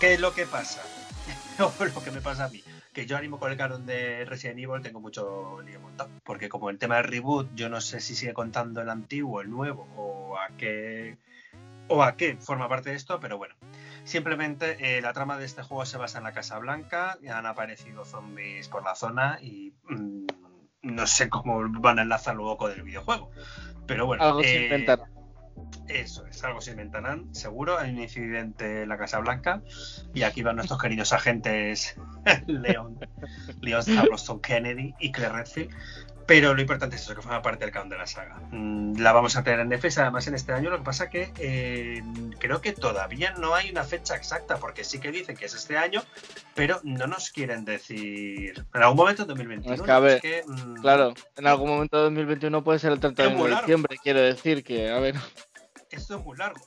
¿Qué 0.00 0.14
es 0.14 0.20
lo 0.20 0.34
que 0.34 0.46
pasa? 0.46 0.82
o 1.58 1.72
lo 1.84 2.02
que 2.02 2.10
me 2.10 2.20
pasa 2.20 2.44
a 2.44 2.48
mí. 2.48 2.62
Que 2.92 3.06
yo 3.06 3.16
animo 3.16 3.38
con 3.38 3.50
el 3.50 3.56
canon 3.56 3.86
de 3.86 4.24
Resident 4.24 4.58
Evil 4.58 4.82
tengo 4.82 5.00
mucho 5.00 5.60
lío 5.62 5.80
montado. 5.80 6.10
Porque 6.22 6.48
como 6.48 6.70
el 6.70 6.78
tema 6.78 6.96
del 6.96 7.04
reboot, 7.04 7.48
yo 7.54 7.68
no 7.68 7.80
sé 7.80 8.00
si 8.00 8.14
sigue 8.14 8.34
contando 8.34 8.80
el 8.82 8.90
antiguo, 8.90 9.40
el 9.40 9.50
nuevo, 9.50 9.88
o 9.96 10.38
a 10.38 10.48
qué. 10.56 11.16
o 11.88 12.02
a 12.02 12.16
qué 12.16 12.36
forma 12.36 12.68
parte 12.68 12.90
de 12.90 12.96
esto, 12.96 13.18
pero 13.20 13.38
bueno. 13.38 13.54
Simplemente 14.04 14.98
eh, 14.98 15.00
la 15.00 15.12
trama 15.12 15.38
de 15.38 15.46
este 15.46 15.62
juego 15.62 15.86
se 15.86 15.96
basa 15.96 16.18
en 16.18 16.24
la 16.24 16.32
Casa 16.32 16.58
Blanca, 16.58 17.18
han 17.30 17.46
aparecido 17.46 18.04
zombies 18.04 18.68
por 18.68 18.84
la 18.84 18.94
zona 18.94 19.38
y 19.40 19.72
mm, 19.88 20.26
no 20.82 21.06
sé 21.06 21.30
cómo 21.30 21.62
van 21.80 21.98
a 21.98 22.02
enlazar 22.02 22.36
luego 22.36 22.58
con 22.58 22.72
el 22.72 22.82
videojuego. 22.82 23.30
Pero 23.86 24.06
bueno. 24.06 24.22
Algo 24.22 24.42
se 24.42 24.56
eh, 24.56 24.64
inventarán. 24.64 25.14
Eso 25.88 26.26
es, 26.26 26.42
algo 26.44 26.60
se 26.60 26.72
inventarán, 26.72 27.34
seguro. 27.34 27.78
Hay 27.78 27.90
un 27.90 28.00
incidente 28.00 28.82
en 28.82 28.88
la 28.88 28.98
Casa 28.98 29.18
Blanca 29.18 29.62
y 30.14 30.22
aquí 30.22 30.42
van 30.42 30.56
nuestros 30.56 30.80
queridos 30.80 31.12
agentes 31.12 31.96
Leon, 32.46 32.98
Leon 33.60 34.40
Kennedy 34.42 34.94
y 34.98 35.12
Claire 35.12 35.34
Redfield 35.34 35.74
pero 36.26 36.54
lo 36.54 36.60
importante 36.60 36.96
es 36.96 37.02
eso, 37.02 37.14
que 37.14 37.22
forma 37.22 37.42
parte 37.42 37.64
del 37.64 37.72
canon 37.72 37.88
de 37.88 37.98
la 37.98 38.06
saga. 38.06 38.36
Mm, 38.50 38.98
la 38.98 39.12
vamos 39.12 39.36
a 39.36 39.42
tener 39.42 39.60
en 39.60 39.68
defensa 39.68 40.02
además 40.02 40.26
en 40.26 40.34
este 40.34 40.52
año. 40.52 40.70
Lo 40.70 40.78
que 40.78 40.84
pasa 40.84 41.10
que 41.10 41.32
eh, 41.38 42.02
creo 42.38 42.60
que 42.60 42.72
todavía 42.72 43.32
no 43.32 43.54
hay 43.54 43.70
una 43.70 43.84
fecha 43.84 44.16
exacta, 44.16 44.56
porque 44.56 44.84
sí 44.84 44.98
que 44.98 45.10
dicen 45.10 45.36
que 45.36 45.46
es 45.46 45.54
este 45.54 45.76
año, 45.76 46.02
pero 46.54 46.80
no 46.82 47.06
nos 47.06 47.30
quieren 47.30 47.64
decir. 47.64 48.64
En 48.74 48.82
algún 48.82 48.96
momento 48.96 49.24
de 49.24 49.28
2021. 49.28 49.84
Mm, 50.46 50.74
claro, 50.80 51.14
en 51.36 51.46
algún 51.46 51.68
momento 51.68 51.96
de 51.98 52.02
2021 52.04 52.64
puede 52.64 52.78
ser 52.78 52.92
el 52.92 53.00
31 53.00 53.44
de 53.44 53.50
diciembre, 53.56 53.96
quiero 54.02 54.20
decir 54.20 54.64
que, 54.64 54.90
a 54.90 54.98
ver. 54.98 55.16
Esto 55.90 56.18
es 56.18 56.24
muy 56.24 56.36
largo. 56.36 56.64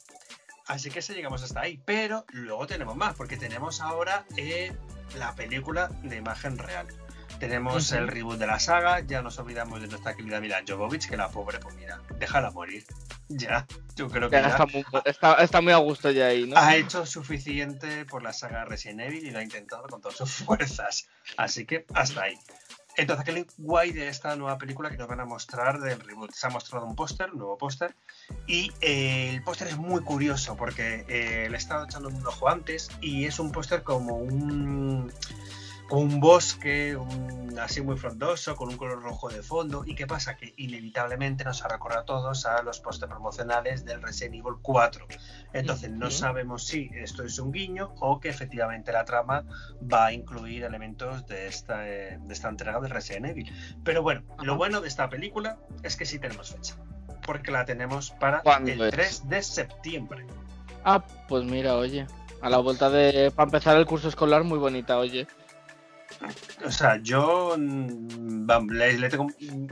Así 0.67 0.89
que 0.89 1.01
se 1.01 1.13
llegamos 1.13 1.43
hasta 1.43 1.61
ahí. 1.61 1.79
Pero 1.85 2.25
luego 2.31 2.67
tenemos 2.67 2.95
más, 2.95 3.15
porque 3.15 3.37
tenemos 3.37 3.81
ahora 3.81 4.25
eh, 4.35 4.73
la 5.17 5.33
película 5.33 5.89
de 6.03 6.17
imagen 6.17 6.57
real. 6.57 6.87
Tenemos 7.39 7.91
el 7.91 8.07
reboot 8.07 8.39
de 8.39 8.47
la 8.47 8.59
saga, 8.59 8.99
ya 9.01 9.21
nos 9.21 9.37
olvidamos 9.37 9.81
de 9.81 9.87
nuestra 9.87 10.15
querida 10.15 10.39
Mila 10.39 10.63
Jovovich, 10.67 11.07
que 11.07 11.17
la 11.17 11.29
pobre, 11.29 11.59
pues 11.59 11.75
mira, 11.75 12.01
déjala 12.19 12.51
morir. 12.51 12.85
Ya, 13.29 13.67
yo 13.97 14.07
creo 14.07 14.29
que 14.29 14.37
ya, 14.37 14.47
está, 15.37 15.59
muy, 15.59 15.73
a 15.73 15.77
gusto 15.79 16.11
ya 16.11 16.27
ahí, 16.27 16.47
¿no? 16.47 16.57
Ha 16.57 16.77
hecho 16.77 17.05
suficiente 17.05 18.05
por 18.05 18.23
la 18.23 18.31
saga 18.31 18.63
Resident 18.63 19.01
Evil 19.01 19.27
y 19.27 19.31
lo 19.31 19.39
ha 19.39 19.43
intentado 19.43 19.85
con 19.89 19.99
todas 19.99 20.17
sus 20.17 20.31
fuerzas. 20.45 21.09
Así 21.35 21.65
que 21.65 21.85
hasta 21.93 22.21
ahí. 22.21 22.39
Entonces, 22.97 23.25
¿qué 23.25 23.45
guay 23.57 23.91
de 23.91 24.07
esta 24.07 24.35
nueva 24.37 24.57
película 24.57 24.89
que 24.89 24.97
nos 24.97 25.07
van 25.07 25.19
a 25.19 25.25
mostrar 25.25 25.79
del 25.79 25.99
reboot? 25.99 26.31
Se 26.31 26.47
ha 26.47 26.49
mostrado 26.49 26.85
un 26.85 26.95
póster, 26.95 27.29
un 27.31 27.39
nuevo 27.39 27.57
póster, 27.57 27.95
y 28.47 28.71
eh, 28.81 29.31
el 29.33 29.43
póster 29.43 29.67
es 29.67 29.77
muy 29.77 30.01
curioso 30.01 30.55
porque 30.55 31.05
eh, 31.09 31.47
le 31.49 31.55
he 31.55 31.59
estado 31.59 31.83
echando 31.83 32.07
un 32.07 32.25
ojo 32.25 32.49
antes 32.49 32.89
y 33.01 33.25
es 33.25 33.39
un 33.39 33.51
póster 33.51 33.83
como 33.83 34.15
un 34.15 35.11
un 35.89 36.19
bosque 36.19 36.97
así 37.61 37.81
muy 37.81 37.97
frondoso, 37.97 38.55
con 38.55 38.69
un 38.69 38.77
color 38.77 39.01
rojo 39.01 39.29
de 39.29 39.41
fondo. 39.41 39.83
¿Y 39.85 39.95
qué 39.95 40.05
pasa? 40.05 40.35
Que 40.35 40.53
inevitablemente 40.57 41.43
nos 41.43 41.63
ha 41.63 41.67
recordado 41.67 42.01
a 42.01 42.05
todos 42.05 42.45
a 42.45 42.61
los 42.61 42.79
postes 42.79 43.09
promocionales 43.09 43.85
del 43.85 44.01
Resident 44.01 44.35
Evil 44.35 44.55
4. 44.61 45.07
Entonces 45.53 45.89
no 45.91 46.11
sabemos 46.11 46.65
si 46.65 46.89
esto 46.93 47.23
es 47.23 47.39
un 47.39 47.51
guiño 47.51 47.93
o 47.99 48.19
que 48.19 48.29
efectivamente 48.29 48.91
la 48.91 49.05
trama 49.05 49.45
va 49.81 50.07
a 50.07 50.13
incluir 50.13 50.63
elementos 50.63 51.25
de 51.27 51.47
esta, 51.47 51.79
de 51.79 52.19
esta 52.29 52.49
entrega 52.49 52.79
de 52.79 52.89
Resident 52.89 53.27
Evil. 53.27 53.51
Pero 53.83 54.01
bueno, 54.01 54.23
lo 54.41 54.57
bueno 54.57 54.81
de 54.81 54.87
esta 54.87 55.09
película 55.09 55.57
es 55.83 55.95
que 55.95 56.05
sí 56.05 56.19
tenemos 56.19 56.51
fecha. 56.51 56.75
Porque 57.25 57.51
la 57.51 57.65
tenemos 57.65 58.11
para 58.11 58.41
el 58.65 58.89
3 58.89 59.27
de 59.27 59.41
septiembre. 59.41 60.25
Ah, 60.83 61.03
pues 61.27 61.43
mira, 61.43 61.75
oye. 61.75 62.07
A 62.41 62.49
la 62.49 62.59
vuelta 62.59 62.89
de. 62.89 63.31
Para 63.31 63.47
empezar 63.47 63.75
el 63.77 63.85
curso 63.85 64.07
escolar, 64.07 64.43
muy 64.43 64.59
bonita, 64.59 64.97
oye. 64.97 65.27
O 66.65 66.71
sea, 66.71 66.97
yo 67.01 67.55
mm, 67.57 68.71
le, 68.71 69.09
tengo. 69.09 69.25
Mm, 69.25 69.67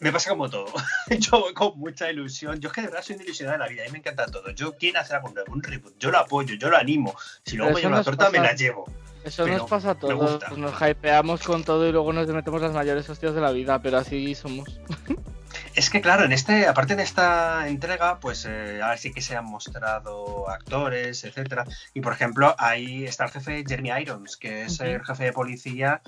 me 0.00 0.12
pasa 0.12 0.30
como 0.30 0.50
todo. 0.50 0.66
yo 1.18 1.40
voy 1.40 1.54
con 1.54 1.78
mucha 1.78 2.10
ilusión. 2.10 2.60
Yo 2.60 2.68
es 2.68 2.72
que 2.74 2.82
de 2.82 2.88
verdad 2.88 3.02
soy 3.02 3.16
una 3.16 3.24
ilusionada 3.24 3.58
de 3.58 3.64
la 3.64 3.70
vida. 3.70 3.82
A 3.82 3.86
mí 3.86 3.92
me 3.92 3.98
encanta 3.98 4.26
todo. 4.26 4.50
Yo 4.50 4.76
quiero 4.76 5.00
hacer 5.00 5.16
algún 5.16 5.62
reboot. 5.62 5.98
Yo 5.98 6.10
lo 6.10 6.18
apoyo, 6.18 6.54
yo 6.54 6.68
lo 6.68 6.76
animo. 6.76 7.14
Si 7.44 7.56
luego 7.56 7.72
me 7.72 7.80
llevo 7.80 7.94
la 7.94 8.04
torta, 8.04 8.30
me 8.30 8.38
la 8.38 8.54
llevo. 8.54 8.86
Eso 9.24 9.46
nos 9.46 9.68
pasa 9.68 9.90
a 9.90 9.94
todos. 9.94 10.40
Nos 10.58 10.74
hypeamos 10.82 11.42
con 11.42 11.64
todo 11.64 11.88
y 11.88 11.92
luego 11.92 12.12
nos 12.12 12.28
metemos 12.28 12.60
las 12.60 12.72
mayores 12.72 13.08
hostias 13.08 13.34
de 13.34 13.40
la 13.40 13.52
vida, 13.52 13.80
pero 13.80 13.98
así 13.98 14.34
somos. 14.34 14.80
Es 15.74 15.90
que 15.90 16.00
claro, 16.00 16.24
en 16.24 16.32
este, 16.32 16.68
aparte 16.68 16.94
de 16.94 17.02
esta 17.02 17.66
entrega, 17.66 18.20
pues 18.20 18.44
eh, 18.44 18.80
ahora 18.80 18.96
sí 18.96 19.12
que 19.12 19.20
se 19.20 19.36
han 19.36 19.46
mostrado 19.46 20.48
actores, 20.48 21.24
etcétera. 21.24 21.64
Y 21.94 22.00
por 22.00 22.12
ejemplo, 22.12 22.54
ahí 22.58 23.04
está 23.04 23.24
el 23.24 23.30
jefe 23.30 23.64
Jeremy 23.66 23.90
Irons, 24.02 24.36
que 24.36 24.62
es 24.62 24.78
el 24.78 25.04
jefe 25.04 25.24
de 25.24 25.32
policía 25.32 26.00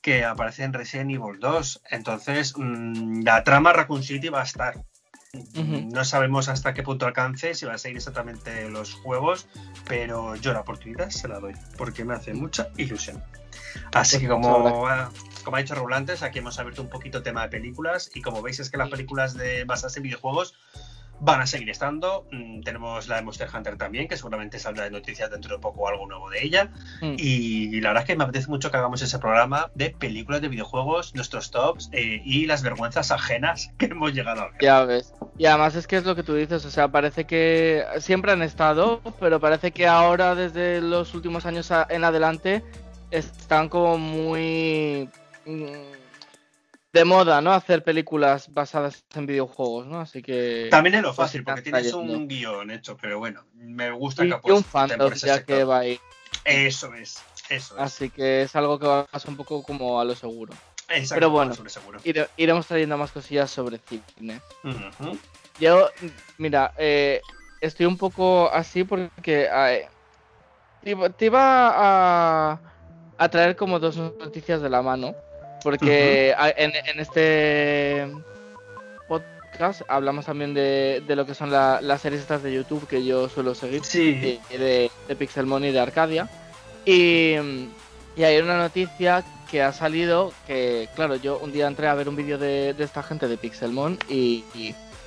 que 0.00 0.24
aparece 0.24 0.64
en 0.64 0.72
Resident 0.72 1.12
Evil 1.12 1.38
2. 1.38 1.82
Entonces, 1.90 2.54
mm, 2.56 3.22
la 3.22 3.44
trama 3.44 3.72
Raccoon 3.72 4.02
City 4.02 4.28
va 4.28 4.40
a 4.40 4.44
estar. 4.44 4.82
No 5.54 6.04
sabemos 6.04 6.50
hasta 6.50 6.74
qué 6.74 6.82
punto 6.82 7.06
alcance, 7.06 7.54
si 7.54 7.64
va 7.64 7.72
a 7.72 7.78
seguir 7.78 7.96
exactamente 7.96 8.68
los 8.68 8.92
juegos, 8.92 9.46
pero 9.88 10.36
yo 10.36 10.52
la 10.52 10.60
oportunidad 10.60 11.08
se 11.08 11.26
la 11.26 11.40
doy, 11.40 11.54
porque 11.78 12.04
me 12.04 12.12
hace 12.12 12.34
mucha 12.34 12.68
ilusión. 12.76 13.22
Así 13.94 14.18
que 14.18 14.28
como, 14.28 14.86
como 15.42 15.56
ha 15.56 15.60
dicho 15.60 15.74
Rulantes, 15.74 16.22
aquí 16.22 16.40
hemos 16.40 16.58
abierto 16.58 16.82
un 16.82 16.90
poquito 16.90 17.22
tema 17.22 17.42
de 17.44 17.48
películas 17.48 18.10
y 18.14 18.20
como 18.20 18.42
veis 18.42 18.60
es 18.60 18.70
que 18.70 18.76
las 18.76 18.90
películas 18.90 19.32
de 19.32 19.64
basadas 19.64 19.96
en 19.96 20.02
videojuegos 20.02 20.54
van 21.22 21.40
a 21.40 21.46
seguir 21.46 21.70
estando. 21.70 22.26
Mm, 22.32 22.62
tenemos 22.62 23.06
la 23.06 23.16
de 23.16 23.22
Monster 23.22 23.48
Hunter 23.54 23.76
también, 23.76 24.08
que 24.08 24.16
seguramente 24.16 24.58
saldrá 24.58 24.84
de 24.84 24.90
noticias 24.90 25.30
dentro 25.30 25.54
de 25.54 25.60
poco 25.60 25.88
algo 25.88 26.06
nuevo 26.06 26.28
de 26.28 26.44
ella. 26.44 26.70
Mm. 27.00 27.14
Y 27.16 27.80
la 27.80 27.90
verdad 27.90 28.02
es 28.02 28.06
que 28.08 28.16
me 28.16 28.24
apetece 28.24 28.48
mucho 28.48 28.70
que 28.70 28.76
hagamos 28.76 29.02
ese 29.02 29.18
programa 29.20 29.70
de 29.74 29.90
películas 29.90 30.40
de 30.40 30.48
videojuegos, 30.48 31.14
nuestros 31.14 31.52
tops 31.52 31.90
eh, 31.92 32.20
y 32.24 32.46
las 32.46 32.62
vergüenzas 32.62 33.12
ajenas 33.12 33.70
que 33.78 33.86
hemos 33.86 34.12
llegado 34.12 34.42
a 34.42 34.50
ver. 34.50 34.60
Ya 34.60 34.84
ves. 34.84 35.14
Y 35.38 35.46
además 35.46 35.76
es 35.76 35.86
que 35.86 35.96
es 35.96 36.04
lo 36.04 36.16
que 36.16 36.24
tú 36.24 36.34
dices, 36.34 36.64
o 36.64 36.70
sea, 36.70 36.88
parece 36.88 37.24
que 37.24 37.84
siempre 38.00 38.32
han 38.32 38.42
estado, 38.42 39.00
pero 39.20 39.38
parece 39.38 39.70
que 39.70 39.86
ahora 39.86 40.34
desde 40.34 40.80
los 40.80 41.14
últimos 41.14 41.46
años 41.46 41.72
en 41.88 42.04
adelante 42.04 42.64
están 43.12 43.68
como 43.68 43.96
muy 43.96 45.08
mm, 45.46 46.01
de 46.92 47.04
moda, 47.04 47.40
¿no? 47.40 47.52
Hacer 47.52 47.82
películas 47.82 48.52
basadas 48.52 49.04
en 49.14 49.26
videojuegos, 49.26 49.86
¿no? 49.86 50.00
Así 50.00 50.22
que... 50.22 50.68
También 50.70 50.96
es 50.96 51.02
lo 51.02 51.14
fácil, 51.14 51.42
porque 51.44 51.62
tienes 51.62 51.92
un 51.92 52.28
guion 52.28 52.70
hecho, 52.70 52.96
pero 52.96 53.18
bueno, 53.18 53.44
me 53.54 53.90
gusta 53.90 54.22
que 54.24 54.34
Y 54.44 54.50
un 54.50 54.64
fandom 54.64 55.12
ya 55.14 55.42
que 55.44 55.64
va 55.64 55.80
ahí. 55.80 56.00
Eso 56.44 56.92
es, 56.94 57.22
eso 57.48 57.76
es. 57.76 57.80
Así 57.80 58.10
que 58.10 58.42
es 58.42 58.54
algo 58.56 58.78
que 58.78 58.86
va 58.86 59.06
un 59.26 59.36
poco 59.36 59.62
como 59.62 60.00
a 60.00 60.04
lo 60.04 60.14
seguro. 60.14 60.52
Exacto, 60.88 61.14
pero 61.14 61.30
bueno, 61.30 61.54
iremos 62.36 62.66
trayendo 62.66 62.98
más 62.98 63.12
cosillas 63.12 63.50
sobre 63.50 63.78
cine. 63.78 64.40
Yo, 65.58 65.88
mira, 66.38 66.72
eh, 66.76 67.20
estoy 67.60 67.86
un 67.86 67.96
poco 67.96 68.50
así 68.52 68.84
porque 68.84 69.48
te 70.82 71.24
iba 71.24 72.52
a 72.52 72.72
a 73.22 73.28
traer 73.28 73.54
como 73.54 73.78
dos 73.78 73.96
noticias 73.96 74.60
de 74.60 74.68
la 74.68 74.82
mano. 74.82 75.14
Porque 75.62 76.34
en, 76.56 77.00
este 77.00 78.10
podcast 79.08 79.82
hablamos 79.88 80.26
también 80.26 80.54
de, 80.54 81.02
lo 81.08 81.26
que 81.26 81.34
son 81.34 81.50
las 81.50 82.00
series 82.00 82.22
estas 82.22 82.42
de 82.42 82.52
YouTube 82.52 82.86
que 82.86 83.04
yo 83.04 83.28
suelo 83.28 83.54
seguir. 83.54 83.84
Sí. 83.84 84.40
De, 84.50 84.90
de, 85.08 85.16
Pixelmon 85.16 85.64
y 85.64 85.72
de 85.72 85.80
Arcadia. 85.80 86.28
Y, 86.84 87.34
hay 88.18 88.38
una 88.38 88.58
noticia 88.58 89.24
que 89.50 89.62
ha 89.62 89.72
salido 89.72 90.32
que, 90.46 90.88
claro, 90.94 91.16
yo 91.16 91.38
un 91.38 91.52
día 91.52 91.66
entré 91.66 91.86
a 91.88 91.94
ver 91.94 92.08
un 92.08 92.16
vídeo 92.16 92.38
de, 92.38 92.74
esta 92.78 93.02
gente 93.02 93.28
de 93.28 93.36
Pixelmon 93.36 93.98
y, 94.08 94.44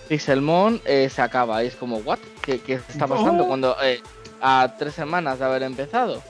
Pixelmon 0.08 0.82
eh, 0.86 1.10
se 1.10 1.22
acaba. 1.22 1.64
Y 1.64 1.68
es 1.68 1.76
como, 1.76 1.98
¿what? 1.98 2.20
¿Qué, 2.42 2.62
está 2.68 3.08
pasando? 3.08 3.44
Oh. 3.44 3.48
Cuando 3.48 3.76
eh, 3.84 4.02
a 4.42 4.76
tres 4.78 4.94
semanas 4.94 5.40
de 5.40 5.46
haber 5.46 5.64
empezado. 5.64 6.22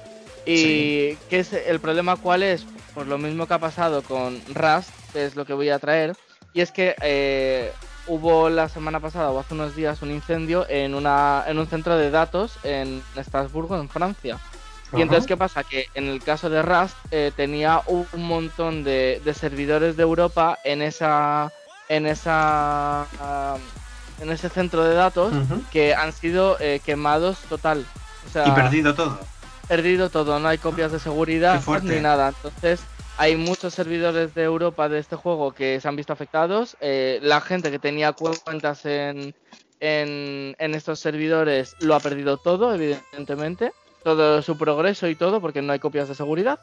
Y 0.46 1.16
¿qué 1.30 1.40
es 1.40 1.54
el 1.54 1.80
problema 1.80 2.16
cuál 2.16 2.44
es? 2.44 2.66
Pues 2.96 3.08
lo 3.08 3.18
mismo 3.18 3.46
que 3.46 3.54
ha 3.54 3.60
pasado 3.60 4.02
con 4.04 4.42
Rust, 4.54 4.90
es 5.14 5.36
lo 5.36 5.46
que 5.46 5.54
voy 5.54 5.70
a 5.70 5.80
traer, 5.80 6.16
y 6.54 6.62
es 6.62 6.72
que 6.72 6.96
eh, 7.02 7.74
hubo 8.08 8.50
la 8.50 8.70
semana 8.70 9.02
pasada 9.02 9.32
o 9.32 9.40
hace 9.40 9.54
unos 9.54 9.76
días 9.76 10.02
un 10.02 10.12
incendio 10.12 10.66
en, 10.70 10.96
una, 10.96 11.44
en 11.46 11.60
un 11.60 11.68
centro 11.68 11.98
de 11.98 12.10
datos 12.10 12.58
en 12.64 13.04
Estrasburgo, 13.18 13.76
en 13.78 13.90
Francia. 13.90 14.40
Y 14.94 15.02
entonces, 15.02 15.28
¿qué 15.28 15.36
pasa? 15.36 15.66
Que 15.66 15.88
en 15.94 16.08
el 16.08 16.24
caso 16.24 16.50
de 16.50 16.62
Rust 16.62 16.96
eh, 17.12 17.34
tenía 17.36 17.82
un 17.88 18.08
montón 18.14 18.86
de, 18.86 19.22
servidores 19.38 19.98
de 19.98 20.04
Europa 20.04 20.58
en 20.64 20.82
esa 20.82 21.52
en 21.90 22.08
esa 22.08 23.06
en 24.22 24.32
ese 24.32 24.48
centro 24.48 24.86
de 24.86 24.96
datos 24.96 25.34
que 25.70 25.94
han 25.94 26.14
sido 26.14 26.58
eh, 26.62 26.80
quemados 26.86 27.40
total. 27.50 27.86
y 28.34 28.52
perdido 28.52 28.96
todo 28.96 29.20
perdido 29.68 30.10
todo, 30.10 30.40
no 30.40 30.48
hay 30.48 30.58
copias 30.58 30.92
de 30.92 31.00
seguridad 31.00 31.62
ni 31.84 32.00
nada. 32.00 32.30
Entonces, 32.30 32.82
hay 33.18 33.36
muchos 33.36 33.74
servidores 33.74 34.36
de 34.36 34.44
Europa 34.44 34.90
de 34.90 35.00
este 35.00 35.16
juego 35.16 35.54
que 35.54 35.80
se 35.80 35.88
han 35.88 35.96
visto 35.96 36.14
afectados. 36.14 36.76
Eh, 36.82 37.20
la 37.22 37.42
gente 37.42 37.72
que 37.72 37.80
tenía 37.80 38.14
cuentas 38.14 38.86
en, 38.86 39.34
en, 39.80 40.76
estos 40.76 41.00
servidores 41.00 41.76
lo 41.80 41.96
ha 41.96 42.00
perdido 42.00 42.38
todo, 42.38 42.74
evidentemente. 42.74 43.72
Todo 44.04 44.42
su 44.42 44.58
progreso 44.58 45.08
y 45.08 45.16
todo, 45.16 45.42
porque 45.42 45.62
no 45.62 45.74
hay 45.74 45.80
copias 45.80 46.08
de 46.08 46.16
seguridad. 46.16 46.60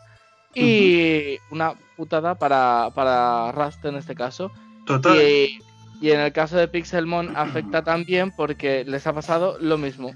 Y 0.55 1.39
una 1.51 1.75
putada 1.97 2.35
para, 2.35 2.91
para 2.95 3.51
Rust 3.53 3.85
en 3.85 3.97
este 3.97 4.15
caso. 4.15 4.53
Total. 4.87 5.17
Y 5.17 5.59
en 6.11 6.21
el 6.21 6.33
caso 6.33 6.57
de 6.57 6.67
Pixelmon 6.67 7.37
afecta 7.37 7.85
también 7.85 8.33
porque 8.33 8.85
les 8.85 9.07
ha 9.07 9.13
pasado 9.13 9.57
lo 9.61 9.79
mismo. 9.79 10.13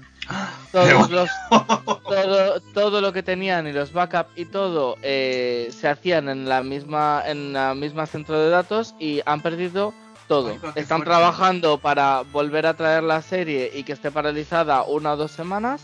Todos 0.73 1.09
los, 1.09 1.29
todo, 2.73 2.99
lo 2.99 3.13
que 3.13 3.23
tenían 3.23 3.67
y 3.67 3.71
los 3.71 3.93
backups 3.93 4.31
y 4.35 4.45
todo 4.45 4.97
eh, 5.01 5.69
se 5.71 5.87
hacían 5.87 6.27
en 6.27 6.49
la 6.49 6.61
misma 6.61 7.23
en 7.25 7.53
la 7.53 7.73
misma 7.73 8.05
centro 8.05 8.37
de 8.37 8.49
datos 8.49 8.95
y 8.99 9.21
han 9.25 9.41
perdido 9.41 9.93
todo. 10.27 10.57
Están 10.75 11.03
trabajando 11.03 11.77
para 11.77 12.23
volver 12.33 12.67
a 12.67 12.73
traer 12.73 13.03
la 13.03 13.21
serie 13.21 13.71
y 13.73 13.83
que 13.83 13.93
esté 13.93 14.11
paralizada 14.11 14.83
una 14.83 15.13
o 15.13 15.17
dos 15.17 15.31
semanas, 15.31 15.83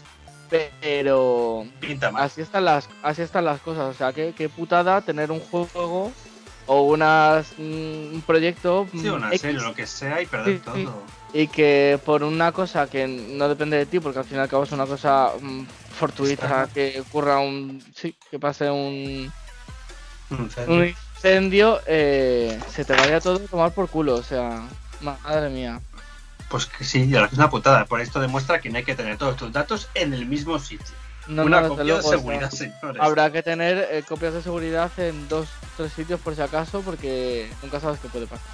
pero 0.81 1.65
así 2.15 2.41
están 2.41 2.65
las 2.65 2.89
así 3.01 3.21
están 3.21 3.45
las 3.45 3.61
cosas. 3.61 3.95
O 3.95 3.97
sea, 3.97 4.11
qué, 4.11 4.33
qué 4.35 4.49
putada 4.49 4.99
tener 4.99 5.31
un 5.31 5.39
juego 5.39 6.11
o 6.65 6.81
unas, 6.83 7.53
un 7.57 8.23
proyecto. 8.25 8.87
Sí, 8.91 9.07
una 9.09 9.31
serie, 9.37 9.59
lo 9.59 9.73
que 9.73 9.87
sea, 9.87 10.21
y 10.21 10.25
perder 10.25 10.59
todo. 10.59 11.03
Y 11.33 11.47
que 11.47 11.99
por 12.05 12.23
una 12.23 12.51
cosa 12.51 12.87
que 12.87 13.07
no 13.07 13.49
depende 13.49 13.77
de 13.77 13.85
ti, 13.85 13.99
porque 13.99 14.19
al 14.19 14.25
fin 14.25 14.37
y 14.37 14.41
al 14.41 14.49
cabo 14.49 14.63
es 14.63 14.71
una 14.71 14.85
cosa 14.85 15.31
mm, 15.39 15.63
fortuita, 15.97 16.69
que 16.73 17.01
ocurra 17.01 17.39
un. 17.39 17.83
Sí, 17.95 18.15
que 18.29 18.39
pase 18.39 18.69
un. 18.69 19.31
Un 20.67 20.85
incendio, 20.85 21.79
eh, 21.85 22.59
se 22.69 22.85
te 22.85 22.93
vaya 22.93 23.19
todo 23.19 23.35
a 23.35 23.47
tomar 23.47 23.71
por 23.71 23.87
culo, 23.87 24.15
o 24.15 24.23
sea, 24.23 24.63
madre 25.01 25.49
mía. 25.49 25.79
Pues 26.49 26.65
que 26.65 26.83
sí, 26.83 27.11
es 27.13 27.33
una 27.33 27.49
putada. 27.49 27.85
Por 27.85 28.01
esto 28.01 28.19
demuestra 28.19 28.59
que 28.61 28.69
no 28.69 28.77
hay 28.77 28.83
que 28.83 28.95
tener 28.95 29.17
todos 29.17 29.35
tus 29.35 29.51
datos 29.51 29.89
en 29.95 30.13
el 30.13 30.25
mismo 30.25 30.57
sitio. 30.59 30.95
Una 31.27 31.67
copia 31.67 31.95
de 31.95 32.01
seguridad, 32.01 32.49
señores. 32.51 33.01
Habrá 33.01 33.31
que 33.31 33.43
tener 33.43 33.87
eh, 33.91 34.03
copias 34.07 34.33
de 34.33 34.41
seguridad 34.41 34.91
en 34.97 35.27
dos 35.27 35.47
tres 35.77 35.93
sitios 35.93 36.19
por 36.19 36.35
si 36.35 36.41
acaso, 36.41 36.81
porque 36.81 37.49
nunca 37.61 37.79
sabes 37.79 37.99
qué 37.99 38.09
puede 38.09 38.27
pasar. 38.27 38.47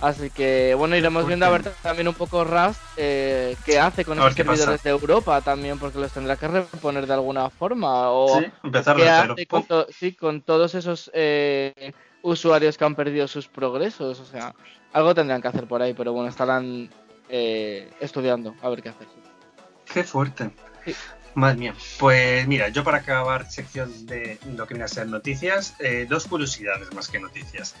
Así 0.00 0.30
que 0.30 0.74
bueno, 0.74 0.96
iremos 0.96 1.26
viendo 1.26 1.44
a 1.44 1.50
ver 1.50 1.62
también 1.82 2.08
un 2.08 2.14
poco 2.14 2.42
Rust 2.42 2.80
eh, 2.96 3.54
qué 3.66 3.78
hace 3.78 4.04
con 4.04 4.18
esos 4.18 4.32
servidores 4.32 4.82
de 4.82 4.90
Europa 4.90 5.42
también, 5.42 5.78
porque 5.78 5.98
los 5.98 6.10
tendrá 6.10 6.36
que 6.36 6.48
reponer 6.48 7.06
de 7.06 7.12
alguna 7.12 7.50
forma. 7.50 8.10
O 8.10 8.40
sí, 8.40 8.46
empezar 8.64 8.96
qué 8.96 9.08
hace 9.08 9.46
con, 9.46 9.66
sí, 9.90 10.14
con 10.14 10.40
todos 10.40 10.74
esos 10.74 11.10
eh, 11.12 11.92
usuarios 12.22 12.78
que 12.78 12.84
han 12.84 12.94
perdido 12.94 13.28
sus 13.28 13.46
progresos. 13.46 14.20
O 14.20 14.24
sea, 14.24 14.54
algo 14.94 15.14
tendrán 15.14 15.42
que 15.42 15.48
hacer 15.48 15.66
por 15.66 15.82
ahí, 15.82 15.92
pero 15.92 16.14
bueno, 16.14 16.30
estarán 16.30 16.88
eh, 17.28 17.90
estudiando 18.00 18.54
a 18.62 18.70
ver 18.70 18.82
qué 18.82 18.88
hacer. 18.88 19.06
Qué 19.84 20.02
fuerte. 20.02 20.50
Madre 21.34 21.56
mía. 21.56 21.74
Pues 21.98 22.46
mira, 22.46 22.68
yo 22.68 22.82
para 22.82 22.98
acabar 22.98 23.50
sección 23.50 24.06
de 24.06 24.38
lo 24.56 24.66
que 24.66 24.74
viene 24.74 24.84
a 24.84 24.88
ser 24.88 25.06
noticias, 25.06 25.74
eh, 25.78 26.06
dos 26.08 26.26
curiosidades 26.26 26.92
más 26.92 27.08
que 27.08 27.20
noticias. 27.20 27.76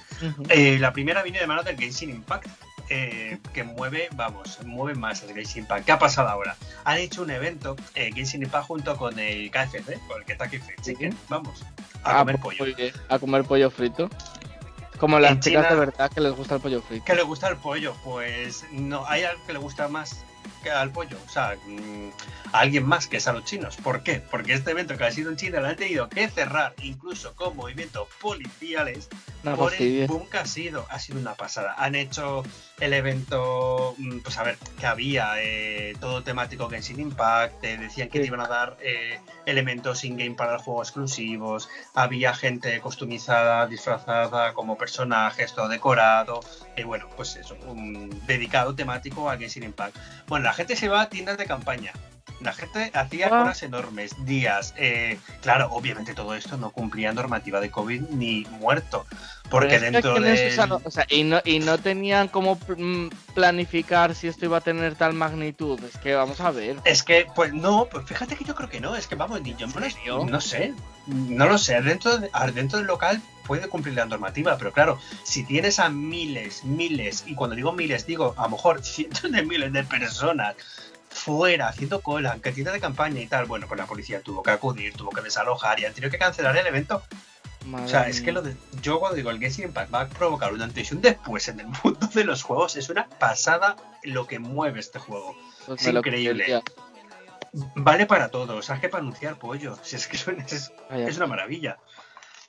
Eh, 0.48 0.78
la 0.78 0.92
primera 0.92 1.22
viene 1.22 1.40
de 1.40 1.46
mano 1.46 1.62
del 1.62 1.76
Genshin 1.76 2.10
Impact, 2.10 2.46
eh, 2.88 3.38
que 3.52 3.64
mueve, 3.64 4.08
vamos, 4.12 4.58
mueve 4.64 4.98
más 4.98 5.22
el 5.22 5.34
Genshin 5.34 5.62
Impact. 5.62 5.84
¿Qué 5.84 5.92
ha 5.92 5.98
pasado 5.98 6.28
ahora? 6.28 6.56
Han 6.84 6.98
hecho 6.98 7.22
un 7.22 7.30
evento, 7.30 7.76
Genshin 7.94 8.42
Impact 8.42 8.66
junto 8.66 8.96
con 8.96 9.18
el 9.18 9.50
KFC, 9.50 9.98
con 10.06 10.20
el 10.20 10.24
Kentucky 10.24 10.58
Fried 10.58 10.80
Chicken, 10.82 11.16
vamos, 11.28 11.64
a, 12.04 12.18
comer 12.18 12.38
pues, 12.40 12.58
pollo. 12.58 12.74
A 13.08 13.18
comer 13.18 13.44
pollo 13.44 13.70
frito. 13.70 14.08
Como 14.98 15.18
las 15.18 15.40
chicas 15.40 15.70
de 15.70 15.76
verdad 15.76 16.10
que 16.12 16.20
les 16.20 16.32
gusta 16.32 16.56
el 16.56 16.60
pollo 16.60 16.82
frito. 16.82 17.04
Que 17.04 17.14
les 17.14 17.24
gusta 17.24 17.48
el 17.48 17.56
pollo, 17.56 17.94
pues 18.04 18.66
no, 18.70 19.06
hay 19.06 19.24
algo 19.24 19.42
que 19.46 19.54
le 19.54 19.58
gusta 19.58 19.88
más 19.88 20.24
que 20.62 20.70
al 20.70 20.90
pollo, 20.90 21.18
o 21.24 21.28
sea, 21.28 21.56
mm, 21.66 22.10
a 22.52 22.60
alguien 22.60 22.86
más 22.86 23.06
que 23.06 23.18
es 23.18 23.26
a 23.26 23.32
los 23.32 23.44
chinos. 23.44 23.76
¿Por 23.76 24.02
qué? 24.02 24.22
Porque 24.30 24.52
este 24.52 24.70
evento 24.70 24.96
que 24.96 25.04
ha 25.04 25.10
sido 25.10 25.30
en 25.30 25.36
China 25.36 25.60
lo 25.60 25.68
han 25.68 25.76
tenido 25.76 26.08
que 26.08 26.28
cerrar, 26.28 26.74
incluso 26.82 27.34
con 27.34 27.56
movimientos 27.56 28.08
policiales, 28.20 29.08
por 29.42 29.74
el 29.74 30.06
boom 30.06 30.28
que 30.28 30.38
ha 30.38 30.46
sido. 30.46 30.86
Ha 30.90 30.98
sido 30.98 31.18
una 31.18 31.34
pasada. 31.34 31.74
Han 31.78 31.94
hecho 31.94 32.42
el 32.80 32.94
evento, 32.94 33.94
mm, 33.98 34.18
pues 34.20 34.38
a 34.38 34.42
ver, 34.42 34.56
que 34.78 34.86
había 34.86 35.34
eh, 35.36 35.94
todo 36.00 36.22
temático 36.22 36.68
Genshin 36.68 36.98
Impact, 36.98 37.62
decían 37.62 38.08
que 38.08 38.20
te 38.20 38.26
iban 38.26 38.40
a 38.40 38.48
dar 38.48 38.76
eh, 38.80 39.20
elementos 39.46 40.04
in-game 40.04 40.34
para 40.34 40.54
el 40.54 40.60
juego 40.60 40.82
exclusivos, 40.82 41.68
había 41.94 42.34
gente 42.34 42.80
customizada, 42.80 43.66
disfrazada 43.66 44.54
como 44.54 44.78
personajes, 44.78 45.54
todo 45.54 45.68
decorado, 45.68 46.40
y 46.76 46.82
bueno, 46.82 47.08
pues 47.16 47.36
eso, 47.36 47.56
un 47.66 48.10
dedicado 48.26 48.74
temático 48.74 49.30
a 49.30 49.36
Genshin 49.36 49.64
Impact. 49.64 49.96
Bueno, 50.26 50.46
la 50.46 50.54
gente 50.54 50.74
se 50.74 50.88
va 50.88 51.02
a 51.02 51.08
tiendas 51.10 51.36
de 51.36 51.46
campaña, 51.46 51.92
la 52.40 52.52
gente 52.52 52.90
hacía 52.94 53.26
ah. 53.26 53.30
colas 53.30 53.62
enormes, 53.62 54.24
días. 54.24 54.74
Eh, 54.76 55.18
claro, 55.42 55.68
obviamente 55.72 56.14
todo 56.14 56.34
esto 56.34 56.56
no 56.56 56.70
cumplía 56.70 57.12
normativa 57.12 57.60
de 57.60 57.70
COVID 57.70 58.02
ni 58.10 58.44
muerto. 58.50 59.06
Porque 59.50 59.80
dentro 59.80 60.20
de. 60.20 60.56
O 60.84 60.90
sea, 60.90 61.06
y, 61.08 61.24
no, 61.24 61.40
y 61.44 61.58
no 61.58 61.78
tenían 61.78 62.28
cómo 62.28 62.56
mm, 62.76 63.08
planificar 63.34 64.14
si 64.14 64.28
esto 64.28 64.44
iba 64.44 64.58
a 64.58 64.60
tener 64.60 64.94
tal 64.94 65.12
magnitud. 65.12 65.82
Es 65.82 65.98
que 65.98 66.14
vamos 66.14 66.40
a 66.40 66.52
ver. 66.52 66.76
Es 66.84 67.02
que, 67.02 67.26
pues 67.34 67.52
no, 67.52 67.86
pues 67.90 68.06
fíjate 68.06 68.36
que 68.36 68.44
yo 68.44 68.54
creo 68.54 68.68
que 68.68 68.80
no. 68.80 68.94
Es 68.94 69.08
que 69.08 69.16
vamos, 69.16 69.42
ni 69.42 69.54
yo 69.56 69.66
no, 69.66 70.24
no 70.24 70.40
sé. 70.40 70.72
No 71.06 71.46
lo 71.46 71.58
sé. 71.58 71.82
Dentro, 71.82 72.18
dentro 72.54 72.78
del 72.78 72.86
local 72.86 73.20
puede 73.44 73.68
cumplir 73.68 73.96
la 73.96 74.04
normativa, 74.04 74.56
pero 74.56 74.72
claro, 74.72 75.00
si 75.24 75.42
tienes 75.42 75.80
a 75.80 75.88
miles, 75.88 76.62
miles, 76.62 77.24
y 77.26 77.34
cuando 77.34 77.56
digo 77.56 77.72
miles, 77.72 78.06
digo 78.06 78.32
a 78.36 78.44
lo 78.44 78.50
mejor 78.50 78.84
cientos 78.84 79.32
de 79.32 79.42
miles 79.42 79.72
de 79.72 79.82
personas 79.82 80.54
fuera, 81.20 81.68
haciendo 81.68 82.00
cola, 82.00 82.32
en 82.32 82.40
cantidad 82.40 82.72
de 82.72 82.80
campaña 82.80 83.20
y 83.20 83.26
tal. 83.26 83.44
Bueno, 83.44 83.66
pues 83.68 83.78
la 83.78 83.86
policía 83.86 84.22
tuvo 84.22 84.42
que 84.42 84.50
acudir, 84.50 84.94
tuvo 84.94 85.10
que 85.10 85.20
desalojar 85.20 85.78
y 85.78 85.84
han 85.84 85.92
tenido 85.92 86.10
que 86.10 86.18
cancelar 86.18 86.56
el 86.56 86.66
evento. 86.66 87.02
o 87.72 87.88
sea, 87.88 88.08
es 88.08 88.22
que 88.22 88.32
lo 88.32 88.42
de, 88.42 88.56
yo 88.80 88.98
cuando 88.98 89.16
digo 89.16 89.30
el 89.30 89.38
Genshin 89.38 89.66
Impact 89.66 89.94
va 89.94 90.00
a 90.02 90.08
provocar 90.08 90.52
una 90.52 90.64
antes 90.64 90.90
y 90.90 90.94
un 90.94 91.02
después 91.02 91.48
en 91.48 91.60
el 91.60 91.66
mundo 91.66 92.06
de 92.14 92.24
los 92.24 92.42
juegos, 92.42 92.76
es 92.76 92.88
una 92.88 93.06
pasada 93.06 93.76
lo 94.02 94.26
que 94.26 94.38
mueve 94.38 94.80
este 94.80 94.98
juego. 94.98 95.36
Pues 95.66 95.86
es 95.86 95.94
increíble. 95.94 96.62
Vale 97.74 98.06
para 98.06 98.28
todo, 98.28 98.62
¿sabes 98.62 98.80
que 98.80 98.88
para 98.88 99.02
anunciar 99.02 99.36
pollo? 99.36 99.76
Si 99.82 99.96
es 99.96 100.06
que 100.06 100.16
es, 100.16 100.72
es 100.90 101.16
una 101.16 101.26
maravilla. 101.26 101.78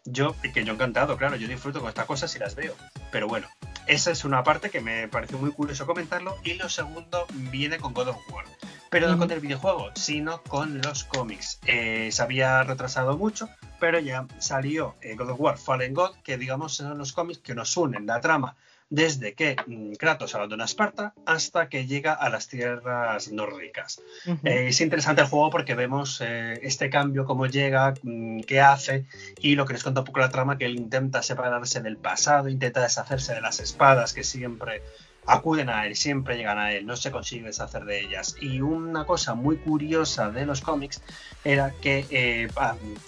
Yo, 0.05 0.35
que 0.53 0.63
yo 0.63 0.73
encantado, 0.73 1.17
claro, 1.17 1.35
yo 1.35 1.47
disfruto 1.47 1.79
con 1.79 1.89
estas 1.89 2.05
cosas 2.05 2.35
y 2.35 2.39
las 2.39 2.55
veo. 2.55 2.73
Pero 3.11 3.27
bueno, 3.27 3.47
esa 3.87 4.11
es 4.11 4.25
una 4.25 4.43
parte 4.43 4.69
que 4.69 4.81
me 4.81 5.07
pareció 5.07 5.37
muy 5.37 5.51
curioso 5.51 5.85
comentarlo. 5.85 6.37
Y 6.43 6.53
lo 6.53 6.69
segundo 6.69 7.25
viene 7.29 7.77
con 7.77 7.93
God 7.93 8.09
of 8.09 8.31
War. 8.31 8.45
Pero 8.89 9.07
no 9.07 9.17
con 9.17 9.31
el 9.31 9.39
videojuego, 9.39 9.91
sino 9.95 10.41
con 10.43 10.81
los 10.81 11.05
cómics. 11.05 11.59
Eh, 11.65 12.09
se 12.11 12.21
había 12.21 12.63
retrasado 12.63 13.17
mucho, 13.17 13.47
pero 13.79 13.99
ya 13.99 14.27
salió 14.39 14.95
eh, 15.01 15.15
God 15.15 15.29
of 15.29 15.39
War 15.39 15.57
Fallen 15.57 15.93
God, 15.93 16.11
que 16.23 16.37
digamos 16.37 16.75
son 16.75 16.97
los 16.97 17.13
cómics 17.13 17.39
que 17.39 17.55
nos 17.55 17.77
unen 17.77 18.05
la 18.05 18.19
trama 18.19 18.57
desde 18.91 19.33
que 19.33 19.55
mm, 19.65 19.93
Kratos 19.93 20.35
abandona 20.35 20.65
Esparta 20.65 21.13
hasta 21.25 21.69
que 21.69 21.87
llega 21.87 22.13
a 22.13 22.29
las 22.29 22.47
tierras 22.49 23.31
nórdicas. 23.31 24.01
Eh, 24.43 24.67
es 24.67 24.81
interesante 24.81 25.21
el 25.21 25.27
juego 25.27 25.49
porque 25.49 25.73
vemos 25.73 26.21
eh, 26.21 26.59
este 26.61 26.89
cambio, 26.89 27.25
cómo 27.25 27.47
llega, 27.47 27.93
mm, 28.03 28.41
qué 28.41 28.59
hace 28.59 29.05
y 29.39 29.55
lo 29.55 29.65
que 29.65 29.73
les 29.73 29.83
cuenta 29.83 30.01
un 30.01 30.05
poco 30.05 30.19
la 30.19 30.29
trama, 30.29 30.57
que 30.57 30.65
él 30.65 30.75
intenta 30.75 31.23
separarse 31.23 31.81
del 31.81 31.97
pasado, 31.97 32.49
intenta 32.49 32.81
deshacerse 32.81 33.33
de 33.33 33.41
las 33.41 33.61
espadas 33.61 34.13
que 34.13 34.25
siempre 34.25 34.83
acuden 35.25 35.69
a 35.69 35.85
él, 35.85 35.95
siempre 35.95 36.35
llegan 36.35 36.57
a 36.57 36.73
él, 36.73 36.85
no 36.85 36.97
se 36.97 37.11
consigue 37.11 37.45
deshacer 37.45 37.85
de 37.85 38.01
ellas. 38.01 38.35
Y 38.41 38.59
una 38.59 39.05
cosa 39.05 39.35
muy 39.35 39.55
curiosa 39.55 40.31
de 40.31 40.45
los 40.45 40.59
cómics 40.59 41.01
era 41.45 41.71
que 41.81 42.05
eh, 42.09 42.49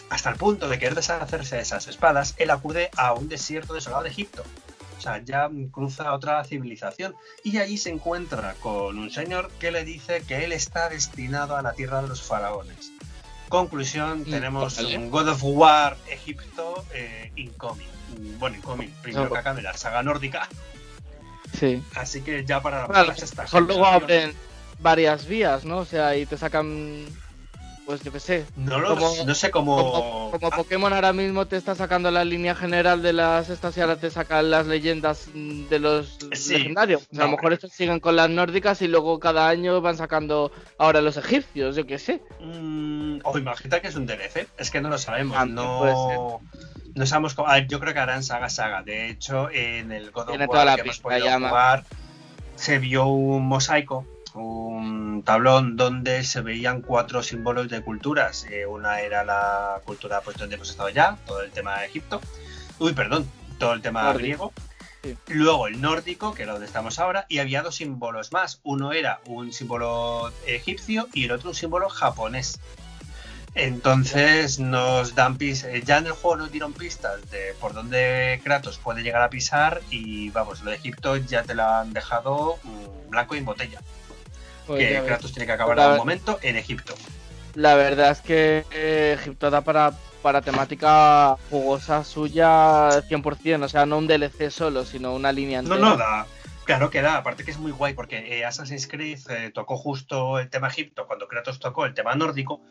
hasta 0.09 0.29
el 0.29 0.37
punto 0.37 0.69
de 0.69 0.79
querer 0.79 0.95
deshacerse 0.95 1.57
de 1.57 1.63
esas 1.63 1.89
espadas, 1.89 2.35
él 2.37 2.51
acude 2.51 2.89
a 2.95 3.13
un 3.13 3.27
desierto 3.27 3.73
desolado 3.73 4.03
de 4.03 4.09
Egipto 4.09 4.43
sea, 5.03 5.23
ya 5.23 5.49
cruza 5.71 6.13
otra 6.13 6.43
civilización 6.43 7.15
y 7.43 7.57
allí 7.57 7.77
se 7.77 7.89
encuentra 7.89 8.55
con 8.59 8.97
un 8.97 9.09
señor 9.11 9.51
que 9.59 9.71
le 9.71 9.83
dice 9.83 10.23
que 10.27 10.45
él 10.45 10.51
está 10.51 10.89
destinado 10.89 11.55
a 11.55 11.61
la 11.61 11.73
tierra 11.73 12.01
de 12.01 12.07
los 12.07 12.21
faraones. 12.21 12.91
Conclusión, 13.49 14.21
mm, 14.21 14.25
tenemos 14.25 14.79
un 14.79 15.11
God 15.11 15.29
of 15.29 15.43
War 15.43 15.97
Egipto 16.09 16.85
eh, 16.93 17.31
incoming. 17.35 17.87
Bueno, 18.39 18.55
incoming, 18.57 18.89
primero 19.01 19.31
que 19.31 19.37
acá 19.37 19.53
de 19.53 19.61
la 19.61 19.75
saga 19.75 20.01
nórdica. 20.01 20.47
Sí. 21.59 21.83
Así 21.95 22.21
que 22.21 22.45
ya 22.45 22.61
para 22.61 22.87
la 22.87 23.59
luego 23.59 23.85
abren 23.85 24.33
varias 24.79 25.27
vías, 25.27 25.65
¿no? 25.65 25.79
O 25.79 25.85
sea, 25.85 26.15
y 26.17 26.25
te 26.25 26.37
sacan 26.37 27.05
pues 27.85 28.01
yo 28.03 28.11
qué 28.11 28.19
sé. 28.19 28.45
No, 28.55 28.79
lo, 28.79 28.95
no 28.95 29.35
sé 29.35 29.51
cómo... 29.51 30.31
Como, 30.31 30.49
Pokémon 30.49 30.93
ahora 30.93 31.13
mismo 31.13 31.47
te 31.47 31.57
está 31.57 31.75
sacando 31.75 32.11
la 32.11 32.23
línea 32.23 32.55
general 32.55 33.01
de 33.01 33.13
las 33.13 33.49
estas 33.49 33.75
y 33.77 33.81
ahora 33.81 33.97
te 33.97 34.09
sacan 34.09 34.49
las 34.49 34.67
leyendas 34.67 35.29
de 35.33 35.79
los 35.79 36.17
legendarios. 36.49 37.07
a 37.13 37.23
lo 37.23 37.29
mejor 37.29 37.53
estos 37.53 37.71
siguen 37.71 37.99
con 37.99 38.15
las 38.15 38.29
nórdicas 38.29 38.81
y 38.81 38.87
luego 38.87 39.19
cada 39.19 39.47
año 39.49 39.81
van 39.81 39.97
sacando 39.97 40.51
ahora 40.77 41.01
los 41.01 41.17
egipcios, 41.17 41.75
yo 41.75 41.85
qué 41.85 41.99
sé. 41.99 42.21
Mm, 42.39 43.19
o 43.23 43.37
imagina 43.37 43.79
que 43.79 43.87
es 43.87 43.95
un 43.95 44.05
DLC, 44.05 44.47
es 44.57 44.71
que 44.71 44.81
no 44.81 44.89
lo 44.89 44.97
sabemos. 44.97 45.37
Ah, 45.37 45.45
no... 45.45 46.41
No 46.95 47.07
sabemos 47.07 47.33
cómo... 47.33 47.49
yo 47.67 47.79
creo 47.79 47.93
que 47.93 47.99
harán 47.99 48.21
saga 48.23 48.49
saga. 48.49 48.83
De 48.83 49.09
hecho, 49.09 49.49
en 49.49 49.91
el 49.91 50.11
God 50.11 50.29
of 50.29 50.37
War 50.47 50.75
que 50.75 50.81
hemos 50.81 50.99
podido 50.99 51.25
jugar, 51.39 51.85
se 52.55 52.77
vio 52.77 53.07
un 53.07 53.47
mosaico 53.47 54.05
un 54.33 55.23
tablón 55.23 55.75
donde 55.77 56.23
se 56.23 56.41
veían 56.41 56.81
cuatro 56.81 57.23
símbolos 57.23 57.69
de 57.69 57.81
culturas. 57.81 58.45
Eh, 58.49 58.65
una 58.65 59.01
era 59.01 59.23
la 59.23 59.81
cultura 59.85 60.21
pues 60.21 60.37
donde 60.37 60.55
hemos 60.55 60.69
estado 60.69 60.89
ya, 60.89 61.17
todo 61.25 61.41
el 61.41 61.51
tema 61.51 61.79
de 61.79 61.85
Egipto. 61.87 62.21
Uy, 62.79 62.93
perdón, 62.93 63.29
todo 63.57 63.73
el 63.73 63.81
tema 63.81 64.11
griego. 64.13 64.53
Luego 65.27 65.67
el 65.67 65.81
nórdico, 65.81 66.33
que 66.33 66.43
es 66.43 66.47
donde 66.47 66.65
estamos 66.65 66.97
ahora, 66.97 67.25
y 67.27 67.39
había 67.39 67.61
dos 67.61 67.75
símbolos 67.75 68.31
más. 68.31 68.61
Uno 68.63 68.93
era 68.93 69.19
un 69.25 69.51
símbolo 69.51 70.31
egipcio 70.47 71.09
y 71.13 71.25
el 71.25 71.31
otro 71.31 71.49
un 71.49 71.55
símbolo 71.55 71.89
japonés. 71.89 72.59
Entonces 73.55 74.59
nos 74.59 75.13
dan 75.13 75.37
pistas, 75.37 75.69
eh, 75.71 75.83
ya 75.85 75.99
en 75.99 76.07
el 76.07 76.13
juego 76.13 76.37
nos 76.37 76.51
dieron 76.51 76.73
pistas 76.73 77.29
de 77.29 77.53
por 77.59 77.73
dónde 77.73 78.41
Kratos 78.43 78.79
puede 78.79 79.03
llegar 79.03 79.21
a 79.21 79.29
pisar 79.29 79.81
y 79.91 80.31
vamos, 80.31 80.63
lo 80.63 80.71
de 80.71 80.77
Egipto 80.77 81.17
ya 81.17 81.43
te 81.43 81.53
lo 81.53 81.63
han 81.63 81.93
dejado 81.93 82.57
mm, 82.63 83.09
blanco 83.11 83.35
y 83.35 83.37
en 83.37 83.45
botella. 83.45 83.79
Pues 84.67 84.79
que 84.79 85.05
Kratos 85.05 85.31
tiene 85.33 85.45
que 85.45 85.51
acabar 85.53 85.77
en 85.77 85.83
algún 85.83 85.97
momento 85.97 86.39
en 86.41 86.55
Egipto. 86.55 86.93
La 87.55 87.75
verdad 87.75 88.11
es 88.11 88.21
que 88.21 88.65
eh, 88.71 89.17
Egipto 89.19 89.51
da 89.51 89.61
para, 89.61 89.91
para 90.21 90.41
temática 90.41 91.37
jugosa 91.49 92.03
suya 92.03 92.89
100%, 93.01 93.63
o 93.63 93.69
sea, 93.69 93.85
no 93.85 93.99
un 93.99 94.07
DLC 94.07 94.49
solo, 94.49 94.85
sino 94.85 95.13
una 95.13 95.31
línea 95.31 95.59
entera. 95.59 95.79
No, 95.79 95.89
no, 95.89 95.97
da, 95.97 96.25
Claro 96.65 96.89
que 96.89 97.01
da, 97.01 97.17
aparte 97.17 97.43
que 97.43 97.51
es 97.51 97.57
muy 97.57 97.71
guay 97.71 97.93
porque 97.93 98.37
eh, 98.37 98.45
Assassin's 98.45 98.87
Creed 98.87 99.19
eh, 99.29 99.51
tocó 99.53 99.75
justo 99.75 100.39
el 100.39 100.49
tema 100.49 100.69
Egipto 100.69 101.05
cuando 101.07 101.27
Kratos 101.27 101.59
tocó 101.59 101.85
el 101.85 101.93
tema 101.93 102.15
nórdico, 102.15 102.61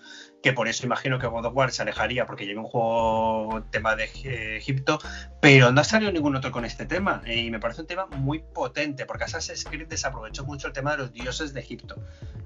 que 0.42 0.52
por 0.52 0.68
eso 0.68 0.84
imagino 0.84 1.18
que 1.18 1.26
God 1.26 1.46
of 1.46 1.54
War 1.54 1.70
se 1.70 1.82
alejaría 1.82 2.26
porque 2.26 2.46
lleva 2.46 2.60
un 2.60 2.66
juego 2.66 3.62
tema 3.70 3.94
de 3.96 4.04
eh, 4.24 4.56
Egipto, 4.56 4.98
pero 5.40 5.72
no 5.72 5.80
ha 5.80 5.84
salido 5.84 6.10
ningún 6.10 6.34
otro 6.36 6.50
con 6.50 6.64
este 6.64 6.84
tema 6.86 7.22
y 7.26 7.50
me 7.50 7.60
parece 7.60 7.82
un 7.82 7.86
tema 7.86 8.06
muy 8.06 8.40
potente 8.40 9.06
porque 9.06 9.24
Assassin's 9.24 9.64
Creed 9.64 9.88
desaprovechó 9.88 10.44
mucho 10.44 10.66
el 10.66 10.72
tema 10.72 10.92
de 10.92 10.98
los 10.98 11.12
dioses 11.12 11.54
de 11.54 11.60
Egipto. 11.60 11.96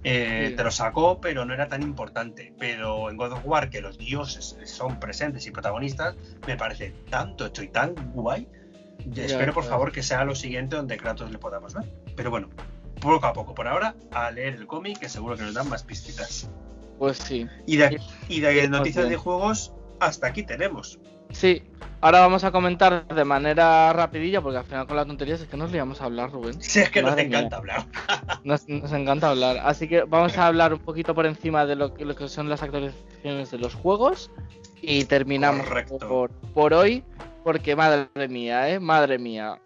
Te 0.02 0.62
lo 0.62 0.70
sacó, 0.70 1.20
pero 1.20 1.44
no 1.44 1.52
era 1.52 1.68
tan 1.68 1.82
importante. 1.82 2.54
Pero 2.58 3.10
en 3.10 3.16
God 3.16 3.32
of 3.32 3.40
War, 3.44 3.70
que 3.70 3.80
los 3.80 3.98
dioses 3.98 4.56
son 4.64 5.00
presentes 5.00 5.46
y 5.46 5.50
protagonistas, 5.50 6.14
me 6.46 6.56
parece 6.56 6.94
tanto 7.10 7.46
hecho 7.46 7.64
y 7.64 7.68
tan 7.68 7.94
guay 8.12 8.46
espero, 9.14 9.52
por 9.52 9.64
favor, 9.64 9.92
que 9.92 10.02
sea 10.02 10.24
lo 10.24 10.34
siguiente 10.34 10.76
donde 10.76 10.96
Kratos 10.96 11.30
le 11.30 11.38
podamos 11.38 11.74
ver. 11.74 11.84
Pero 12.16 12.30
bueno, 12.30 12.48
poco 13.00 13.26
a 13.26 13.32
poco, 13.32 13.54
por 13.54 13.68
ahora, 13.68 13.94
a 14.12 14.30
leer 14.30 14.54
el 14.54 14.66
cómic, 14.66 14.98
que 14.98 15.08
seguro 15.08 15.36
que 15.36 15.42
nos 15.42 15.54
dan 15.54 15.68
más 15.68 15.82
pistitas. 15.82 16.50
Pues 16.98 17.18
sí. 17.18 17.46
Y 17.66 17.76
de, 17.76 18.00
y 18.28 18.40
de 18.40 18.68
noticias 18.68 19.08
de 19.08 19.16
juegos, 19.16 19.72
hasta 20.00 20.28
aquí 20.28 20.42
tenemos. 20.42 20.98
Sí, 21.30 21.62
ahora 22.00 22.20
vamos 22.20 22.44
a 22.44 22.52
comentar 22.52 23.06
de 23.08 23.24
manera 23.24 23.92
rapidilla, 23.92 24.40
porque 24.40 24.58
al 24.58 24.64
final 24.64 24.86
con 24.86 24.96
las 24.96 25.06
tonterías 25.06 25.40
es 25.40 25.48
que 25.48 25.56
nos 25.56 25.72
liamos 25.72 26.00
a 26.00 26.04
hablar, 26.04 26.30
Rubén. 26.30 26.62
Sí, 26.62 26.80
es 26.80 26.90
que 26.90 27.02
nos 27.02 27.18
encanta 27.18 27.56
hablar. 27.56 27.84
Nos, 28.44 28.68
encanta 28.68 29.30
hablar. 29.30 29.58
Así 29.64 29.88
que 29.88 30.02
vamos 30.02 30.38
a 30.38 30.46
hablar 30.46 30.72
un 30.72 30.78
poquito 30.78 31.14
por 31.14 31.26
encima 31.26 31.66
de 31.66 31.74
lo 31.74 31.94
que, 31.94 32.04
lo 32.04 32.14
que 32.14 32.28
son 32.28 32.48
las 32.48 32.62
actualizaciones 32.62 33.50
de 33.50 33.58
los 33.58 33.74
juegos 33.74 34.30
y 34.80 35.04
terminamos 35.04 35.66
por, 36.08 36.30
por 36.30 36.72
hoy 36.74 37.02
porque 37.42 37.76
madre 37.76 38.08
mía, 38.28 38.70
¿eh? 38.70 38.80
Madre 38.80 39.18
mía. 39.18 39.60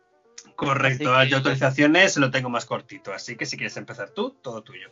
Correcto, 0.55 1.25
yo 1.25 1.39
actualizaciones 1.39 2.19
lo 2.19 2.31
tengo 2.31 2.51
más 2.51 2.67
cortito, 2.67 3.15
así 3.15 3.37
que 3.37 3.47
si 3.47 3.57
quieres 3.57 3.79
empezar 3.79 4.11
tú, 4.11 4.37
todo 4.43 4.63
tuyo. 4.63 4.91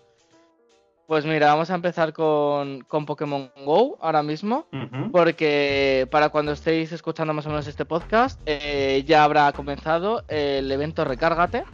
Pues 1.08 1.24
mira, 1.24 1.46
vamos 1.46 1.70
a 1.70 1.74
empezar 1.74 2.12
con, 2.12 2.84
Pokémon 2.86 3.50
Go 3.64 3.96
ahora 4.02 4.22
mismo, 4.22 4.66
porque 5.10 6.06
para 6.10 6.28
cuando 6.28 6.52
estéis 6.52 6.92
escuchando 6.92 7.32
más 7.32 7.46
o 7.46 7.48
menos 7.48 7.66
este 7.66 7.86
podcast, 7.86 8.38
eh, 8.44 9.02
ya 9.06 9.24
habrá 9.24 9.50
comenzado 9.52 10.22
el 10.28 10.70
evento 10.70 11.06
Recárgate, 11.06 11.64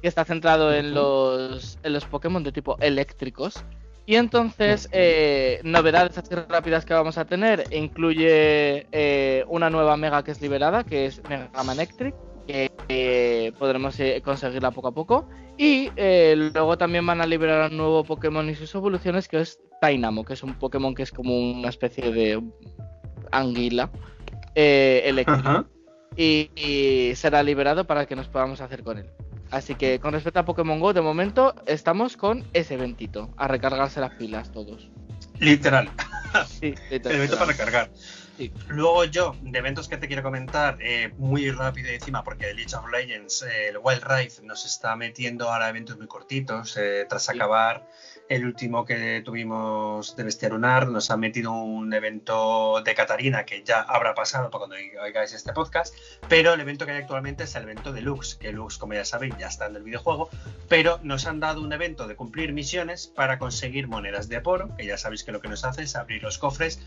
que 0.00 0.06
está 0.06 0.24
centrado 0.24 0.72
en 0.72 0.94
los, 0.94 1.76
en 1.82 1.92
los 1.92 2.04
Pokémon 2.04 2.44
de 2.44 2.52
tipo 2.52 2.78
eléctricos. 2.78 3.64
Y 4.06 4.14
entonces, 4.14 4.88
eh, 4.92 5.60
novedades 5.64 6.16
así 6.16 6.32
rápidas 6.32 6.84
que 6.84 6.94
vamos 6.94 7.18
a 7.18 7.24
tener, 7.24 7.64
incluye 7.72 8.86
eh, 8.92 9.44
una 9.48 9.70
nueva 9.70 9.96
Mega 9.96 10.22
que 10.22 10.30
es 10.30 10.40
liberada, 10.40 10.84
que 10.84 11.06
es 11.06 11.20
Mega 11.28 11.50
Manectric, 11.64 12.14
que 12.46 13.52
podremos 13.58 13.98
eh, 14.00 14.22
conseguirla 14.24 14.70
poco 14.70 14.88
a 14.88 14.92
poco. 14.92 15.28
Y 15.56 15.90
luego 15.96 16.76
también 16.76 17.06
van 17.06 17.20
a 17.20 17.26
liberar 17.26 17.70
un 17.70 17.76
nuevo 17.76 18.04
Pokémon 18.04 18.48
y 18.50 18.54
sus 18.54 18.74
evoluciones, 18.74 19.28
que 19.28 19.40
es 19.40 19.60
Tainamo, 19.80 20.24
que 20.24 20.32
es 20.32 20.42
un 20.42 20.54
Pokémon 20.54 20.94
que 20.94 21.04
es 21.04 21.12
como 21.12 21.38
una 21.38 21.68
especie 21.68 22.10
de 22.10 22.42
anguila 23.30 23.90
eléctrica. 24.54 25.64
y 26.16 27.12
será 27.14 27.42
liberado 27.42 27.86
para 27.86 28.06
que 28.06 28.16
nos 28.16 28.28
podamos 28.28 28.60
hacer 28.60 28.82
con 28.82 28.98
él. 28.98 29.10
Así 29.54 29.76
que 29.76 30.00
con 30.00 30.12
respecto 30.12 30.40
a 30.40 30.44
Pokémon 30.44 30.80
Go, 30.80 30.92
de 30.92 31.00
momento 31.00 31.54
estamos 31.66 32.16
con 32.16 32.44
ese 32.54 32.74
eventito, 32.74 33.30
a 33.36 33.46
recargarse 33.46 34.00
las 34.00 34.14
pilas 34.14 34.50
todos. 34.50 34.90
Literal. 35.38 35.88
Sí, 36.48 36.74
literal. 36.90 37.12
El 37.12 37.22
evento 37.22 37.38
para 37.38 37.52
recargar. 37.52 37.90
Luego 38.68 39.04
yo, 39.04 39.36
de 39.42 39.58
eventos 39.58 39.88
que 39.88 39.96
te 39.96 40.08
quiero 40.08 40.22
comentar, 40.22 40.78
eh, 40.80 41.12
muy 41.18 41.50
rápido 41.50 41.90
encima, 41.90 42.24
porque 42.24 42.50
el 42.50 42.56
League 42.56 42.74
of 42.74 42.90
Legends, 42.90 43.42
eh, 43.42 43.68
el 43.68 43.78
Wild 43.78 44.02
Rift 44.04 44.40
nos 44.40 44.64
está 44.64 44.96
metiendo 44.96 45.50
ahora 45.50 45.68
eventos 45.68 45.96
muy 45.96 46.06
cortitos, 46.06 46.76
eh, 46.76 47.06
tras 47.08 47.28
acabar 47.28 47.86
el 48.28 48.46
último 48.46 48.84
que 48.84 49.22
tuvimos 49.24 50.16
de 50.16 50.24
Bestia 50.24 50.48
Lunar, 50.48 50.88
nos 50.88 51.10
ha 51.10 51.16
metido 51.16 51.52
un 51.52 51.92
evento 51.92 52.82
de 52.82 52.94
Catarina 52.94 53.44
que 53.44 53.62
ya 53.62 53.82
habrá 53.82 54.14
pasado 54.14 54.50
para 54.50 54.66
cuando 54.66 54.76
oigáis 55.02 55.32
este 55.34 55.52
podcast, 55.52 55.94
pero 56.28 56.54
el 56.54 56.60
evento 56.60 56.86
que 56.86 56.92
hay 56.92 57.02
actualmente 57.02 57.44
es 57.44 57.54
el 57.54 57.64
evento 57.64 57.92
de 57.92 58.00
Lux, 58.00 58.34
que 58.36 58.52
Lux, 58.52 58.78
como 58.78 58.94
ya 58.94 59.04
sabéis, 59.04 59.34
ya 59.38 59.48
está 59.48 59.66
en 59.66 59.76
el 59.76 59.82
videojuego, 59.82 60.30
pero 60.68 60.98
nos 61.02 61.26
han 61.26 61.38
dado 61.38 61.60
un 61.60 61.72
evento 61.72 62.08
de 62.08 62.16
cumplir 62.16 62.52
misiones 62.52 63.06
para 63.06 63.38
conseguir 63.38 63.88
monedas 63.88 64.28
de 64.28 64.40
poro, 64.40 64.74
que 64.76 64.86
ya 64.86 64.96
sabéis 64.96 65.22
que 65.22 65.32
lo 65.32 65.40
que 65.40 65.48
nos 65.48 65.64
hace 65.64 65.82
es 65.82 65.94
abrir 65.94 66.22
los 66.22 66.38
cofres 66.38 66.80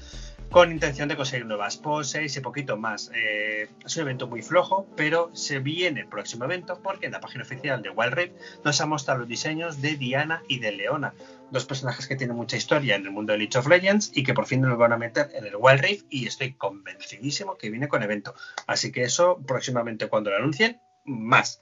con 0.50 0.72
intención 0.72 1.10
de 1.10 1.18
conseguir 1.18 1.46
nuevas 1.46 1.78
poses 1.78 2.36
y 2.36 2.40
poquito 2.40 2.78
más. 2.78 3.12
Eh, 3.14 3.70
es 3.86 3.96
un 3.98 4.04
evento 4.04 4.28
muy 4.28 4.42
flojo, 4.42 4.88
pero 4.96 5.30
se 5.36 5.60
viene 5.60 6.02
el 6.02 6.08
próximo 6.08 6.46
evento 6.46 6.80
porque 6.82 7.08
en 7.08 7.12
la 7.12 7.20
página 7.20 7.44
oficial 7.44 7.82
de 7.82 7.90
Wild 7.90 8.14
Rift 8.14 8.34
nos 8.64 8.80
ha 8.80 8.86
mostrado 8.86 9.20
los 9.20 9.28
diseños 9.28 9.82
de 9.82 9.96
Diana 9.96 10.42
y 10.48 10.60
de 10.60 10.72
Leona, 10.72 11.14
dos 11.52 11.66
personajes 11.66 12.08
que 12.08 12.16
tienen 12.16 12.36
mucha 12.36 12.56
historia 12.56 12.96
en 12.96 13.06
el 13.06 13.12
mundo 13.12 13.34
de 13.34 13.40
League 13.40 13.58
of 13.58 13.68
Legends 13.68 14.12
y 14.14 14.24
que 14.24 14.34
por 14.34 14.46
fin 14.46 14.62
nos 14.62 14.78
van 14.78 14.94
a 14.94 14.98
meter 14.98 15.30
en 15.34 15.46
el 15.46 15.56
Wild 15.58 15.82
Rift 15.82 16.06
y 16.10 16.28
estoy 16.28 16.54
convencidísimo 16.54 17.58
que 17.58 17.70
viene 17.70 17.88
con 17.88 18.02
evento. 18.02 18.34
Así 18.68 18.92
que 18.92 19.04
eso 19.04 19.40
próximamente 19.46 20.08
cuando 20.08 20.30
lo 20.30 20.38
anuncien, 20.38 20.80
más. 21.06 21.62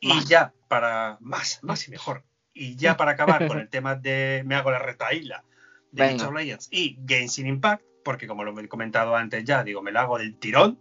Y 0.00 0.24
ya 0.24 0.52
para 0.68 1.18
más, 1.20 1.60
más 1.62 1.86
y 1.88 1.90
mejor. 1.90 2.24
Y 2.52 2.76
ya 2.76 2.96
para 2.96 3.12
acabar 3.12 3.46
con 3.46 3.58
el 3.58 3.68
tema 3.70 3.94
de 3.96 4.42
me 4.46 4.54
hago 4.54 4.70
la 4.70 4.78
retaíla 4.78 5.44
de 5.92 6.06
League 6.06 6.24
of 6.24 6.34
Legends 6.34 6.68
y 6.70 6.98
Genshin 7.06 7.46
Impact, 7.46 7.84
porque 8.04 8.28
como 8.28 8.44
lo 8.44 8.58
he 8.58 8.68
comentado 8.68 9.16
antes 9.16 9.44
ya, 9.44 9.64
digo, 9.64 9.82
me 9.82 9.90
lo 9.90 10.00
hago 10.00 10.18
del 10.18 10.36
tirón 10.36 10.78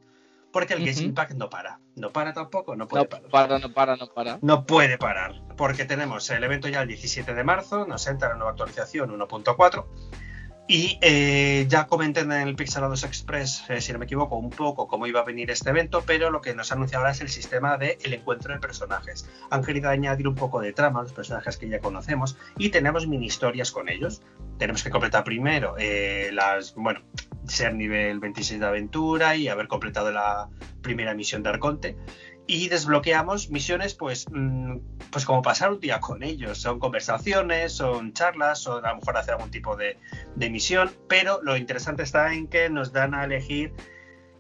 porque 0.54 0.76
el 0.76 0.82
Genshin 0.82 1.06
Impact 1.06 1.32
no 1.34 1.50
para. 1.50 1.80
No 1.96 2.12
para 2.12 2.32
tampoco, 2.32 2.76
no 2.76 2.88
puede 2.88 3.06
no 3.06 3.30
Para, 3.30 3.58
no 3.58 3.74
para, 3.74 3.96
no 3.98 4.08
para. 4.08 4.38
No 4.42 4.66
puede 4.66 5.00
parar. 5.00 5.42
Porque 5.58 5.84
tenemos 5.84 6.30
el 6.30 6.44
evento 6.44 6.68
ya 6.68 6.84
el 6.84 6.88
17 6.88 7.34
de 7.34 7.44
marzo, 7.44 7.88
nos 7.88 8.06
entra 8.06 8.30
la 8.30 8.36
nueva 8.36 8.52
actualización 8.52 9.10
1.4. 9.10 9.86
Y 10.66 10.98
eh, 11.02 11.66
ya 11.68 11.88
comenté 11.88 12.22
en 12.22 12.32
el 12.32 12.56
Pixelados 12.56 13.04
Express, 13.04 13.70
eh, 13.70 13.82
si 13.82 13.92
no 13.92 14.00
me 14.00 14.06
equivoco, 14.06 14.38
un 14.38 14.50
poco 14.50 14.88
cómo 14.88 15.06
iba 15.08 15.20
a 15.20 15.26
venir 15.26 15.52
este 15.52 15.70
evento, 15.70 16.04
pero 16.06 16.32
lo 16.32 16.40
que 16.40 16.56
nos 16.56 16.72
ha 16.72 16.76
anunciado 16.76 17.04
ahora 17.04 17.12
es 17.12 17.20
el 17.20 17.28
sistema 17.28 17.78
de 17.78 17.98
el 18.02 18.14
encuentro 18.14 18.54
de 18.54 18.62
personajes. 18.62 19.30
Han 19.50 19.62
querido 19.62 19.90
añadir 19.90 20.26
un 20.26 20.36
poco 20.36 20.62
de 20.62 20.72
trama 20.72 21.02
a 21.02 21.04
los 21.04 21.12
personajes 21.12 21.58
que 21.58 21.68
ya 21.68 21.80
conocemos 21.80 22.38
y 22.58 22.70
tenemos 22.70 23.08
mini 23.08 23.26
historias 23.26 23.72
con 23.72 23.90
ellos. 23.90 24.22
Tenemos 24.58 24.84
que 24.84 24.90
completar 24.90 25.26
primero 25.26 25.76
eh, 25.78 26.30
las, 26.32 26.76
bueno, 26.76 27.02
ser 27.46 27.76
nivel 27.76 28.20
26 28.22 28.62
de 28.62 28.66
aventura 28.66 29.36
y 29.36 29.50
haber 29.50 29.68
completado 29.68 30.14
la 30.14 30.48
primera 30.82 31.14
misión 31.14 31.44
de 31.44 31.50
Arconte. 31.50 31.98
Y 32.46 32.68
desbloqueamos 32.68 33.50
misiones, 33.50 33.94
pues, 33.94 34.26
mm, 34.30 34.78
pues 35.12 35.26
como 35.26 35.42
pasar 35.42 35.72
un 35.72 35.80
día 35.80 36.00
con 36.00 36.24
ellos. 36.24 36.58
Son 36.58 36.80
conversaciones, 36.80 37.72
son 37.72 38.14
charlas, 38.14 38.68
o 38.68 38.84
a 38.84 38.90
lo 38.90 38.98
mejor 38.98 39.18
hacer 39.18 39.36
algún 39.36 39.52
tipo 39.52 39.76
de, 39.78 39.98
misión. 40.50 40.92
Pero 41.08 41.42
lo 41.42 41.56
interesante 41.56 42.04
está 42.04 42.34
en 42.34 42.48
que 42.48 42.70
nos 42.70 42.92
dan 42.92 43.14
a 43.14 43.24
elegir 43.24 43.74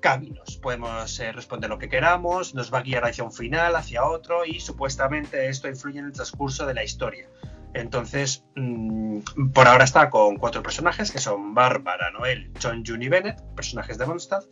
caminos. 0.01 0.57
Podemos 0.57 1.17
eh, 1.21 1.31
responder 1.31 1.69
lo 1.69 1.79
que 1.79 1.87
queramos, 1.87 2.53
nos 2.53 2.73
va 2.73 2.79
a 2.79 2.81
guiar 2.81 3.05
hacia 3.05 3.23
un 3.23 3.31
final, 3.31 3.73
hacia 3.75 4.03
otro, 4.03 4.43
y 4.45 4.59
supuestamente 4.59 5.47
esto 5.47 5.69
influye 5.69 5.99
en 5.99 6.05
el 6.05 6.11
transcurso 6.11 6.65
de 6.65 6.73
la 6.73 6.83
historia. 6.83 7.29
Entonces, 7.73 8.43
mm, 8.55 9.19
por 9.53 9.67
ahora 9.67 9.83
está 9.83 10.09
con 10.09 10.37
cuatro 10.37 10.61
personajes 10.61 11.11
que 11.11 11.19
son 11.19 11.53
Bárbara, 11.53 12.11
Noel, 12.11 12.51
John, 12.61 12.83
June 12.85 13.05
y 13.05 13.09
Bennett, 13.09 13.41
personajes 13.55 13.97
de 13.97 14.05
Mondstadt, 14.05 14.43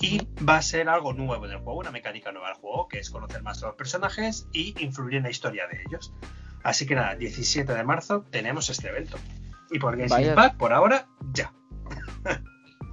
y 0.00 0.26
va 0.48 0.56
a 0.56 0.62
ser 0.62 0.88
algo 0.88 1.12
nuevo 1.12 1.46
en 1.46 1.52
el 1.52 1.58
juego, 1.58 1.78
una 1.80 1.90
mecánica 1.90 2.32
nueva 2.32 2.48
del 2.48 2.56
juego, 2.56 2.88
que 2.88 2.98
es 2.98 3.10
conocer 3.10 3.42
más 3.42 3.62
a 3.62 3.66
los 3.66 3.76
personajes 3.76 4.46
y 4.52 4.74
influir 4.82 5.16
en 5.16 5.24
la 5.24 5.30
historia 5.30 5.66
de 5.66 5.82
ellos. 5.86 6.12
Así 6.62 6.86
que 6.86 6.94
nada, 6.94 7.16
17 7.16 7.72
de 7.72 7.84
marzo 7.84 8.24
tenemos 8.30 8.70
este 8.70 8.88
evento. 8.88 9.18
Y 9.70 9.78
por 9.78 9.96
Genshin 9.96 10.28
Impact, 10.28 10.56
por 10.56 10.72
ahora, 10.72 11.06
ya. 11.32 11.52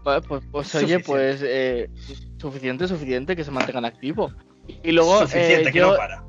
Pues, 0.01 0.25
pues, 0.25 0.43
pues 0.49 0.73
oye, 0.75 1.01
pues 1.01 1.41
eh, 1.43 1.89
suficiente, 2.37 2.87
suficiente 2.87 3.35
que 3.35 3.43
se 3.43 3.51
mantengan 3.51 3.83
activos. 3.83 4.33
Y 4.81 4.93
luego, 4.93 5.19
suficiente, 5.19 5.69
eh, 5.69 5.71
que 5.73 5.81
no 5.81 5.97
para 5.97 6.23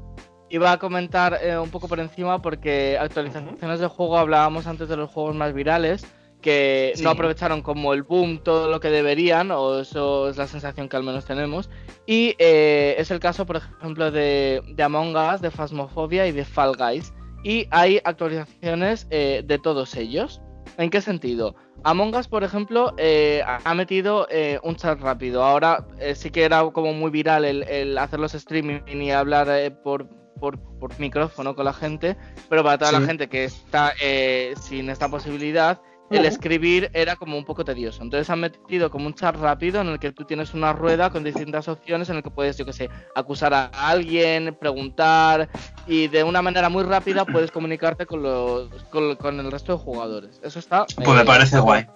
iba 0.50 0.72
a 0.72 0.78
comentar 0.78 1.38
eh, 1.42 1.56
un 1.56 1.70
poco 1.70 1.88
por 1.88 2.00
encima 2.00 2.42
porque 2.42 2.98
actualizaciones 2.98 3.80
de 3.80 3.86
juego 3.86 4.18
hablábamos 4.18 4.66
antes 4.66 4.88
de 4.88 4.96
los 4.96 5.10
juegos 5.10 5.36
más 5.36 5.54
virales 5.54 6.04
que 6.40 6.94
no 7.02 7.10
aprovecharon 7.10 7.62
como 7.62 7.92
el 7.94 8.02
boom 8.02 8.38
todo 8.42 8.70
lo 8.70 8.80
que 8.80 8.88
deberían, 8.88 9.50
o 9.50 9.80
eso 9.80 10.28
es 10.28 10.36
la 10.36 10.46
sensación 10.46 10.88
que 10.88 10.96
al 10.96 11.02
menos 11.02 11.24
tenemos. 11.24 11.70
Y 12.06 12.34
eh, 12.38 12.94
es 12.98 13.10
el 13.10 13.20
caso, 13.20 13.46
por 13.46 13.56
ejemplo, 13.56 14.10
de, 14.10 14.62
Among 14.82 15.16
Us, 15.16 15.40
de 15.40 15.50
Phasmophobia 15.50 16.26
y 16.26 16.32
de 16.32 16.44
Fall 16.44 16.76
Guys. 16.76 17.12
Y 17.42 17.66
hay 17.70 18.00
actualizaciones 18.04 19.06
eh, 19.10 19.42
de 19.44 19.58
todos 19.58 19.94
ellos. 19.94 20.40
¿En 20.76 20.90
qué 20.90 21.00
sentido? 21.00 21.54
Among 21.84 22.14
Us, 22.14 22.28
por 22.28 22.44
ejemplo, 22.44 22.94
ha 23.44 23.74
metido 23.74 24.28
un 24.62 24.76
chat 24.76 25.00
rápido. 25.00 25.42
Ahora 25.42 25.86
sí 26.14 26.30
que 26.30 26.44
era 26.44 26.62
como 26.70 26.92
muy 26.92 27.10
viral 27.10 27.44
el, 27.44 27.62
el 27.64 27.96
hacer 27.96 28.20
los 28.20 28.34
streaming 28.34 28.80
y 28.86 29.10
hablar 29.10 29.48
por, 29.82 30.06
por, 30.40 30.58
micrófono 30.98 31.54
con 31.54 31.66
la 31.66 31.72
gente, 31.72 32.16
pero 32.48 32.64
para 32.64 32.78
toda 32.78 32.92
la 32.92 33.02
gente 33.02 33.28
que 33.28 33.44
está 33.44 33.92
eh, 34.02 34.54
sin 34.60 34.90
esta 34.90 35.08
posibilidad, 35.08 35.80
el 36.10 36.26
escribir 36.26 36.90
era 36.92 37.16
como 37.16 37.38
un 37.38 37.44
poco 37.44 37.64
tedioso. 37.64 38.02
Entonces 38.02 38.28
han 38.30 38.40
metido 38.40 38.90
como 38.90 39.06
un 39.06 39.14
chat 39.14 39.36
rápido 39.36 39.80
en 39.80 39.88
el 39.88 39.98
que 39.98 40.12
tú 40.12 40.24
tienes 40.24 40.54
una 40.54 40.72
rueda 40.72 41.10
con 41.10 41.24
distintas 41.24 41.68
opciones 41.68 42.08
en 42.10 42.16
el 42.16 42.22
que 42.22 42.30
puedes, 42.30 42.56
yo 42.56 42.66
que 42.66 42.72
sé, 42.72 42.90
acusar 43.14 43.54
a 43.54 43.66
alguien, 43.66 44.56
preguntar 44.60 45.48
y 45.86 46.08
de 46.08 46.24
una 46.24 46.42
manera 46.42 46.68
muy 46.68 46.82
rápida 46.82 47.24
puedes 47.24 47.50
comunicarte 47.50 48.06
con, 48.06 48.22
los, 48.22 48.68
con, 48.90 49.40
el 49.40 49.50
resto 49.50 49.72
de 49.72 49.78
jugadores. 49.78 50.40
Eso 50.42 50.58
está... 50.58 50.86
Pues 50.96 51.08
me 51.08 51.22
eh, 51.22 51.24
parece 51.24 51.60
guay. 51.60 51.86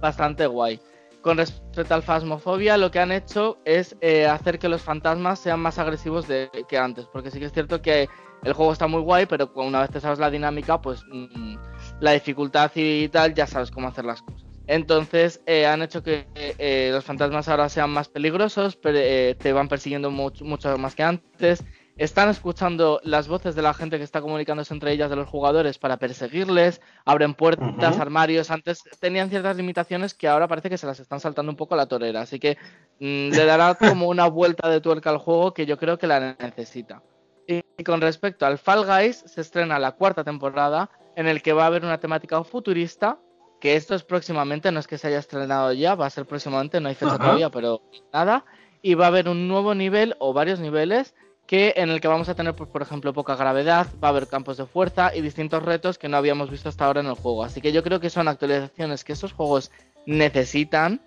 Bastante 0.00 0.46
guay. 0.46 0.80
Con 1.20 1.36
respecto 1.36 1.94
al 1.94 2.02
Fasmofobia, 2.02 2.76
lo 2.76 2.90
que 2.90 2.98
han 2.98 3.12
hecho 3.12 3.58
es 3.64 3.94
eh, 4.00 4.26
hacer 4.26 4.58
que 4.58 4.68
los 4.68 4.82
fantasmas 4.82 5.38
sean 5.38 5.60
más 5.60 5.78
agresivos 5.78 6.26
de, 6.26 6.50
que 6.68 6.78
antes. 6.78 7.06
Porque 7.06 7.30
sí 7.30 7.38
que 7.38 7.46
es 7.46 7.52
cierto 7.52 7.80
que 7.80 8.08
el 8.42 8.52
juego 8.54 8.72
está 8.72 8.88
muy 8.88 9.02
guay, 9.02 9.26
pero 9.26 9.52
una 9.54 9.80
vez 9.80 9.90
te 9.90 10.00
sabes 10.00 10.18
la 10.18 10.30
dinámica, 10.30 10.80
pues 10.80 11.04
mm, 11.08 11.56
la 12.02 12.12
dificultad 12.12 12.70
y 12.74 13.08
tal, 13.08 13.34
ya 13.34 13.46
sabes 13.46 13.70
cómo 13.70 13.88
hacer 13.88 14.04
las 14.04 14.22
cosas. 14.22 14.44
Entonces 14.66 15.40
eh, 15.46 15.66
han 15.66 15.82
hecho 15.82 16.02
que 16.02 16.26
eh, 16.34 16.90
los 16.92 17.04
fantasmas 17.04 17.48
ahora 17.48 17.68
sean 17.68 17.90
más 17.90 18.08
peligrosos, 18.08 18.76
pero, 18.76 18.98
te 19.36 19.52
van 19.52 19.68
persiguiendo 19.68 20.10
mucho, 20.10 20.44
mucho 20.44 20.76
más 20.78 20.94
que 20.94 21.02
antes 21.02 21.64
están 21.96 22.30
escuchando 22.30 23.00
las 23.04 23.28
voces 23.28 23.54
de 23.54 23.62
la 23.62 23.74
gente 23.74 23.98
que 23.98 24.04
está 24.04 24.20
comunicándose 24.20 24.72
entre 24.72 24.92
ellas 24.92 25.10
de 25.10 25.16
los 25.16 25.28
jugadores 25.28 25.78
para 25.78 25.98
perseguirles, 25.98 26.80
abren 27.04 27.34
puertas, 27.34 27.98
armarios. 27.98 28.50
Antes 28.50 28.82
tenían 28.98 29.28
ciertas 29.28 29.56
limitaciones 29.56 30.14
que 30.14 30.28
ahora 30.28 30.48
parece 30.48 30.70
que 30.70 30.78
se 30.78 30.86
las 30.86 31.00
están 31.00 31.20
saltando 31.20 31.52
un 31.52 31.56
poco 31.56 31.74
a 31.74 31.76
la 31.76 31.86
torera. 31.86 32.22
Así 32.22 32.38
que 32.38 32.56
mm, 32.98 33.30
le 33.30 33.44
dará 33.44 33.74
como 33.78 34.08
una 34.08 34.26
vuelta 34.26 34.68
de 34.68 34.80
tuerca 34.80 35.10
al 35.10 35.18
juego 35.18 35.52
que 35.52 35.66
yo 35.66 35.76
creo 35.76 35.98
que 35.98 36.06
la 36.06 36.34
necesita. 36.38 37.02
Y, 37.46 37.62
con 37.84 38.00
respecto 38.00 38.46
al 38.46 38.58
Fall 38.58 38.86
Guys, 38.86 39.24
se 39.26 39.40
estrena 39.40 39.78
la 39.78 39.92
cuarta 39.92 40.24
temporada 40.24 40.90
en 41.16 41.26
el 41.26 41.42
que 41.42 41.52
va 41.52 41.64
a 41.64 41.66
haber 41.66 41.84
una 41.84 41.98
temática 41.98 42.42
futurista. 42.44 43.18
Que 43.60 43.76
esto 43.76 43.94
es 43.94 44.02
próximamente, 44.02 44.72
no 44.72 44.80
es 44.80 44.88
que 44.88 44.98
se 44.98 45.06
haya 45.06 45.20
estrenado 45.20 45.72
ya, 45.72 45.94
va 45.94 46.06
a 46.06 46.10
ser 46.10 46.26
próximamente, 46.26 46.80
no 46.80 46.88
hay 46.88 46.96
fecha 46.96 47.16
todavía, 47.16 47.48
pero 47.48 47.80
nada. 48.12 48.44
Y 48.82 48.94
va 48.94 49.04
a 49.04 49.08
haber 49.08 49.28
un 49.28 49.46
nuevo 49.46 49.72
nivel 49.76 50.16
o 50.18 50.32
varios 50.32 50.58
niveles 50.58 51.14
que 51.46 51.74
en 51.76 51.90
el 51.90 52.00
que 52.00 52.08
vamos 52.08 52.28
a 52.28 52.34
tener, 52.34 52.54
pues, 52.54 52.68
por 52.70 52.82
ejemplo, 52.82 53.12
poca 53.12 53.36
gravedad, 53.36 53.86
va 54.02 54.08
a 54.08 54.10
haber 54.10 54.26
campos 54.26 54.56
de 54.56 54.66
fuerza 54.66 55.14
y 55.14 55.20
distintos 55.20 55.62
retos 55.62 55.96
que 55.96 56.08
no 56.08 56.16
habíamos 56.16 56.50
visto 56.50 56.68
hasta 56.68 56.86
ahora 56.86 57.02
en 57.02 57.06
el 57.06 57.14
juego. 57.14 57.44
Así 57.44 57.60
que 57.60 57.72
yo 57.72 57.84
creo 57.84 58.00
que 58.00 58.10
son 58.10 58.26
actualizaciones 58.26 59.04
que 59.04 59.12
esos 59.12 59.32
juegos 59.32 59.70
necesitan, 60.06 61.00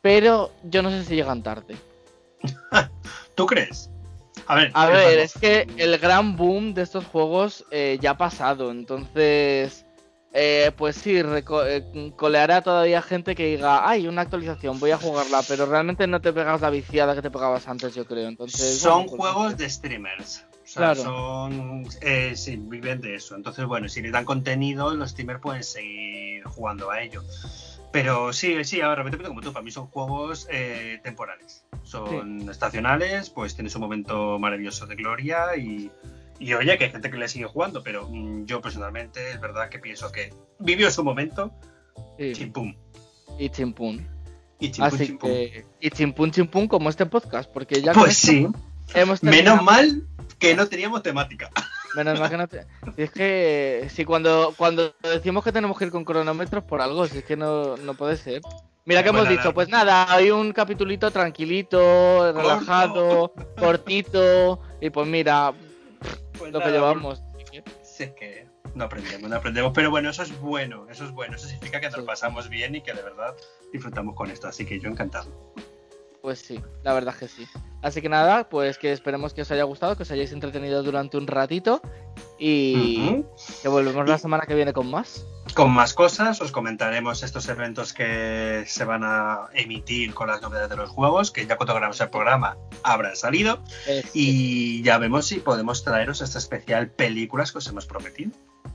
pero 0.00 0.50
yo 0.64 0.82
no 0.82 0.90
sé 0.90 1.04
si 1.04 1.14
llegan 1.14 1.42
tarde. 1.42 1.76
¿Tú 3.36 3.46
crees? 3.46 3.90
A 4.46 4.54
ver, 4.56 4.70
A 4.74 5.10
es 5.10 5.34
que 5.34 5.66
el 5.76 5.98
gran 5.98 6.36
boom 6.36 6.74
de 6.74 6.82
estos 6.82 7.04
juegos 7.04 7.64
eh, 7.70 7.98
ya 8.00 8.10
ha 8.10 8.16
pasado, 8.16 8.70
entonces, 8.70 9.84
eh, 10.32 10.72
pues 10.76 10.96
sí, 10.96 11.16
eh, 11.16 12.12
coleará 12.16 12.60
todavía 12.60 13.00
gente 13.02 13.34
que 13.34 13.46
diga, 13.46 13.88
ay, 13.88 14.08
una 14.08 14.22
actualización, 14.22 14.80
voy 14.80 14.90
a 14.90 14.98
jugarla, 14.98 15.42
pero 15.46 15.66
realmente 15.66 16.06
no 16.06 16.20
te 16.20 16.32
pegas 16.32 16.60
la 16.60 16.70
viciada 16.70 17.14
que 17.14 17.22
te 17.22 17.30
pegabas 17.30 17.68
antes, 17.68 17.94
yo 17.94 18.04
creo. 18.04 18.28
Entonces, 18.28 18.78
son 18.78 19.06
bueno, 19.06 19.16
pues, 19.16 19.32
juegos 19.32 19.56
de 19.56 19.70
streamers. 19.70 20.44
O 20.64 20.66
sea, 20.66 20.94
Claro. 20.94 21.02
son. 21.02 21.86
Eh, 22.00 22.32
sí, 22.36 22.56
viven 22.56 23.00
de 23.00 23.16
eso. 23.16 23.36
Entonces, 23.36 23.66
bueno, 23.66 23.88
si 23.88 24.00
le 24.00 24.10
dan 24.10 24.24
contenido, 24.24 24.94
los 24.94 25.10
streamers 25.10 25.40
pueden 25.40 25.62
seguir 25.62 26.42
jugando 26.44 26.90
a 26.90 27.02
ello. 27.02 27.22
Pero 27.94 28.32
sí, 28.32 28.64
sí, 28.64 28.80
ahora 28.80 29.04
repito 29.04 29.28
como 29.28 29.40
tú, 29.40 29.52
para 29.52 29.62
mí 29.62 29.70
son 29.70 29.86
juegos 29.86 30.48
eh, 30.50 30.98
temporales. 31.04 31.64
Son 31.84 32.50
estacionales, 32.50 33.30
pues 33.30 33.54
tienes 33.54 33.72
un 33.76 33.82
momento 33.82 34.36
maravilloso 34.40 34.84
de 34.86 34.96
gloria 34.96 35.56
y, 35.56 35.92
y 36.40 36.54
oye, 36.54 36.76
que 36.76 36.86
hay 36.86 36.90
gente 36.90 37.08
que 37.08 37.16
le 37.16 37.28
sigue 37.28 37.44
jugando, 37.44 37.84
pero 37.84 38.08
mm, 38.10 38.46
yo 38.46 38.60
personalmente 38.60 39.30
es 39.30 39.40
verdad 39.40 39.68
que 39.68 39.78
pienso 39.78 40.10
que 40.10 40.34
vivió 40.58 40.90
su 40.90 41.04
momento, 41.04 41.52
sí, 42.18 42.32
chimpum. 42.32 42.74
y 43.38 43.48
chimpún. 43.50 44.04
Y 44.58 44.72
chimpum, 44.72 44.84
Así 44.92 45.06
chimpum. 45.06 45.30
que, 45.30 45.64
y 45.78 45.90
chimpún, 45.90 46.32
chimpún, 46.32 46.66
como 46.66 46.90
este 46.90 47.06
podcast, 47.06 47.48
porque 47.52 47.80
ya 47.80 47.92
Pues 47.92 48.16
sí, 48.16 48.48
hemos 48.92 49.22
menos 49.22 49.62
mal 49.62 50.02
que 50.40 50.56
no 50.56 50.66
teníamos 50.66 51.04
temática. 51.04 51.48
Menos 51.94 52.18
mal 52.18 52.30
que 52.30 52.36
no 52.36 52.48
te... 52.48 52.66
Si 52.96 53.02
es 53.02 53.10
que 53.10 53.88
si 53.90 54.04
cuando, 54.04 54.54
cuando 54.56 54.94
decimos 55.02 55.44
que 55.44 55.52
tenemos 55.52 55.78
que 55.78 55.84
ir 55.86 55.90
con 55.90 56.04
cronómetros 56.04 56.64
por 56.64 56.80
algo, 56.80 57.06
si 57.06 57.18
es 57.18 57.24
que 57.24 57.36
no, 57.36 57.76
no 57.76 57.94
puede 57.94 58.16
ser. 58.16 58.42
Mira 58.84 59.02
que 59.02 59.10
Bueno, 59.10 59.26
hemos 59.26 59.38
dicho, 59.38 59.54
pues 59.54 59.68
nada, 59.68 60.12
hay 60.12 60.30
un 60.30 60.52
capitulito 60.52 61.10
tranquilito, 61.10 62.32
relajado, 62.32 63.32
cortito, 63.58 64.60
y 64.80 64.90
pues 64.90 65.06
mira, 65.06 65.52
Pues 66.38 66.52
lo 66.52 66.60
que 66.60 66.70
llevamos. 66.70 67.22
Sí, 67.82 68.02
es 68.04 68.12
que 68.12 68.46
no 68.74 68.84
aprendemos, 68.84 69.30
no 69.30 69.36
aprendemos. 69.36 69.72
Pero 69.74 69.90
bueno, 69.90 70.10
eso 70.10 70.22
es 70.22 70.38
bueno, 70.40 70.86
eso 70.90 71.04
es 71.04 71.12
bueno. 71.12 71.36
Eso 71.36 71.46
significa 71.46 71.80
que 71.80 71.86
nos 71.86 72.00
Sí. 72.00 72.02
pasamos 72.06 72.48
bien 72.48 72.74
y 72.74 72.80
que 72.82 72.92
de 72.92 73.02
verdad 73.02 73.34
disfrutamos 73.72 74.16
con 74.16 74.30
esto. 74.30 74.48
Así 74.48 74.66
que 74.66 74.80
yo 74.80 74.88
encantado. 74.90 75.54
Pues 76.24 76.38
sí, 76.38 76.58
la 76.82 76.94
verdad 76.94 77.14
que 77.14 77.28
sí. 77.28 77.46
Así 77.82 78.00
que 78.00 78.08
nada, 78.08 78.48
pues 78.48 78.78
que 78.78 78.92
esperemos 78.92 79.34
que 79.34 79.42
os 79.42 79.50
haya 79.50 79.64
gustado, 79.64 79.94
que 79.94 80.04
os 80.04 80.10
hayáis 80.10 80.32
entretenido 80.32 80.82
durante 80.82 81.18
un 81.18 81.26
ratito 81.26 81.82
y 82.38 83.22
que 83.60 83.68
volvemos 83.68 84.08
la 84.08 84.16
semana 84.16 84.46
que 84.46 84.54
viene 84.54 84.72
con 84.72 84.90
más. 84.90 85.26
Con 85.52 85.70
más 85.70 85.92
cosas, 85.92 86.40
os 86.40 86.50
comentaremos 86.50 87.22
estos 87.22 87.46
eventos 87.50 87.92
que 87.92 88.64
se 88.66 88.84
van 88.86 89.02
a 89.04 89.50
emitir 89.52 90.14
con 90.14 90.28
las 90.28 90.40
novedades 90.40 90.70
de 90.70 90.76
los 90.76 90.88
juegos, 90.88 91.30
que 91.30 91.44
ya 91.44 91.58
cuando 91.58 91.74
grabamos 91.74 92.00
el 92.00 92.08
programa 92.08 92.56
habrán 92.82 93.16
salido. 93.16 93.62
Y 94.14 94.82
ya 94.82 94.96
vemos 94.96 95.26
si 95.26 95.40
podemos 95.40 95.84
traeros 95.84 96.22
esta 96.22 96.38
especial 96.38 96.88
películas 96.88 97.52
que 97.52 97.58
os 97.58 97.66
hemos 97.66 97.84
prometido. 97.84 98.30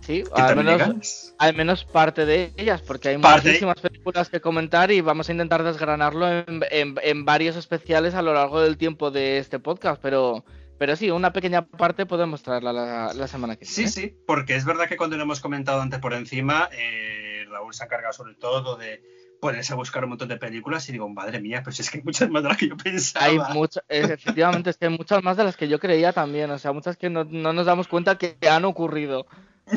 Sí, 0.10 0.24
al 0.34 0.55
menos 0.55 1.36
al 1.38 1.55
menos 1.55 1.84
parte 1.86 2.26
de 2.26 2.51
ellas, 2.57 2.82
porque 2.82 3.10
hay 3.10 3.18
Parte. 3.18 3.47
muchísimas 3.49 3.80
películas 3.80 4.30
que 4.30 4.41
comentar 4.41 4.91
y 4.91 5.01
vamos 5.01 5.30
a 5.30 5.32
intentar 5.32 5.64
desgranarlo 5.64 6.28
en, 6.30 6.62
en- 6.72 6.95
en 7.01 7.26
varios 7.26 7.55
especiales 7.55 8.14
a 8.16 8.22
lo 8.22 8.34
largo 8.34 8.60
del 8.62 8.78
tiempo 8.78 9.12
de 9.12 9.38
este 9.38 9.60
podcast, 9.60 10.01
pero, 10.01 10.43
pero 10.78 10.95
sí, 10.95 11.12
una 11.12 11.32
pequeña 11.32 11.66
parte 11.66 12.05
podemos 12.05 12.41
traerla 12.43 12.74
la, 12.74 13.14
la 13.14 13.28
semana 13.28 13.55
que 13.55 13.66
Sí, 13.66 13.82
viene. 13.82 13.91
sí, 13.91 14.16
porque 14.26 14.55
es 14.55 14.66
verdad 14.66 14.88
que 14.88 14.97
cuando 14.97 15.16
lo 15.16 15.24
hemos 15.24 15.39
comentado 15.39 15.80
antes 15.82 15.99
por 15.99 16.14
encima, 16.14 16.70
eh, 16.74 17.45
Raúl 17.49 17.74
se 17.74 17.84
ha 17.84 17.86
encargado 17.86 18.14
sobre 18.14 18.36
todo 18.36 18.76
de 18.78 19.01
ponerse 19.41 19.72
a 19.72 19.78
buscar 19.78 20.03
un 20.03 20.10
montón 20.10 20.28
de 20.28 20.36
películas 20.36 20.89
y 20.89 20.91
digo, 20.91 21.07
madre 21.07 21.39
mía, 21.39 21.62
pues 21.64 21.80
es 21.80 21.89
que 21.89 21.99
hay 21.99 22.03
muchas 22.03 22.30
más 22.30 22.43
de 22.43 22.49
las 22.49 22.57
que 22.57 22.68
yo 22.68 22.76
pensaba. 22.76 23.26
Hay 23.26 23.39
muchas, 23.53 23.84
efectivamente, 23.88 24.70
es 24.72 24.78
que 24.78 24.88
hay 24.88 24.97
muchas 24.97 25.24
más 25.24 25.38
de 25.38 25.45
las 25.45 25.55
que 25.55 25.70
yo 25.70 25.80
creía 25.80 26.12
también, 26.12 26.51
o 26.51 26.60
sea, 26.60 26.74
muchas 26.74 26.97
que 26.97 27.10
no, 27.10 27.24
no 27.24 27.53
nos 27.53 27.66
damos 27.66 27.88
cuenta 27.88 28.18
que 28.18 28.36
han 28.49 28.66
ocurrido. 28.66 29.28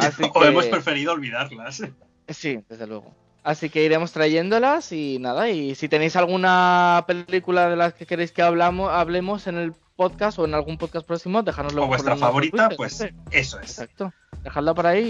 Así 0.00 0.22
o 0.32 0.32
que- 0.32 0.48
hemos 0.48 0.66
preferido 0.66 1.12
olvidarlas. 1.12 1.82
Sí, 2.28 2.60
desde 2.68 2.86
luego. 2.86 3.14
Así 3.44 3.70
que 3.70 3.82
iremos 3.84 4.12
trayéndolas 4.12 4.92
y 4.92 5.18
nada, 5.18 5.50
y 5.50 5.74
si 5.74 5.88
tenéis 5.88 6.14
alguna 6.14 7.04
película 7.08 7.68
de 7.68 7.74
las 7.76 7.92
que 7.92 8.06
queréis 8.06 8.30
que 8.30 8.40
hablamos, 8.42 8.90
hablemos 8.92 9.48
en 9.48 9.56
el 9.56 9.72
podcast 9.96 10.38
o 10.38 10.44
en 10.44 10.54
algún 10.54 10.78
podcast 10.78 11.04
próximo, 11.06 11.42
dejárnoslo 11.42 11.82
o 11.82 11.86
vuestra 11.88 12.16
favorita, 12.16 12.68
Twitter, 12.68 12.76
pues 12.76 13.00
eso 13.32 13.58
es. 13.58 13.70
Exacto. 13.70 14.12
Dejadla 14.44 14.74
por 14.74 14.86
ahí 14.86 15.02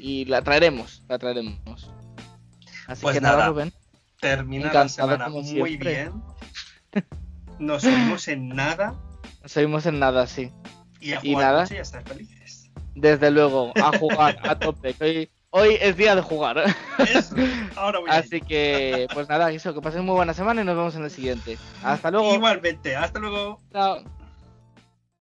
y, 0.00 0.20
y 0.20 0.24
la 0.26 0.42
traeremos, 0.42 1.02
la 1.08 1.18
traeremos. 1.18 1.58
Así 2.86 3.02
Pues 3.02 3.14
que 3.16 3.20
nada, 3.20 3.38
nada. 3.38 3.48
Rubén. 3.48 3.72
Termina 4.20 4.72
la 4.72 4.88
semana 4.88 5.28
muy 5.28 5.44
siempre. 5.44 5.90
bien. 5.90 6.12
Nos 7.58 7.84
oímos 7.84 8.28
en 8.28 8.48
nada 8.48 8.94
Nos 9.42 9.56
oímos 9.56 9.86
en 9.86 9.98
nada, 9.98 10.26
sí. 10.28 10.52
y 11.00 11.12
a 11.12 11.20
Y 11.24 11.32
jugar 11.34 11.52
nada. 11.54 11.66
y 11.70 11.76
a 11.76 11.82
estar 11.82 12.02
felices. 12.04 12.43
Desde 12.94 13.30
luego, 13.30 13.72
a 13.76 13.96
jugar 13.98 14.38
a 14.42 14.54
tope. 14.54 14.94
Hoy, 15.00 15.30
hoy 15.50 15.78
es 15.80 15.96
día 15.96 16.14
de 16.14 16.22
jugar. 16.22 16.64
Eso, 16.98 17.34
ahora 17.76 17.98
voy 17.98 18.10
Así 18.10 18.40
que, 18.40 19.06
pues 19.12 19.28
nada, 19.28 19.50
eso, 19.50 19.74
que 19.74 19.80
pasen 19.80 20.04
muy 20.04 20.14
buena 20.14 20.34
semana 20.34 20.62
y 20.62 20.64
nos 20.64 20.76
vemos 20.76 20.94
en 20.96 21.04
el 21.04 21.10
siguiente. 21.10 21.58
Hasta 21.82 22.10
luego. 22.10 22.34
Igualmente, 22.34 22.96
hasta 22.96 23.18
luego. 23.18 23.60
Chao. 23.72 24.04